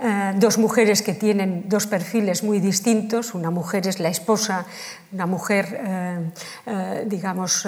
eh, 0.00 0.32
dos 0.36 0.58
mujeres 0.58 1.02
que 1.02 1.12
tienen 1.12 1.68
dos 1.68 1.86
perfiles 1.86 2.44
muy 2.44 2.60
distintos. 2.60 3.34
Una 3.34 3.50
mujer 3.50 3.88
es 3.88 3.98
la 3.98 4.08
esposa, 4.08 4.64
una 5.12 5.26
mujer, 5.26 5.80
eh, 5.84 6.30
eh, 6.66 7.04
digamos, 7.06 7.66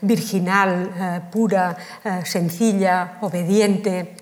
virginal, 0.00 1.28
pura, 1.30 1.76
sencilla, 2.24 3.18
obediente, 3.20 4.16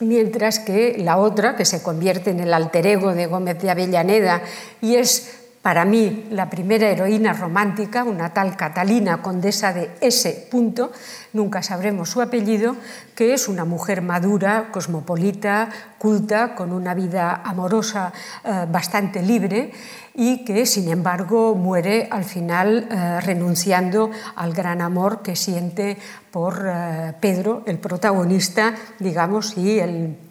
mientras 0.00 0.58
que 0.58 0.96
la 0.98 1.18
otra, 1.18 1.54
que 1.56 1.64
se 1.64 1.82
convierte 1.82 2.30
en 2.30 2.40
el 2.40 2.54
alter 2.54 2.86
ego 2.86 3.12
de 3.12 3.26
Gómez 3.26 3.60
de 3.60 3.70
Avellaneda 3.70 4.42
y 4.80 4.96
es 4.96 5.45
para 5.66 5.84
mí 5.84 6.28
la 6.30 6.48
primera 6.48 6.88
heroína 6.88 7.32
romántica, 7.32 8.04
una 8.04 8.32
tal 8.32 8.56
Catalina, 8.56 9.20
condesa 9.20 9.72
de 9.72 9.90
ese 10.00 10.46
punto, 10.48 10.92
nunca 11.32 11.60
sabremos 11.60 12.08
su 12.08 12.22
apellido, 12.22 12.76
que 13.16 13.34
es 13.34 13.48
una 13.48 13.64
mujer 13.64 14.00
madura, 14.00 14.68
cosmopolita, 14.70 15.68
culta, 15.98 16.54
con 16.54 16.70
una 16.70 16.94
vida 16.94 17.42
amorosa 17.44 18.12
eh, 18.44 18.66
bastante 18.70 19.22
libre 19.22 19.72
y 20.14 20.44
que, 20.44 20.66
sin 20.66 20.88
embargo, 20.88 21.56
muere 21.56 22.06
al 22.12 22.22
final 22.22 22.86
eh, 22.88 23.20
renunciando 23.22 24.12
al 24.36 24.52
gran 24.52 24.80
amor 24.80 25.20
que 25.20 25.34
siente 25.34 25.98
por 26.30 26.64
eh, 26.64 27.12
Pedro, 27.18 27.64
el 27.66 27.80
protagonista, 27.80 28.72
digamos, 29.00 29.56
y 29.58 29.80
el 29.80 30.25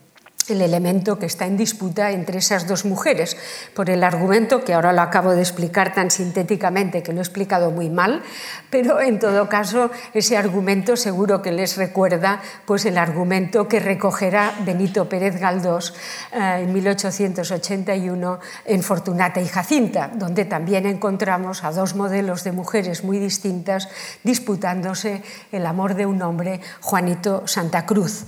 el 0.50 0.62
elemento 0.62 1.18
que 1.18 1.26
está 1.26 1.46
en 1.46 1.58
disputa 1.58 2.12
entre 2.12 2.40
esas 2.40 2.68
dos 2.68 2.86
mujeres, 2.86 3.38
por 3.74 3.90
el 3.90 4.04
argumento 4.04 4.64
que 4.64 4.74
ahora 4.74 4.94
lo 4.94 5.02
acabo 5.02 5.32
de 5.32 5.42
explicar 5.42 5.94
tan 5.94 6.12
sintéticamente 6.12 7.04
que 7.04 7.14
lo 7.14 7.20
he 7.20 7.22
explicado 7.22 7.72
muy 7.72 7.90
mal, 7.90 8.22
pero 8.70 9.00
en 9.02 9.20
todo 9.20 9.50
caso 9.50 9.92
ese 10.14 10.38
argumento 10.38 10.96
seguro 10.96 11.42
que 11.42 11.52
les 11.52 11.78
recuerda 11.78 12.42
pues 12.66 12.86
el 12.86 12.98
argumento 12.98 13.68
que 13.68 13.80
recogerá 13.80 14.54
Benito 14.66 15.10
Pérez 15.10 15.40
Galdós 15.40 15.94
eh, 16.34 16.62
en 16.64 16.74
1881 16.74 18.40
en 18.66 18.84
Fortunata 18.84 19.42
y 19.42 19.48
Jacinta, 19.48 20.12
donde 20.14 20.46
también 20.46 20.86
encontramos 20.86 21.64
a 21.64 21.72
dos 21.72 21.96
modelos 21.96 22.44
de 22.44 22.52
mujeres 22.52 23.04
muy 23.04 23.20
distintas 23.20 23.90
disputándose 24.24 25.24
el 25.52 25.66
amor 25.66 25.96
de 25.96 26.06
un 26.06 26.22
hombre, 26.22 26.62
Juanito 26.82 27.48
Santa 27.48 27.86
Cruz. 27.86 28.26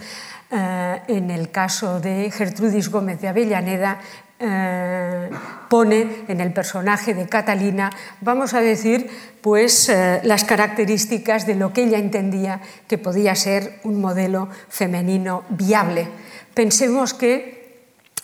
Eh, 0.49 1.01
en 1.09 1.29
el 1.29 1.51
caso 1.51 1.99
de 1.99 2.31
Gertrudis 2.31 2.89
Gómez 2.89 3.19
de 3.19 3.27
Avellaneda, 3.27 3.99
eh, 4.39 5.29
pone 5.67 6.25
en 6.27 6.39
el 6.39 6.53
personaje 6.53 7.13
de 7.13 7.27
Catalina, 7.27 7.89
vamos 8.21 8.53
a 8.53 8.61
decir, 8.61 9.09
pues 9.41 9.89
eh, 9.89 10.21
las 10.23 10.43
características 10.43 11.47
de 11.47 11.55
lo 11.55 11.73
que 11.73 11.83
ella 11.83 11.97
entendía 11.97 12.61
que 12.87 12.97
podía 12.97 13.35
ser 13.35 13.79
un 13.83 13.99
modelo 13.99 14.47
femenino 14.69 15.43
viable. 15.49 16.07
Pensemos 16.53 17.13
que 17.13 17.56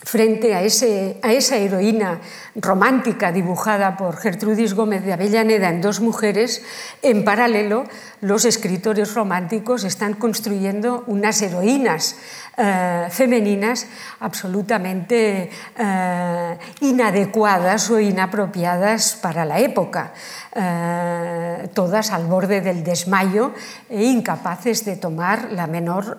frente 0.04 0.54
a, 0.54 0.62
esa 0.62 1.56
heroína 1.56 2.20
romántica 2.54 3.32
dibujada 3.32 3.96
por 3.96 4.16
Gertrudis 4.16 4.74
Gómez 4.74 5.04
de 5.04 5.12
Avellaneda 5.12 5.70
en 5.70 5.80
dos 5.80 6.00
mujeres, 6.00 6.62
en 7.02 7.24
paralelo 7.24 7.84
los 8.20 8.44
escritores 8.44 9.14
románticos 9.14 9.84
están 9.84 10.14
construyendo 10.14 11.04
unas 11.06 11.40
heroínas 11.42 12.16
eh, 12.56 13.08
femeninas 13.10 13.88
absolutamente 14.20 15.50
eh, 15.76 16.58
inadecuadas 16.82 17.90
o 17.90 17.98
inapropiadas 17.98 19.18
para 19.20 19.44
la 19.44 19.58
época. 19.58 20.12
Eh, 20.54 21.68
todas 21.74 22.12
al 22.12 22.26
borde 22.26 22.60
del 22.60 22.84
desmayo 22.84 23.50
e 23.90 24.04
incapaces 24.04 24.84
de 24.84 24.94
tomar 24.94 25.50
la 25.50 25.66
menor 25.66 26.16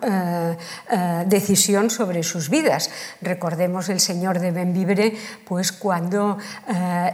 decisión 1.24 1.88
sobre 1.88 2.22
sus 2.22 2.50
vidas. 2.50 2.90
Recordemos 3.22 3.88
el 3.88 4.00
señor 4.00 4.38
de 4.38 4.50
Benvibre, 4.50 5.16
pues 5.46 5.72
cuando 5.72 6.36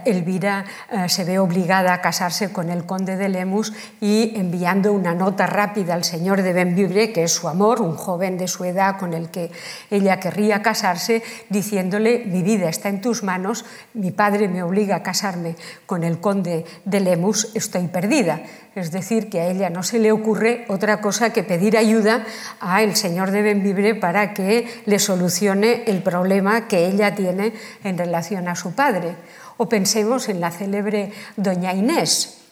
Elvira 0.03 0.65
se 1.07 1.23
ve 1.23 1.39
obligada 1.39 1.93
a 1.93 2.01
casarse 2.01 2.51
con 2.51 2.69
el 2.69 2.85
conde 2.85 3.15
de 3.15 3.29
Lemus 3.29 3.73
y 4.01 4.33
enviando 4.35 4.91
una 4.91 5.13
nota 5.13 5.47
rápida 5.47 5.93
al 5.93 6.03
señor 6.03 6.41
de 6.41 6.53
Benvibre, 6.53 7.13
que 7.13 7.23
es 7.23 7.31
su 7.31 7.47
amor, 7.47 7.81
un 7.81 7.95
joven 7.95 8.37
de 8.37 8.47
su 8.47 8.65
edad 8.65 8.97
con 8.97 9.12
el 9.13 9.29
que 9.29 9.51
ella 9.89 10.19
querría 10.19 10.61
casarse, 10.61 11.23
diciéndole, 11.49 12.23
mi 12.25 12.43
vida 12.43 12.69
está 12.69 12.89
en 12.89 13.01
tus 13.01 13.23
manos, 13.23 13.65
mi 13.93 14.11
padre 14.11 14.47
me 14.47 14.63
obliga 14.63 14.97
a 14.97 15.03
casarme 15.03 15.55
con 15.85 16.03
el 16.03 16.19
conde 16.19 16.65
de 16.85 16.99
Lemus 16.99 17.51
estoy 17.53 17.87
perdida. 17.87 18.41
Es 18.75 18.91
decir, 18.91 19.29
que 19.29 19.39
a 19.39 19.47
ella 19.47 19.69
no 19.69 19.83
se 19.83 19.99
le 19.99 20.11
ocurre 20.11 20.65
otra 20.67 20.99
cosa 20.99 21.31
que 21.31 21.43
pedir 21.43 21.77
ayuda 21.77 22.25
al 22.59 22.95
señor 22.95 23.31
de 23.31 23.43
Benvibre 23.43 23.95
para 23.95 24.33
que 24.33 24.67
le 24.85 24.97
solucione 24.97 25.83
el 25.85 26.01
problema 26.01 26.67
que 26.67 26.87
ella 26.87 27.13
tiene 27.13 27.53
en 27.83 27.97
relación 27.97 28.47
a 28.47 28.55
su 28.55 28.73
padre. 28.73 29.15
O 29.57 29.69
pensemos 29.69 30.27
en 30.29 30.41
la 30.41 30.49
célebre 30.49 31.11
doña 31.37 31.73
Inés, 31.73 32.42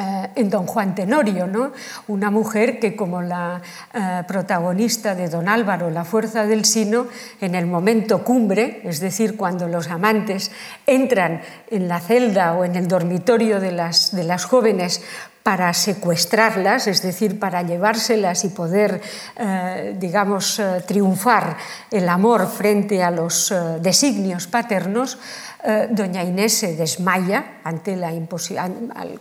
eh, 0.00 0.30
en 0.36 0.48
Don 0.48 0.66
Juan 0.66 0.94
Tenorio, 0.94 1.46
¿no? 1.46 1.72
una 2.08 2.30
mujer 2.30 2.80
que 2.80 2.96
como 2.96 3.20
la 3.20 3.60
eh, 3.92 4.22
protagonista 4.26 5.14
de 5.14 5.28
Don 5.28 5.46
Álvaro, 5.46 5.90
La 5.90 6.06
Fuerza 6.06 6.46
del 6.46 6.64
Sino, 6.64 7.06
en 7.38 7.54
el 7.54 7.66
momento 7.66 8.24
cumbre, 8.24 8.80
es 8.84 9.00
decir, 9.00 9.36
cuando 9.36 9.68
los 9.68 9.88
amantes 9.88 10.52
entran 10.86 11.42
en 11.70 11.86
la 11.86 12.00
celda 12.00 12.54
o 12.54 12.64
en 12.64 12.76
el 12.76 12.88
dormitorio 12.88 13.60
de 13.60 13.72
las, 13.72 14.16
de 14.16 14.24
las 14.24 14.46
jóvenes 14.46 15.02
para 15.42 15.74
secuestrarlas, 15.74 16.86
es 16.86 17.02
decir, 17.02 17.38
para 17.38 17.62
llevárselas 17.62 18.44
y 18.44 18.48
poder, 18.50 19.02
eh, 19.36 19.96
digamos, 19.98 20.62
triunfar 20.86 21.58
el 21.90 22.08
amor 22.08 22.46
frente 22.46 23.02
a 23.02 23.10
los 23.10 23.52
designios 23.80 24.46
paternos, 24.46 25.18
eh, 25.62 25.88
doña 25.90 26.24
Inés 26.24 26.54
se 26.54 26.76
desmaya 26.76 27.60
ante 27.64 27.96
la 27.96 28.12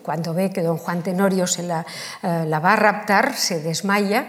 cuando 0.01 0.33
ve 0.33 0.51
que 0.51 0.61
don 0.61 0.77
Juan 0.77 1.03
Tenorio 1.03 1.47
se 1.47 1.63
la, 1.63 1.85
eh, 2.23 2.45
la 2.47 2.59
va 2.59 2.73
a 2.73 2.75
raptar, 2.75 3.35
se 3.35 3.59
desmaya 3.59 4.27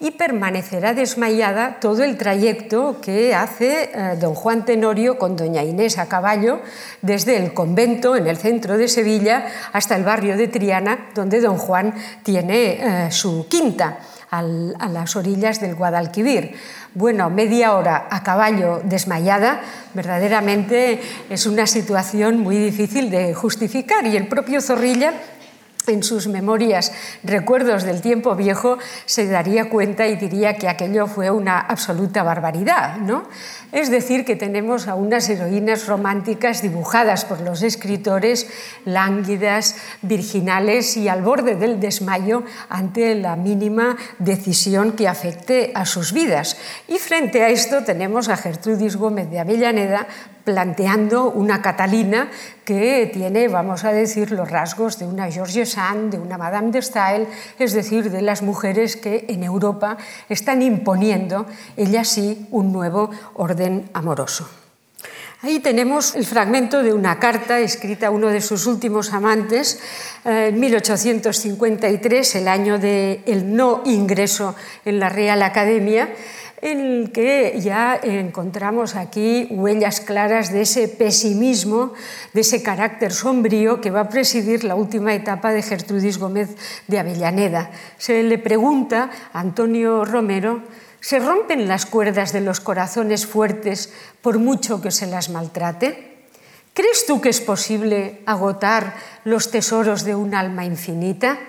y 0.00 0.10
permanecerá 0.12 0.94
desmayada 0.94 1.78
todo 1.78 2.02
el 2.02 2.18
trayecto 2.18 3.00
que 3.00 3.34
hace 3.34 3.90
eh, 3.94 4.16
don 4.18 4.34
Juan 4.34 4.64
Tenorio 4.64 5.18
con 5.18 5.36
doña 5.36 5.62
Inés 5.62 5.98
a 5.98 6.06
caballo 6.06 6.60
desde 7.00 7.36
el 7.36 7.54
convento 7.54 8.16
en 8.16 8.26
el 8.26 8.36
centro 8.36 8.76
de 8.76 8.88
Sevilla 8.88 9.46
hasta 9.72 9.94
el 9.94 10.02
barrio 10.02 10.36
de 10.36 10.48
Triana, 10.48 11.10
donde 11.14 11.40
don 11.40 11.58
Juan 11.58 11.94
tiene 12.24 13.10
su 13.10 13.46
quinta 13.48 13.98
a 14.32 14.88
las 14.88 15.14
orillas 15.14 15.60
del 15.60 15.74
Guadalquivir. 15.74 16.56
Bueno, 16.94 17.28
media 17.28 17.74
hora 17.74 18.08
a 18.10 18.22
caballo 18.22 18.80
desmayada, 18.82 19.60
verdaderamente 19.92 21.00
es 21.28 21.44
una 21.44 21.66
situación 21.66 22.40
muy 22.40 22.56
difícil 22.56 23.10
de 23.10 23.34
justificar 23.34 24.06
y 24.06 24.16
el 24.16 24.28
propio 24.28 24.62
Zorrilla 24.62 25.12
en 25.86 26.02
sus 26.02 26.28
memorias 26.28 26.92
Recuerdos 27.22 27.84
del 27.84 28.00
tiempo 28.00 28.34
viejo 28.34 28.78
se 29.06 29.26
daría 29.26 29.68
cuenta 29.68 30.06
y 30.06 30.16
diría 30.16 30.56
que 30.56 30.68
aquello 30.68 31.06
fue 31.06 31.30
una 31.30 31.58
absoluta 31.60 32.22
barbaridad, 32.22 32.98
¿no? 32.98 33.24
Es 33.70 33.90
decir, 33.90 34.24
que 34.24 34.36
tenemos 34.36 34.88
a 34.88 34.94
unas 34.94 35.28
heroínas 35.28 35.86
románticas 35.86 36.62
dibujadas 36.62 37.24
por 37.24 37.40
los 37.40 37.62
escritores 37.62 38.46
lánguidas, 38.84 39.76
virginales 40.02 40.96
y 40.96 41.08
al 41.08 41.22
borde 41.22 41.56
del 41.56 41.80
desmayo 41.80 42.44
ante 42.68 43.14
la 43.14 43.36
mínima 43.36 43.96
decisión 44.18 44.92
que 44.92 45.08
afecte 45.08 45.72
a 45.74 45.86
sus 45.86 46.12
vidas. 46.12 46.56
Y 46.88 46.98
frente 46.98 47.42
a 47.42 47.48
esto 47.48 47.82
tenemos 47.84 48.28
a 48.28 48.36
Gertrudis 48.36 48.96
Gómez 48.96 49.30
de 49.30 49.40
Avellaneda 49.40 50.06
planteando 50.44 51.30
una 51.30 51.62
Catalina 51.62 52.28
que 52.64 53.10
tiene, 53.12 53.48
vamos 53.48 53.84
a 53.84 53.92
decir, 53.92 54.30
los 54.30 54.50
rasgos 54.50 54.98
de 54.98 55.06
una 55.06 55.30
George 55.30 55.66
Sand, 55.66 56.12
de 56.12 56.18
una 56.18 56.38
Madame 56.38 56.70
de 56.70 56.82
Stael, 56.82 57.26
es 57.58 57.72
decir, 57.72 58.10
de 58.10 58.22
las 58.22 58.42
mujeres 58.42 58.96
que 58.96 59.26
en 59.28 59.44
Europa 59.44 59.96
están 60.28 60.62
imponiendo, 60.62 61.46
ellas 61.76 62.08
sí, 62.08 62.46
un 62.50 62.72
nuevo 62.72 63.10
orden 63.34 63.90
amoroso. 63.92 64.48
Ahí 65.44 65.58
tenemos 65.58 66.14
el 66.14 66.24
fragmento 66.24 66.84
de 66.84 66.92
una 66.92 67.18
carta 67.18 67.58
escrita 67.58 68.06
a 68.06 68.10
uno 68.10 68.28
de 68.28 68.40
sus 68.40 68.66
últimos 68.66 69.12
amantes 69.12 69.80
eh, 70.24 70.50
en 70.50 70.60
1853, 70.60 72.36
el 72.36 72.46
año 72.46 72.78
del 72.78 73.52
no 73.52 73.82
ingreso 73.84 74.54
en 74.84 75.00
la 75.00 75.08
Real 75.08 75.42
Academia, 75.42 76.10
en 76.62 76.80
el 76.80 77.12
que 77.12 77.58
ya 77.60 77.98
encontramos 78.02 78.96
aquí 78.96 79.48
huellas 79.50 80.00
claras 80.00 80.52
de 80.52 80.62
ese 80.62 80.88
pesimismo, 80.88 81.92
de 82.32 82.40
ese 82.40 82.62
carácter 82.62 83.12
sombrío 83.12 83.80
que 83.80 83.90
va 83.90 84.00
a 84.00 84.08
presidir 84.08 84.64
la 84.64 84.76
última 84.76 85.12
etapa 85.12 85.52
de 85.52 85.62
Gertrudis 85.62 86.18
Gómez 86.18 86.56
de 86.86 86.98
Avellaneda. 86.98 87.70
Se 87.98 88.22
le 88.22 88.38
pregunta 88.38 89.10
a 89.32 89.40
Antonio 89.40 90.04
Romero 90.04 90.62
¿Se 91.02 91.18
rompen 91.18 91.66
las 91.66 91.84
cuerdas 91.84 92.32
de 92.32 92.40
los 92.40 92.60
corazones 92.60 93.26
fuertes 93.26 93.92
por 94.20 94.38
mucho 94.38 94.80
que 94.80 94.92
se 94.92 95.08
las 95.08 95.30
maltrate? 95.30 96.28
¿Crees 96.74 97.06
tú 97.06 97.20
que 97.20 97.28
es 97.28 97.40
posible 97.40 98.22
agotar 98.24 98.94
los 99.24 99.50
tesoros 99.50 100.04
de 100.04 100.14
un 100.14 100.32
alma 100.32 100.64
infinita? 100.64 101.40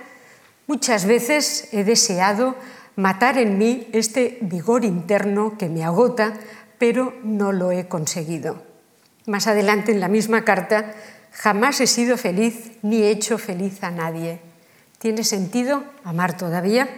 Muchas 0.66 1.06
veces 1.06 1.70
he 1.72 1.84
deseado 1.84 2.56
matar 2.96 3.38
en 3.38 3.58
mí 3.58 3.88
este 3.92 4.38
vigor 4.42 4.86
interno 4.86 5.58
que 5.58 5.70
me 5.70 5.84
agota, 5.84 6.34
pero 6.78 7.14
no 7.24 7.52
lo 7.52 7.72
he 7.72 7.88
conseguido. 7.88 8.62
Más 9.26 9.48
adelante 9.48 9.92
en 9.92 10.00
la 10.00 10.08
misma 10.08 10.44
carta, 10.44 10.94
jamás 11.32 11.80
he 11.82 11.88
sido 11.88 12.18
feliz 12.18 12.74
ni 12.82 13.04
he 13.04 13.10
hecho 13.10 13.38
feliz 13.38 13.84
a 13.84 13.92
nadie. 13.92 14.40
¿Tiene 15.00 15.24
sentido 15.24 15.84
amar 16.04 16.38
todavía? 16.38 16.90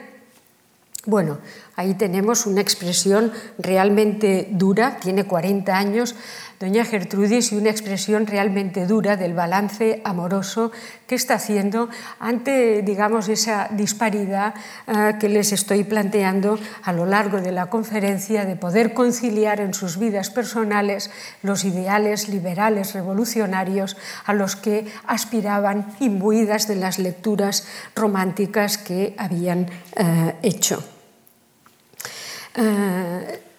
Bueno, 1.06 1.38
ahí 1.76 1.94
tenemos 1.94 2.48
una 2.48 2.62
expresión 2.62 3.32
realmente 3.60 4.48
dura, 4.52 4.98
tiene 4.98 5.26
40 5.26 5.78
años, 5.78 6.16
doña 6.60 6.86
Gertrudis, 6.86 7.52
y 7.52 7.56
una 7.56 7.70
expresión 7.70 8.28
realmente 8.28 8.86
dura 8.86 9.18
del 9.18 9.34
balance 9.34 10.02
amoroso 10.04 10.72
que 11.08 11.16
está 11.16 11.36
haciendo 11.36 11.90
ante, 12.20 12.82
digamos, 12.82 13.30
esa 13.30 13.68
disparidad 13.72 14.54
eh, 14.88 15.16
que 15.20 15.30
les 15.30 15.52
estoy 15.52 15.84
planteando 15.84 16.58
a 16.84 16.94
lo 16.94 17.06
largo 17.06 17.42
de 17.42 17.52
la 17.52 17.68
conferencia 17.68 18.46
de 18.46 18.56
poder 18.56 18.94
conciliar 18.94 19.60
en 19.60 19.74
sus 19.74 19.98
vidas 19.98 20.30
personales 20.30 21.12
los 21.44 21.64
ideales 21.66 22.30
liberales 22.30 22.94
revolucionarios 22.94 23.98
a 24.26 24.34
los 24.34 24.56
que 24.56 24.88
aspiraban 25.08 25.94
imbuidas 26.00 26.68
de 26.68 26.76
las 26.76 27.00
lecturas 27.00 27.68
románticas 27.96 28.78
que 28.78 29.14
habían 29.18 29.68
eh, 29.96 30.36
hecho. 30.42 30.84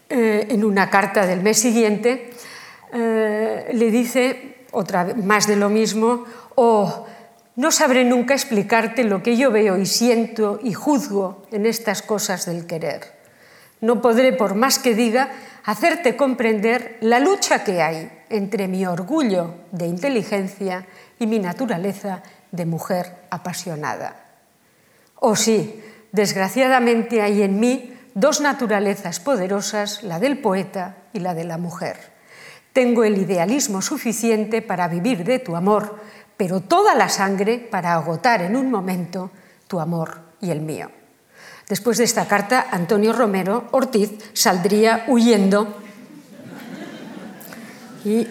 Eh, 0.08 0.46
en 0.50 0.64
una 0.64 0.88
carta 0.88 1.26
del 1.26 1.42
mes 1.42 1.58
siguiente, 1.58 2.30
eh, 2.92 3.70
le 3.72 3.90
dice 3.90 4.66
otra 4.72 5.04
vez 5.04 5.16
más 5.16 5.46
de 5.46 5.56
lo 5.56 5.68
mismo, 5.68 6.24
o 6.54 7.06
no 7.56 7.70
sabré 7.70 8.04
nunca 8.04 8.34
explicarte 8.34 9.04
lo 9.04 9.22
que 9.22 9.36
yo 9.36 9.50
veo 9.50 9.78
y 9.78 9.86
siento 9.86 10.60
y 10.62 10.74
juzgo 10.74 11.46
en 11.50 11.64
estas 11.64 12.02
cosas 12.02 12.46
del 12.46 12.66
querer. 12.66 13.16
No 13.80 14.02
podré, 14.02 14.32
por 14.32 14.54
más 14.54 14.78
que 14.78 14.94
diga, 14.94 15.30
hacerte 15.64 16.16
comprender 16.16 16.98
la 17.00 17.20
lucha 17.20 17.64
que 17.64 17.82
hay 17.82 18.10
entre 18.28 18.68
mi 18.68 18.86
orgullo 18.86 19.54
de 19.72 19.86
inteligencia 19.86 20.86
y 21.18 21.26
mi 21.26 21.38
naturaleza 21.38 22.22
de 22.52 22.66
mujer 22.66 23.26
apasionada. 23.30 24.16
Oh, 25.16 25.36
sí, 25.36 25.82
desgraciadamente 26.12 27.22
hay 27.22 27.42
en 27.42 27.58
mí 27.58 27.94
dos 28.14 28.40
naturalezas 28.40 29.20
poderosas, 29.20 30.02
la 30.02 30.18
del 30.18 30.38
poeta 30.38 30.96
y 31.12 31.20
la 31.20 31.34
de 31.34 31.44
la 31.44 31.58
mujer. 31.58 32.15
Tengo 32.76 33.04
el 33.04 33.16
idealismo 33.16 33.80
suficiente 33.80 34.60
para 34.60 34.86
vivir 34.86 35.24
de 35.24 35.38
tu 35.38 35.56
amor, 35.56 35.96
pero 36.36 36.60
toda 36.60 36.94
la 36.94 37.08
sangre 37.08 37.56
para 37.56 37.94
agotar 37.94 38.42
en 38.42 38.54
un 38.54 38.70
momento 38.70 39.30
tu 39.66 39.80
amor 39.80 40.18
y 40.42 40.50
el 40.50 40.60
mío. 40.60 40.90
Después 41.70 41.96
de 41.96 42.04
esta 42.04 42.28
carta, 42.28 42.66
Antonio 42.70 43.14
Romero 43.14 43.64
Ortiz 43.70 44.10
saldría 44.34 45.06
huyendo 45.08 45.74
y 48.06 48.20
eh, 48.20 48.26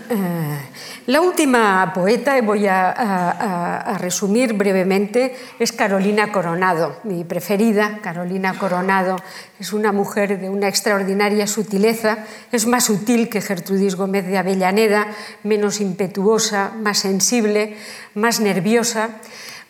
la 1.07 1.19
última 1.19 1.91
poeta, 1.93 2.38
y 2.38 2.41
voy 2.41 2.65
a, 2.65 3.97
resumir 3.99 4.53
brevemente, 4.53 5.36
es 5.59 5.73
Carolina 5.73 6.32
Coronado, 6.32 7.01
mi 7.03 7.26
preferida. 7.26 7.99
Carolina 8.01 8.57
Coronado 8.57 9.17
es 9.59 9.73
una 9.73 9.91
mujer 9.91 10.39
de 10.39 10.49
una 10.49 10.69
extraordinaria 10.69 11.45
sutileza, 11.45 12.19
es 12.53 12.65
más 12.67 12.86
sutil 12.86 13.28
que 13.28 13.41
Gertrudis 13.41 13.95
Gómez 13.97 14.26
de 14.28 14.38
Avellaneda, 14.38 15.07
menos 15.43 15.82
impetuosa, 15.82 16.71
más 16.82 16.99
sensible, 16.99 17.76
más 18.13 18.39
nerviosa 18.39 19.19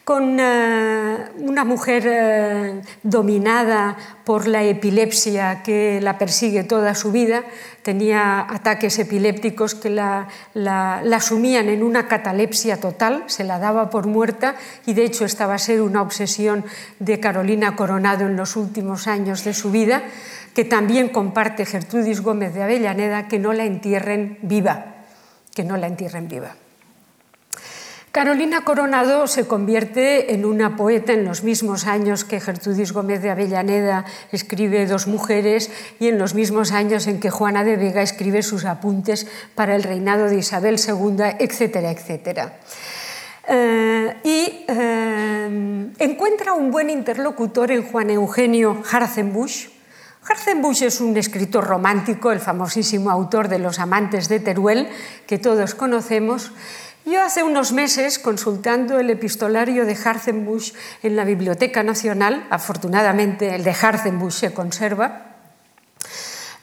con 0.05 0.39
una 0.39 1.65
mujer 1.65 2.03
eh, 2.05 2.81
dominada 3.01 3.97
por 4.23 4.47
la 4.47 4.63
epilepsia 4.63 5.63
que 5.63 5.99
la 5.99 6.19
persigue 6.19 6.63
toda 6.63 6.93
su 6.93 7.11
vida, 7.11 7.43
tenía 7.81 8.45
ataques 8.47 8.99
epilépticos 8.99 9.73
que 9.73 9.89
la, 9.89 10.27
la, 10.53 11.19
sumían 11.19 11.69
en 11.69 11.81
una 11.81 12.07
catalepsia 12.07 12.79
total, 12.79 13.23
se 13.25 13.43
la 13.43 13.57
daba 13.57 13.89
por 13.89 14.05
muerta 14.05 14.55
y 14.85 14.93
de 14.93 15.05
hecho 15.05 15.25
esta 15.25 15.47
va 15.47 15.55
a 15.55 15.59
ser 15.59 15.81
una 15.81 16.03
obsesión 16.03 16.63
de 16.99 17.19
Carolina 17.19 17.75
Coronado 17.75 18.27
en 18.27 18.35
los 18.35 18.55
últimos 18.57 19.07
años 19.07 19.43
de 19.43 19.55
su 19.55 19.71
vida, 19.71 20.03
que 20.53 20.65
también 20.65 21.09
comparte 21.09 21.65
Gertrudis 21.65 22.21
Gómez 22.21 22.53
de 22.53 22.61
Avellaneda, 22.61 23.27
que 23.27 23.39
no 23.39 23.53
la 23.53 23.65
entierren 23.65 24.37
viva, 24.43 24.85
que 25.55 25.63
no 25.63 25.77
la 25.77 25.87
entierren 25.87 26.27
viva. 26.27 26.55
Carolina 28.15 28.61
Coronado 28.61 29.27
se 29.27 29.45
convierte 29.45 30.33
en 30.33 30.45
una 30.45 30.77
poeta 30.77 31.11
en 31.11 31.25
los 31.25 31.43
mismos 31.43 31.85
años 31.85 32.23
que 32.23 32.39
Gertrudis 32.39 32.93
Gómez 32.93 33.21
de 33.21 33.29
Avellaneda 33.29 34.05
escribe 34.31 34.85
Dos 34.85 35.05
mujeres 35.05 35.69
y 35.99 36.07
en 36.07 36.17
los 36.17 36.33
mismos 36.33 36.71
años 36.71 37.07
en 37.07 37.19
que 37.19 37.29
Juana 37.29 37.65
de 37.65 37.75
Vega 37.75 38.01
escribe 38.01 38.41
sus 38.41 38.63
apuntes 38.63 39.27
para 39.53 39.75
el 39.75 39.83
reinado 39.83 40.29
de 40.29 40.37
Isabel 40.37 40.79
II, 40.79 41.35
etcétera, 41.39 41.91
etcétera. 41.91 42.53
Eh, 43.49 44.15
y 44.23 44.65
eh, 44.65 45.91
encuentra 45.99 46.53
un 46.53 46.71
buen 46.71 46.89
interlocutor 46.89 47.69
en 47.71 47.83
Juan 47.83 48.11
Eugenio 48.11 48.81
Harzenbusch. 48.89 49.67
Harzenbusch 50.23 50.83
es 50.83 51.01
un 51.01 51.17
escritor 51.17 51.65
romántico, 51.65 52.31
el 52.31 52.39
famosísimo 52.39 53.11
autor 53.11 53.49
de 53.49 53.59
Los 53.59 53.77
amantes 53.77 54.29
de 54.29 54.39
Teruel, 54.39 54.87
que 55.27 55.37
todos 55.37 55.75
conocemos, 55.75 56.53
yo 57.05 57.21
hace 57.21 57.43
unos 57.43 57.71
meses, 57.71 58.17
consultando 58.19 58.99
el 58.99 59.09
epistolario 59.09 59.85
de 59.85 59.95
Harzenbusch 59.95 60.73
en 61.03 61.15
la 61.15 61.23
Biblioteca 61.23 61.83
Nacional, 61.83 62.47
afortunadamente 62.49 63.53
el 63.53 63.63
de 63.63 63.71
Harzenbusch 63.71 64.33
se 64.33 64.53
conserva, 64.53 65.35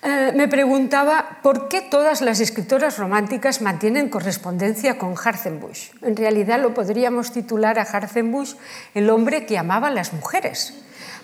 eh, 0.02 0.32
me 0.34 0.48
preguntaba 0.48 1.38
por 1.42 1.68
qué 1.68 1.80
todas 1.80 2.22
las 2.22 2.40
escritoras 2.40 2.98
románticas 2.98 3.62
mantienen 3.62 4.08
correspondencia 4.08 4.98
con 4.98 5.14
Harzenbusch. 5.16 5.92
En 6.02 6.16
realidad 6.16 6.60
lo 6.60 6.74
podríamos 6.74 7.32
titular 7.32 7.78
a 7.78 7.82
Harzenbusch 7.82 8.56
el 8.94 9.10
hombre 9.10 9.46
que 9.46 9.58
amaba 9.58 9.88
a 9.88 9.92
las 9.92 10.12
mujeres 10.12 10.74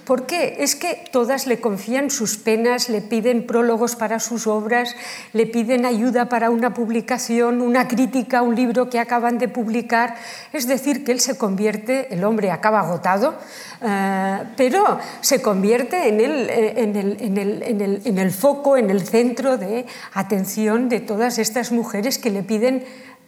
¿Por 0.08 0.24
qué? 0.24 0.56
Es 0.60 0.74
que 0.74 1.04
todas 1.12 1.46
le 1.46 1.60
confían 1.60 2.08
sus 2.08 2.38
penas, 2.38 2.88
le 2.88 3.02
piden 3.02 3.46
prólogos 3.46 3.94
para 3.94 4.20
sus 4.20 4.46
obras, 4.46 4.96
le 5.34 5.44
piden 5.44 5.84
ayuda 5.84 6.30
para 6.30 6.48
una 6.48 6.72
publicación, 6.72 7.60
una 7.60 7.88
crítica 7.88 8.40
un 8.40 8.56
libro 8.56 8.88
que 8.88 9.00
acaban 9.00 9.36
de 9.36 9.48
publicar. 9.48 10.14
Es 10.54 10.66
decir, 10.66 11.04
que 11.04 11.12
él 11.12 11.20
se 11.20 11.36
convierte, 11.36 12.08
el 12.14 12.24
hombre 12.24 12.50
acaba 12.50 12.80
agotado, 12.80 13.34
eh, 13.82 14.38
pero 14.56 14.98
se 15.20 15.42
convierte 15.42 16.08
el, 16.08 16.48
en 16.48 18.18
el 18.18 18.30
foco, 18.30 18.78
en 18.78 18.88
el 18.88 19.06
centro 19.06 19.58
de 19.58 19.84
atención 20.14 20.88
de 20.88 21.00
todas 21.00 21.38
estas 21.38 21.70
mujeres 21.70 22.16
que 22.16 22.30
le 22.30 22.42
piden 22.42 22.82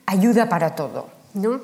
ayuda 0.07 0.49
para 0.49 0.75
todo. 0.75 1.20
¿No? 1.35 1.61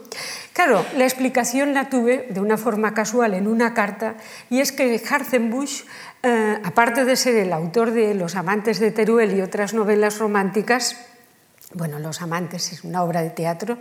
Claro, 0.52 0.84
la 0.96 1.04
explicación 1.04 1.74
la 1.74 1.88
tuve 1.88 2.28
de 2.30 2.40
una 2.40 2.56
forma 2.56 2.94
casual 2.94 3.34
en 3.34 3.46
una 3.46 3.74
carta 3.74 4.16
y 4.50 4.60
es 4.60 4.72
que 4.72 5.00
Harzenbusch, 5.08 5.84
eh, 6.22 6.58
aparte 6.64 7.04
de 7.04 7.16
ser 7.16 7.36
el 7.36 7.52
autor 7.52 7.90
de 7.90 8.14
Los 8.14 8.36
amantes 8.36 8.80
de 8.80 8.90
Teruel 8.90 9.36
y 9.36 9.42
otras 9.42 9.74
novelas 9.74 10.18
románticas, 10.18 10.96
bueno, 11.74 11.98
Los 11.98 12.22
amantes 12.22 12.72
es 12.72 12.84
una 12.84 13.02
obra 13.02 13.22
de 13.22 13.30
teatro, 13.30 13.78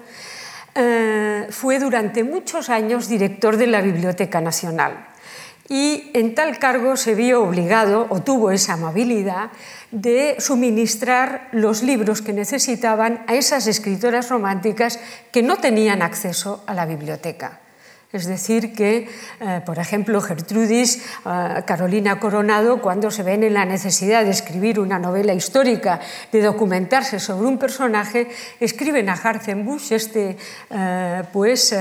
eh, 0.73 1.47
fue 1.49 1.79
durante 1.79 2.23
muchos 2.23 2.69
años 2.69 3.07
director 3.07 3.55
de 3.57 3.67
la 3.67 3.81
Biblioteca 3.81 4.41
Nacional 4.41 5.14
y 5.68 6.11
en 6.13 6.36
tal 6.36 6.59
cargo 6.59 6.95
se 6.95 7.16
vio 7.16 7.43
obligado 7.43 8.07
o 8.09 8.22
tuvo 8.22 8.51
esa 8.51 8.74
amabilidad 8.74 9.49
de 9.91 10.36
suministrar 10.39 11.49
los 11.51 11.82
libros 11.82 12.22
que 12.22 12.34
necesitaban 12.34 13.24
a 13.28 13.34
esas 13.34 13.66
escritoras 13.68 14.30
románticas 14.30 14.99
que 15.32 15.41
no 15.41 15.57
tenían 15.57 16.01
acceso 16.01 16.63
a 16.68 16.74
la 16.74 16.86
biblioteca. 16.86 17.61
Es 18.16 18.28
decir, 18.28 18.74
que, 18.74 19.09
eh, 19.41 19.61
por 19.66 19.78
ejemplo, 19.78 20.22
Gertrudis, 20.22 21.03
eh, 21.26 21.63
Carolina 21.66 22.18
Coronado, 22.18 22.82
cuando 22.82 23.11
se 23.11 23.24
ven 23.24 23.43
en 23.43 23.53
la 23.53 23.66
necesidad 23.66 24.24
de 24.24 24.30
escribir 24.30 24.80
una 24.80 24.97
novela 24.97 25.34
histórica, 25.34 25.99
de 26.32 26.41
documentarse 26.41 27.20
sobre 27.20 27.45
un 27.49 27.57
personaje, 27.57 28.30
escriben 28.61 29.09
a 29.09 29.13
Harzenbusch, 29.13 29.91
este 29.91 30.38
eh, 30.70 31.24
pues 31.34 31.76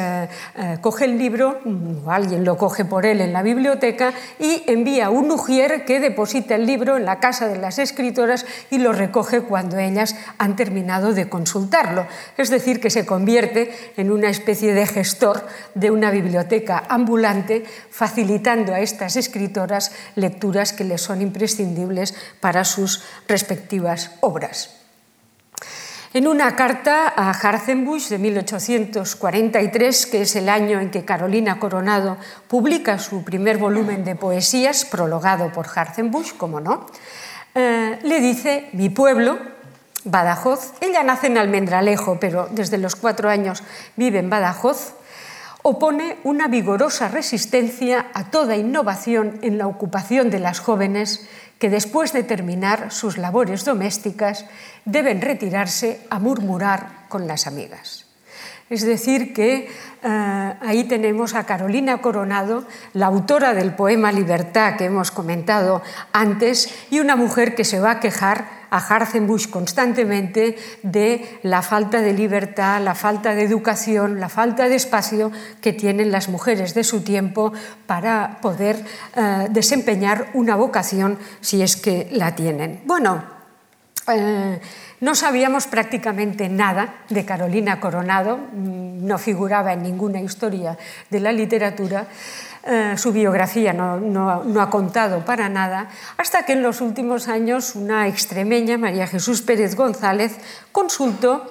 coge 0.81 1.05
el 1.05 1.19
libro, 1.19 1.61
o 2.05 2.11
alguien 2.11 2.45
lo 2.45 2.57
coge 2.57 2.85
por 2.85 3.07
él 3.07 3.21
en 3.21 3.33
la 3.33 3.43
biblioteca, 3.43 4.13
y 4.41 4.65
envía 4.67 5.11
un 5.11 5.31
ujier 5.31 5.85
que 5.85 6.01
deposita 6.01 6.57
el 6.57 6.67
libro 6.67 6.97
en 6.97 7.05
la 7.05 7.21
casa 7.21 7.47
de 7.47 7.59
las 7.59 7.79
escritoras 7.79 8.45
y 8.71 8.79
lo 8.79 8.93
recoge 8.93 9.43
cuando 9.43 9.79
ellas 9.79 10.17
han 10.39 10.57
terminado 10.57 11.15
de 11.15 11.29
consultarlo. 11.29 12.07
Es 12.37 12.51
decir, 12.51 12.81
que 12.81 12.91
se 12.91 13.07
convierte 13.07 13.73
en 13.97 14.11
una 14.11 14.31
especie 14.31 14.75
de 14.75 14.87
gestor 14.87 15.47
de 15.75 15.93
una 15.93 16.11
biblioteca 16.11 16.24
biblioteca 16.25 16.89
ambulante, 16.89 17.69
facilitando 17.69 18.73
a 18.73 18.81
estas 18.81 19.21
escritoras 19.21 19.93
lecturas 20.17 20.73
que 20.73 20.89
les 20.89 21.05
son 21.05 21.21
imprescindibles 21.21 22.17
para 22.41 22.65
sus 22.65 23.05
respectivas 23.29 24.17
obras. 24.25 24.81
En 26.15 26.29
una 26.29 26.55
carta 26.55 27.13
a 27.15 27.31
Harzenbusch 27.31 28.09
de 28.09 28.19
1843, 28.19 30.07
que 30.07 30.23
es 30.23 30.37
el 30.37 30.49
año 30.49 30.79
en 30.81 30.91
que 30.91 31.05
Carolina 31.05 31.59
Coronado 31.59 32.17
publica 32.47 33.01
su 33.01 33.25
primer 33.25 33.59
volumen 33.59 34.05
de 34.05 34.15
poesías, 34.15 34.85
prologado 34.85 35.51
por 35.51 35.67
Harzenbusch, 35.67 36.37
como 36.37 36.61
no, 36.61 36.87
eh, 37.57 37.99
le 38.03 38.21
dice, 38.21 38.71
mi 38.73 38.91
pueblo, 38.91 39.39
Badajoz, 40.05 40.75
ella 40.81 41.03
nace 41.03 41.27
en 41.27 41.39
Almendralejo, 41.39 42.21
pero 42.21 42.47
desde 42.51 42.79
los 42.79 42.95
cuatro 42.95 43.29
años 43.29 43.65
vive 43.97 44.21
en 44.21 44.31
Badajoz, 44.31 44.95
opone 45.67 46.19
una 46.25 46.47
vigorosa 46.47 47.09
resistencia 47.09 48.11
a 48.13 48.31
toda 48.31 48.55
innovación 48.55 49.39
en 49.41 49.57
la 49.57 49.67
ocupación 49.67 50.29
de 50.29 50.39
las 50.39 50.61
jóvenes 50.61 51.27
que 51.59 51.71
después 51.71 52.13
de 52.13 52.23
terminar 52.23 52.93
sus 52.93 53.17
labores 53.17 53.65
domésticas 53.65 54.45
deben 54.85 55.23
retirarse 55.23 56.07
a 56.11 56.19
murmurar 56.19 57.07
con 57.09 57.27
las 57.27 57.47
amigas. 57.47 58.04
Es 58.71 58.83
decir, 58.85 59.35
que 59.35 59.69
eh, 60.03 60.55
ahí 60.61 60.85
tenemos 60.85 61.35
a 61.35 61.45
Carolina 61.45 62.01
Coronado, 62.01 62.65
la 62.95 63.07
autora 63.07 63.53
del 63.53 63.75
poema 63.75 64.11
Libertad 64.11 64.77
que 64.77 64.87
hemos 64.87 65.11
comentado 65.11 65.83
antes, 66.13 66.75
y 66.91 67.01
una 67.01 67.15
mujer 67.15 67.55
que 67.55 67.65
se 67.65 67.79
va 67.79 67.93
a 67.93 68.01
quejar 68.01 68.65
a 68.71 68.79
Harzenbusch 68.79 69.51
constantemente 69.51 70.57
de 70.83 71.39
la 71.43 71.63
falta 71.63 72.01
de 72.01 72.13
libertad, 72.13 72.83
la 72.83 72.95
falta 72.95 73.35
de 73.35 73.43
educación, 73.43 74.19
la 74.19 74.29
falta 74.29 74.69
de 74.69 74.77
espacio 74.77 75.31
que 75.61 75.73
tienen 75.73 76.11
las 76.11 76.29
mujeres 76.29 76.75
de 76.75 76.85
su 76.85 77.03
tiempo 77.03 77.53
para 77.87 78.39
poder 78.41 78.85
eh, 79.15 79.47
desempeñar 79.51 80.31
una 80.35 80.57
vocación 80.57 81.19
si 81.41 81.63
es 81.63 81.77
que 81.77 82.09
la 82.13 82.35
tienen. 82.35 82.83
Bueno, 82.87 83.35
Eh, 84.07 84.61
no 85.01 85.15
sabíamos 85.15 85.67
prácticamente 85.67 86.49
nada 86.49 87.03
de 87.09 87.25
Carolina 87.25 87.81
Coronado, 87.81 88.39
mm, 88.39 89.07
no 89.07 89.19
figuraba 89.19 89.73
en 89.73 89.83
ninguna 89.83 90.21
historia 90.21 90.79
de 91.11 91.21
la 91.21 91.33
literatura, 91.33 92.07
eh, 92.67 92.95
su 92.97 93.13
biografía 93.13 93.75
no, 93.75 94.61
ha 94.61 94.71
contado 94.71 95.23
para 95.25 95.51
nada, 95.51 95.91
hasta 96.17 96.47
que 96.47 96.55
en 96.55 96.63
los 96.63 96.81
últimos 96.81 97.29
años 97.29 97.75
una 97.75 98.09
extremeña, 98.09 98.79
María 98.79 99.07
Jesús 99.07 99.43
Pérez 99.43 99.77
González, 99.77 100.37
consultó 100.73 101.45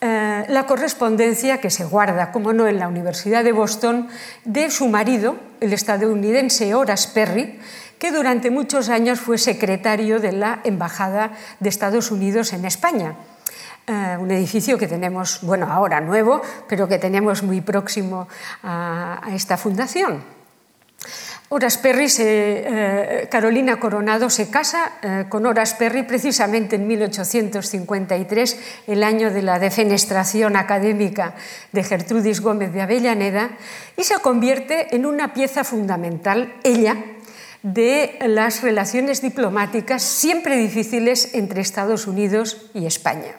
eh, 0.00 0.44
la 0.48 0.66
correspondencia 0.66 1.58
que 1.58 1.70
se 1.70 1.84
guarda, 1.84 2.30
como 2.30 2.52
no, 2.52 2.68
en 2.68 2.78
la 2.78 2.86
Universidad 2.86 3.42
de 3.42 3.50
Boston, 3.50 4.08
de 4.44 4.70
su 4.70 4.88
marido, 4.88 5.36
el 5.60 5.72
estadounidense 5.72 6.72
Horace 6.72 7.10
Perry, 7.12 7.58
que 8.00 8.10
durante 8.10 8.50
muchos 8.50 8.88
años 8.88 9.20
fue 9.20 9.36
secretario 9.36 10.18
de 10.18 10.32
la 10.32 10.60
Embajada 10.64 11.32
de 11.60 11.68
Estados 11.68 12.10
Unidos 12.10 12.54
en 12.54 12.64
España. 12.64 13.14
Eh, 13.86 14.16
un 14.18 14.30
edificio 14.30 14.78
que 14.78 14.88
tenemos, 14.88 15.40
bueno, 15.42 15.70
ahora 15.70 16.00
nuevo, 16.00 16.40
pero 16.66 16.88
que 16.88 16.98
tenemos 16.98 17.42
muy 17.42 17.60
próximo 17.60 18.26
a, 18.62 19.20
esta 19.34 19.58
fundación. 19.58 20.24
Perry, 21.82 22.06
eh, 22.18 23.28
Carolina 23.30 23.78
Coronado 23.78 24.30
se 24.30 24.48
casa 24.48 24.92
eh, 25.02 25.24
con 25.28 25.44
Horace 25.44 25.74
Perry 25.76 26.04
precisamente 26.04 26.76
en 26.76 26.86
1853, 26.86 28.84
el 28.86 29.02
año 29.02 29.30
de 29.30 29.42
la 29.42 29.58
defenestración 29.58 30.56
académica 30.56 31.34
de 31.72 31.82
Gertrudis 31.82 32.40
Gómez 32.40 32.72
de 32.72 32.80
Avellaneda, 32.80 33.50
y 33.96 34.04
se 34.04 34.14
convierte 34.20 34.94
en 34.94 35.04
una 35.04 35.34
pieza 35.34 35.64
fundamental, 35.64 36.54
ella, 36.62 36.96
de 37.62 38.18
las 38.26 38.62
relaciones 38.62 39.22
diplomáticas 39.22 40.02
siempre 40.02 40.56
difíciles 40.56 41.34
entre 41.34 41.60
Estados 41.60 42.06
Unidos 42.06 42.70
y 42.74 42.86
España 42.86 43.36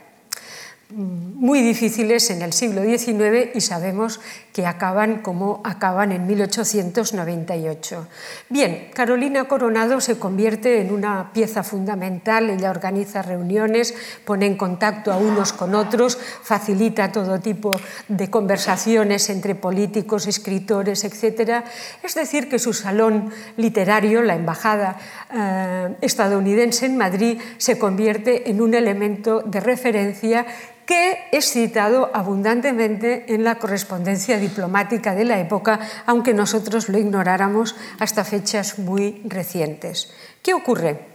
muy 0.93 1.61
difíciles 1.61 2.29
en 2.29 2.41
el 2.41 2.53
siglo 2.53 2.83
XIX 2.83 3.55
y 3.55 3.61
sabemos 3.61 4.19
que 4.53 4.65
acaban 4.65 5.21
como 5.21 5.61
acaban 5.63 6.11
en 6.11 6.27
1898. 6.27 8.07
Bien, 8.49 8.89
Carolina 8.93 9.45
Coronado 9.45 10.01
se 10.01 10.19
convierte 10.19 10.81
en 10.81 10.91
una 10.91 11.31
pieza 11.33 11.63
fundamental, 11.63 12.49
ella 12.49 12.69
organiza 12.69 13.21
reuniones, 13.21 13.93
pone 14.25 14.45
en 14.45 14.57
contacto 14.57 15.11
a 15.11 15.17
unos 15.17 15.53
con 15.53 15.73
otros, 15.75 16.17
facilita 16.17 17.11
todo 17.11 17.39
tipo 17.39 17.71
de 18.07 18.29
conversaciones 18.29 19.29
entre 19.29 19.55
políticos, 19.55 20.27
escritores, 20.27 21.03
etc. 21.05 21.63
Es 22.03 22.15
decir, 22.15 22.49
que 22.49 22.59
su 22.59 22.73
salón 22.73 23.31
literario, 23.57 24.21
la 24.21 24.35
Embajada 24.35 24.97
eh, 25.33 25.95
estadounidense 26.01 26.85
en 26.85 26.97
Madrid, 26.97 27.39
se 27.57 27.79
convierte 27.79 28.49
en 28.49 28.61
un 28.61 28.73
elemento 28.73 29.41
de 29.41 29.59
referencia 29.59 30.45
que 30.85 31.27
es 31.31 31.51
citado 31.51 32.09
abundantemente 32.13 33.33
en 33.33 33.43
la 33.43 33.55
correspondencia 33.55 34.37
diplomática 34.37 35.15
de 35.15 35.25
la 35.25 35.39
época, 35.39 35.79
aunque 36.05 36.33
nosotros 36.33 36.89
lo 36.89 36.97
ignoráramos 36.97 37.75
hasta 37.99 38.23
fechas 38.23 38.79
muy 38.79 39.21
recientes. 39.25 40.11
¿Qué 40.41 40.53
ocurre? 40.53 41.11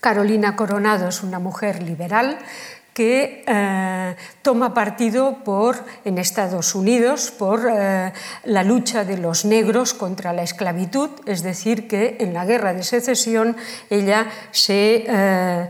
Carolina 0.00 0.54
Coronado 0.54 1.08
es 1.08 1.22
una 1.22 1.38
mujer 1.38 1.82
liberal 1.82 2.38
que 2.98 3.44
eh, 3.46 4.16
toma 4.42 4.74
partido 4.74 5.46
por, 5.46 5.78
en 6.02 6.18
Estados 6.18 6.74
Unidos 6.74 7.30
por 7.30 7.62
eh, 7.70 8.10
la 8.42 8.64
lucha 8.64 9.04
de 9.04 9.18
los 9.18 9.44
negros 9.44 9.94
contra 9.94 10.32
la 10.32 10.42
esclavitud, 10.42 11.10
es 11.24 11.44
decir, 11.44 11.86
que 11.86 12.16
en 12.18 12.34
la 12.34 12.44
guerra 12.44 12.74
de 12.74 12.82
secesión 12.82 13.54
ella 13.88 14.26
se 14.50 15.06
eh, 15.06 15.68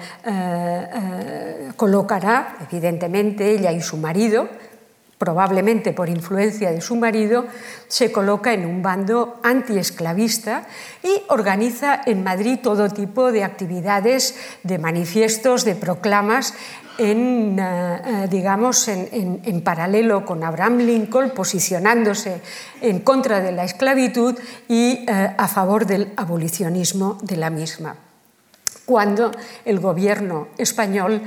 colocará, 1.76 2.56
evidentemente, 2.64 3.52
ella 3.52 3.72
y 3.72 3.82
su 3.82 3.98
marido, 3.98 4.48
probablemente 5.18 5.92
por 5.92 6.08
influencia 6.08 6.70
de 6.70 6.80
su 6.80 6.96
marido, 6.96 7.46
se 7.88 8.12
coloca 8.12 8.52
en 8.52 8.64
un 8.64 8.82
bando 8.82 9.40
antiesclavista 9.42 10.66
y 11.02 11.22
organiza 11.28 12.00
en 12.06 12.22
Madrid 12.22 12.60
todo 12.62 12.88
tipo 12.88 13.32
de 13.32 13.44
actividades, 13.44 14.36
de 14.62 14.78
manifiestos, 14.78 15.64
de 15.64 15.74
proclamas 15.74 16.54
en, 16.98 17.58
eh, 17.58 18.02
eh, 18.24 18.28
digamos, 18.28 18.88
en, 18.88 19.60
paralelo 19.62 20.24
con 20.24 20.42
Abraham 20.42 20.78
Lincoln, 20.78 21.30
posicionándose 21.30 22.40
en 22.80 23.00
contra 23.00 23.40
de 23.40 23.52
la 23.52 23.64
esclavitud 23.64 24.36
y 24.68 25.04
eh, 25.06 25.34
a 25.36 25.48
favor 25.48 25.86
del 25.86 26.12
abolicionismo 26.16 27.18
de 27.22 27.36
la 27.36 27.50
misma 27.50 28.07
cuando 28.88 29.32
el 29.66 29.80
gobierno 29.80 30.48
español 30.56 31.20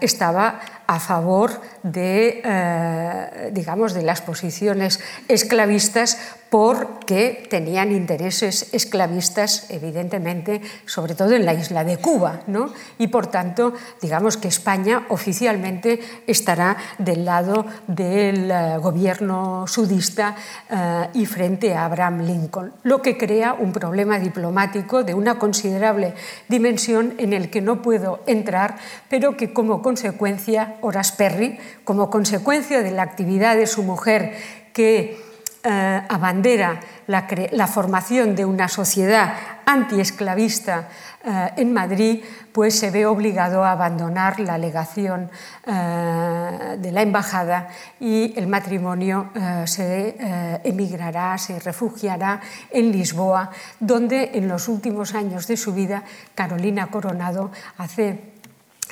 estaba 0.00 0.60
a 0.86 0.98
favor 0.98 1.60
de, 1.82 3.50
digamos, 3.52 3.92
de 3.92 4.00
las 4.00 4.22
posiciones 4.22 4.98
esclavistas 5.28 6.16
porque 6.50 7.46
tenían 7.50 7.90
intereses 7.90 8.72
esclavistas, 8.72 9.66
evidentemente, 9.70 10.60
sobre 10.86 11.14
todo 11.14 11.32
en 11.32 11.44
la 11.44 11.54
isla 11.54 11.84
de 11.84 11.96
Cuba, 11.96 12.42
¿no? 12.46 12.72
y 12.98 13.08
por 13.08 13.26
tanto, 13.26 13.74
digamos 14.00 14.36
que 14.36 14.48
España 14.48 15.04
oficialmente 15.08 16.00
estará 16.26 16.76
del 16.98 17.24
lado 17.24 17.66
del 17.86 18.50
eh, 18.50 18.78
gobierno 18.78 19.66
sudista 19.66 20.36
eh, 20.70 21.08
y 21.14 21.26
frente 21.26 21.74
a 21.74 21.86
Abraham 21.86 22.22
Lincoln, 22.22 22.72
lo 22.82 23.02
que 23.02 23.18
crea 23.18 23.54
un 23.54 23.72
problema 23.72 24.18
diplomático 24.18 25.02
de 25.02 25.14
una 25.14 25.38
considerable 25.38 26.14
dimensión 26.48 27.14
en 27.18 27.32
el 27.32 27.50
que 27.50 27.60
no 27.60 27.82
puedo 27.82 28.20
entrar, 28.26 28.76
pero 29.08 29.36
que 29.36 29.52
como 29.52 29.82
consecuencia, 29.82 30.76
Horace 30.80 31.14
Perry, 31.16 31.58
como 31.84 32.10
consecuencia 32.10 32.82
de 32.82 32.90
la 32.90 33.02
actividad 33.02 33.56
de 33.56 33.66
su 33.66 33.82
mujer 33.82 34.34
que 34.72 35.23
eh, 35.66 36.02
abandera 36.10 36.78
la, 37.06 37.66
formación 37.66 38.36
de 38.36 38.44
una 38.44 38.68
sociedad 38.68 39.32
antiesclavista 39.64 40.88
eh, 41.24 41.52
en 41.56 41.72
Madrid, 41.72 42.22
pues 42.52 42.78
se 42.78 42.90
ve 42.90 43.06
obligado 43.06 43.64
a 43.64 43.72
abandonar 43.72 44.40
la 44.40 44.58
legación 44.58 45.30
eh, 45.66 46.76
de 46.76 46.92
la 46.92 47.00
embajada 47.00 47.68
y 47.98 48.38
el 48.38 48.46
matrimonio 48.46 49.30
se 49.64 50.60
emigrará, 50.64 51.38
se 51.38 51.58
refugiará 51.58 52.42
en 52.70 52.92
Lisboa, 52.92 53.50
donde 53.80 54.32
en 54.34 54.48
los 54.48 54.68
últimos 54.68 55.14
años 55.14 55.46
de 55.46 55.56
su 55.56 55.72
vida 55.72 56.02
Carolina 56.34 56.88
Coronado 56.88 57.50
hace 57.78 58.33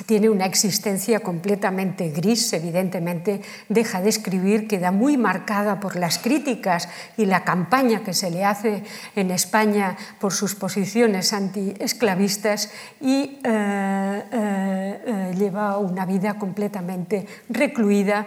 tiene 0.05 0.29
una 0.29 0.45
existencia 0.45 1.19
completamente 1.19 2.09
gris, 2.09 2.51
evidentemente 2.53 3.41
deja 3.69 4.01
de 4.01 4.09
escribir, 4.09 4.67
queda 4.67 4.91
muy 4.91 5.17
marcada 5.17 5.79
por 5.79 5.95
las 5.95 6.17
críticas 6.17 6.89
y 7.15 7.25
la 7.25 7.43
campaña 7.43 8.03
que 8.03 8.13
se 8.13 8.31
le 8.31 8.43
hace 8.43 8.83
en 9.15 9.31
España 9.31 9.95
por 10.19 10.33
sus 10.33 10.55
posiciones 10.55 11.31
antiesclavistas 11.31 12.71
y 13.01 13.39
eh, 13.43 14.23
eh, 14.31 15.01
eh, 15.05 15.35
lleva 15.37 15.77
una 15.77 16.05
vida 16.05 16.39
completamente 16.39 17.25
recluida 17.49 18.25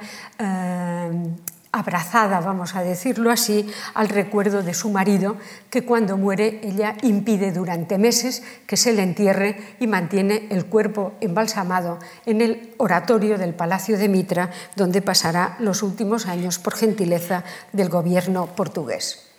abrazada, 1.78 2.40
vamos 2.40 2.74
a 2.74 2.82
decirlo 2.82 3.30
así, 3.30 3.70
al 3.94 4.08
recuerdo 4.08 4.62
de 4.62 4.74
su 4.74 4.90
marido, 4.90 5.36
que 5.70 5.84
cuando 5.84 6.16
muere 6.16 6.60
ella 6.62 6.96
impide 7.02 7.52
durante 7.52 7.98
meses 7.98 8.42
que 8.66 8.76
se 8.76 8.92
le 8.92 9.02
entierre 9.02 9.76
y 9.80 9.86
mantiene 9.86 10.46
el 10.50 10.66
cuerpo 10.66 11.14
embalsamado 11.20 11.98
en 12.24 12.40
el 12.40 12.74
oratorio 12.78 13.38
del 13.38 13.54
Palacio 13.54 13.98
de 13.98 14.08
Mitra, 14.08 14.50
donde 14.74 15.02
pasará 15.02 15.56
los 15.58 15.82
últimos 15.82 16.26
años 16.26 16.58
por 16.58 16.74
gentileza 16.74 17.44
del 17.72 17.88
gobierno 17.88 18.46
portugués. 18.46 19.35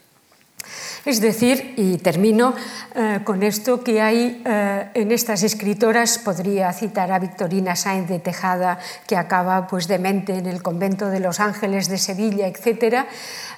Es 1.06 1.22
decir, 1.22 1.74
y 1.78 1.98
termino 1.98 2.54
eh, 2.95 3.20
con 3.24 3.43
esto, 3.43 3.84
que 3.84 4.02
hay 4.02 4.41
eh, 4.45 4.89
en 4.93 5.12
estas 5.12 5.43
escritoras, 5.43 6.18
podría 6.18 6.72
citar 6.74 7.12
a 7.12 7.20
Victorina 7.20 7.76
Sainz 7.76 8.10
de 8.10 8.20
Tejada, 8.20 8.80
que 9.06 9.16
acaba 9.16 9.68
pues 9.68 9.88
demente 9.88 10.38
en 10.38 10.48
el 10.48 10.62
convento 10.62 11.10
de 11.10 11.20
los 11.20 11.39
Ángeles 11.39 11.88
de 11.88 11.98
Sevilla, 11.98 12.48
etc. 12.48 13.06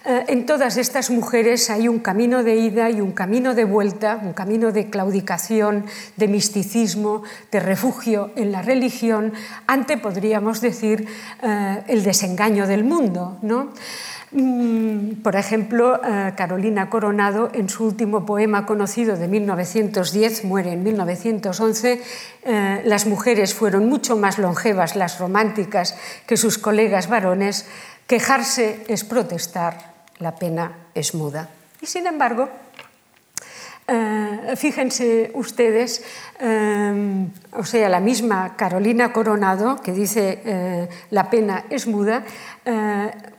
Eh, 0.05 0.25
en 0.27 0.45
todas 0.45 0.77
estas 0.77 1.09
mujeres 1.09 1.69
hay 1.69 1.87
un 1.87 1.99
camino 1.99 2.43
de 2.43 2.55
ida 2.55 2.89
y 2.89 3.01
un 3.01 3.13
camino 3.13 3.55
de 3.55 3.65
vuelta, 3.65 4.19
un 4.21 4.33
camino 4.33 4.71
de 4.71 4.89
claudicación, 4.89 5.85
de 6.17 6.27
misticismo, 6.27 7.23
de 7.51 7.59
refugio 7.59 8.31
en 8.35 8.51
la 8.51 8.61
religión, 8.61 9.33
ante, 9.67 9.97
podríamos 9.97 10.61
decir, 10.61 11.07
el 11.87 12.03
desengaño 12.03 12.67
del 12.67 12.83
mundo. 12.83 13.37
¿no? 13.41 13.69
Mm, 14.31 15.21
por 15.23 15.35
ejemplo, 15.35 15.99
eh, 16.03 16.33
Carolina 16.37 16.89
Coronado, 16.89 17.49
en 17.53 17.67
su 17.67 17.85
último 17.85 18.25
poema 18.25 18.65
conocido 18.65 19.17
de 19.17 19.27
1910, 19.27 20.43
muere 20.43 20.73
en 20.73 20.83
1911, 20.83 22.01
eh, 22.43 22.81
las 22.85 23.07
mujeres 23.07 23.55
fueron 23.55 23.89
mucho 23.89 24.15
más 24.15 24.37
longevas, 24.37 24.95
las 24.95 25.19
románticas, 25.19 25.95
que 26.27 26.37
sus 26.37 26.59
colegas 26.59 27.09
varones. 27.09 27.65
Quejarse 28.05 28.83
es 28.87 29.03
protestar, 29.03 29.93
la 30.19 30.35
pena 30.35 30.73
es 30.93 31.15
muda. 31.15 31.49
Y 31.81 31.87
sin 31.87 32.05
embargo, 32.05 32.49
Eh, 33.91 34.55
fíjense 34.55 35.31
ustedes, 35.33 36.03
eh, 36.39 37.25
o 37.53 37.65
sea, 37.65 37.89
la 37.89 37.99
misma 37.99 38.55
Carolina 38.55 39.11
Coronado, 39.11 39.81
que 39.81 39.93
dice 39.93 40.43
eh, 40.45 40.87
la 41.09 41.27
pena 41.31 41.65
es 41.69 41.87
muda, 41.87 42.23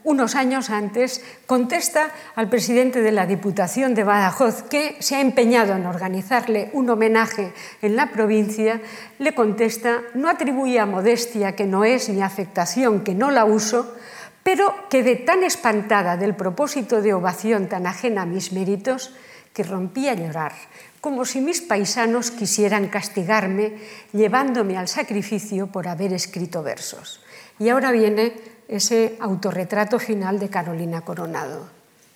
unos 0.02 0.34
años 0.34 0.70
antes 0.70 1.22
contesta 1.46 2.10
al 2.34 2.48
presidente 2.48 3.00
de 3.00 3.12
la 3.12 3.26
Diputación 3.26 3.94
de 3.94 4.02
Badajoz, 4.02 4.64
que 4.64 4.96
se 4.98 5.14
ha 5.14 5.20
empeñado 5.20 5.76
en 5.76 5.86
organizarle 5.86 6.70
un 6.72 6.90
homenaje 6.90 7.52
en 7.80 7.94
la 7.94 8.10
provincia, 8.10 8.80
le 9.20 9.36
contesta, 9.36 10.00
no 10.14 10.28
atribuye 10.28 10.80
a 10.80 10.86
modestia 10.86 11.54
que 11.54 11.64
no 11.64 11.84
es 11.84 12.08
ni 12.08 12.22
afectación 12.22 13.04
que 13.04 13.14
no 13.14 13.30
la 13.30 13.44
uso, 13.44 13.94
pero 14.42 14.74
quedé 14.88 15.14
tan 15.14 15.44
espantada 15.44 16.16
del 16.16 16.34
propósito 16.34 17.00
de 17.00 17.14
ovación 17.14 17.68
tan 17.68 17.86
ajena 17.86 18.22
a 18.22 18.26
mis 18.26 18.52
méritos, 18.52 19.14
que 19.52 19.62
rompí 19.62 20.08
a 20.08 20.14
llorar, 20.14 20.52
como 21.00 21.24
si 21.24 21.40
mis 21.40 21.60
paisanos 21.60 22.30
quisieran 22.30 22.88
castigarme 22.88 23.78
llevándome 24.12 24.76
al 24.76 24.88
sacrificio 24.88 25.66
por 25.66 25.88
haber 25.88 26.12
escrito 26.12 26.62
versos. 26.62 27.20
Y 27.58 27.68
ahora 27.68 27.90
viene 27.90 28.34
ese 28.68 29.16
autorretrato 29.20 29.98
final 29.98 30.38
de 30.38 30.48
Carolina 30.48 31.00
Coronado. 31.02 31.68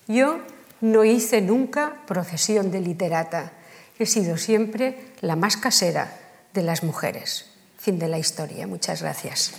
Yo 0.07 0.39
no 0.81 1.03
hice 1.03 1.41
nunca 1.41 2.01
procesión 2.05 2.71
de 2.71 2.81
literata, 2.81 3.53
he 3.97 4.05
sido 4.05 4.37
siempre 4.37 5.13
la 5.21 5.35
más 5.35 5.57
casera 5.57 6.19
de 6.53 6.63
las 6.63 6.83
mujeres. 6.83 7.45
Fin 7.77 7.99
de 7.99 8.07
la 8.07 8.17
historia. 8.17 8.67
Muchas 8.67 9.01
gracias. 9.01 9.53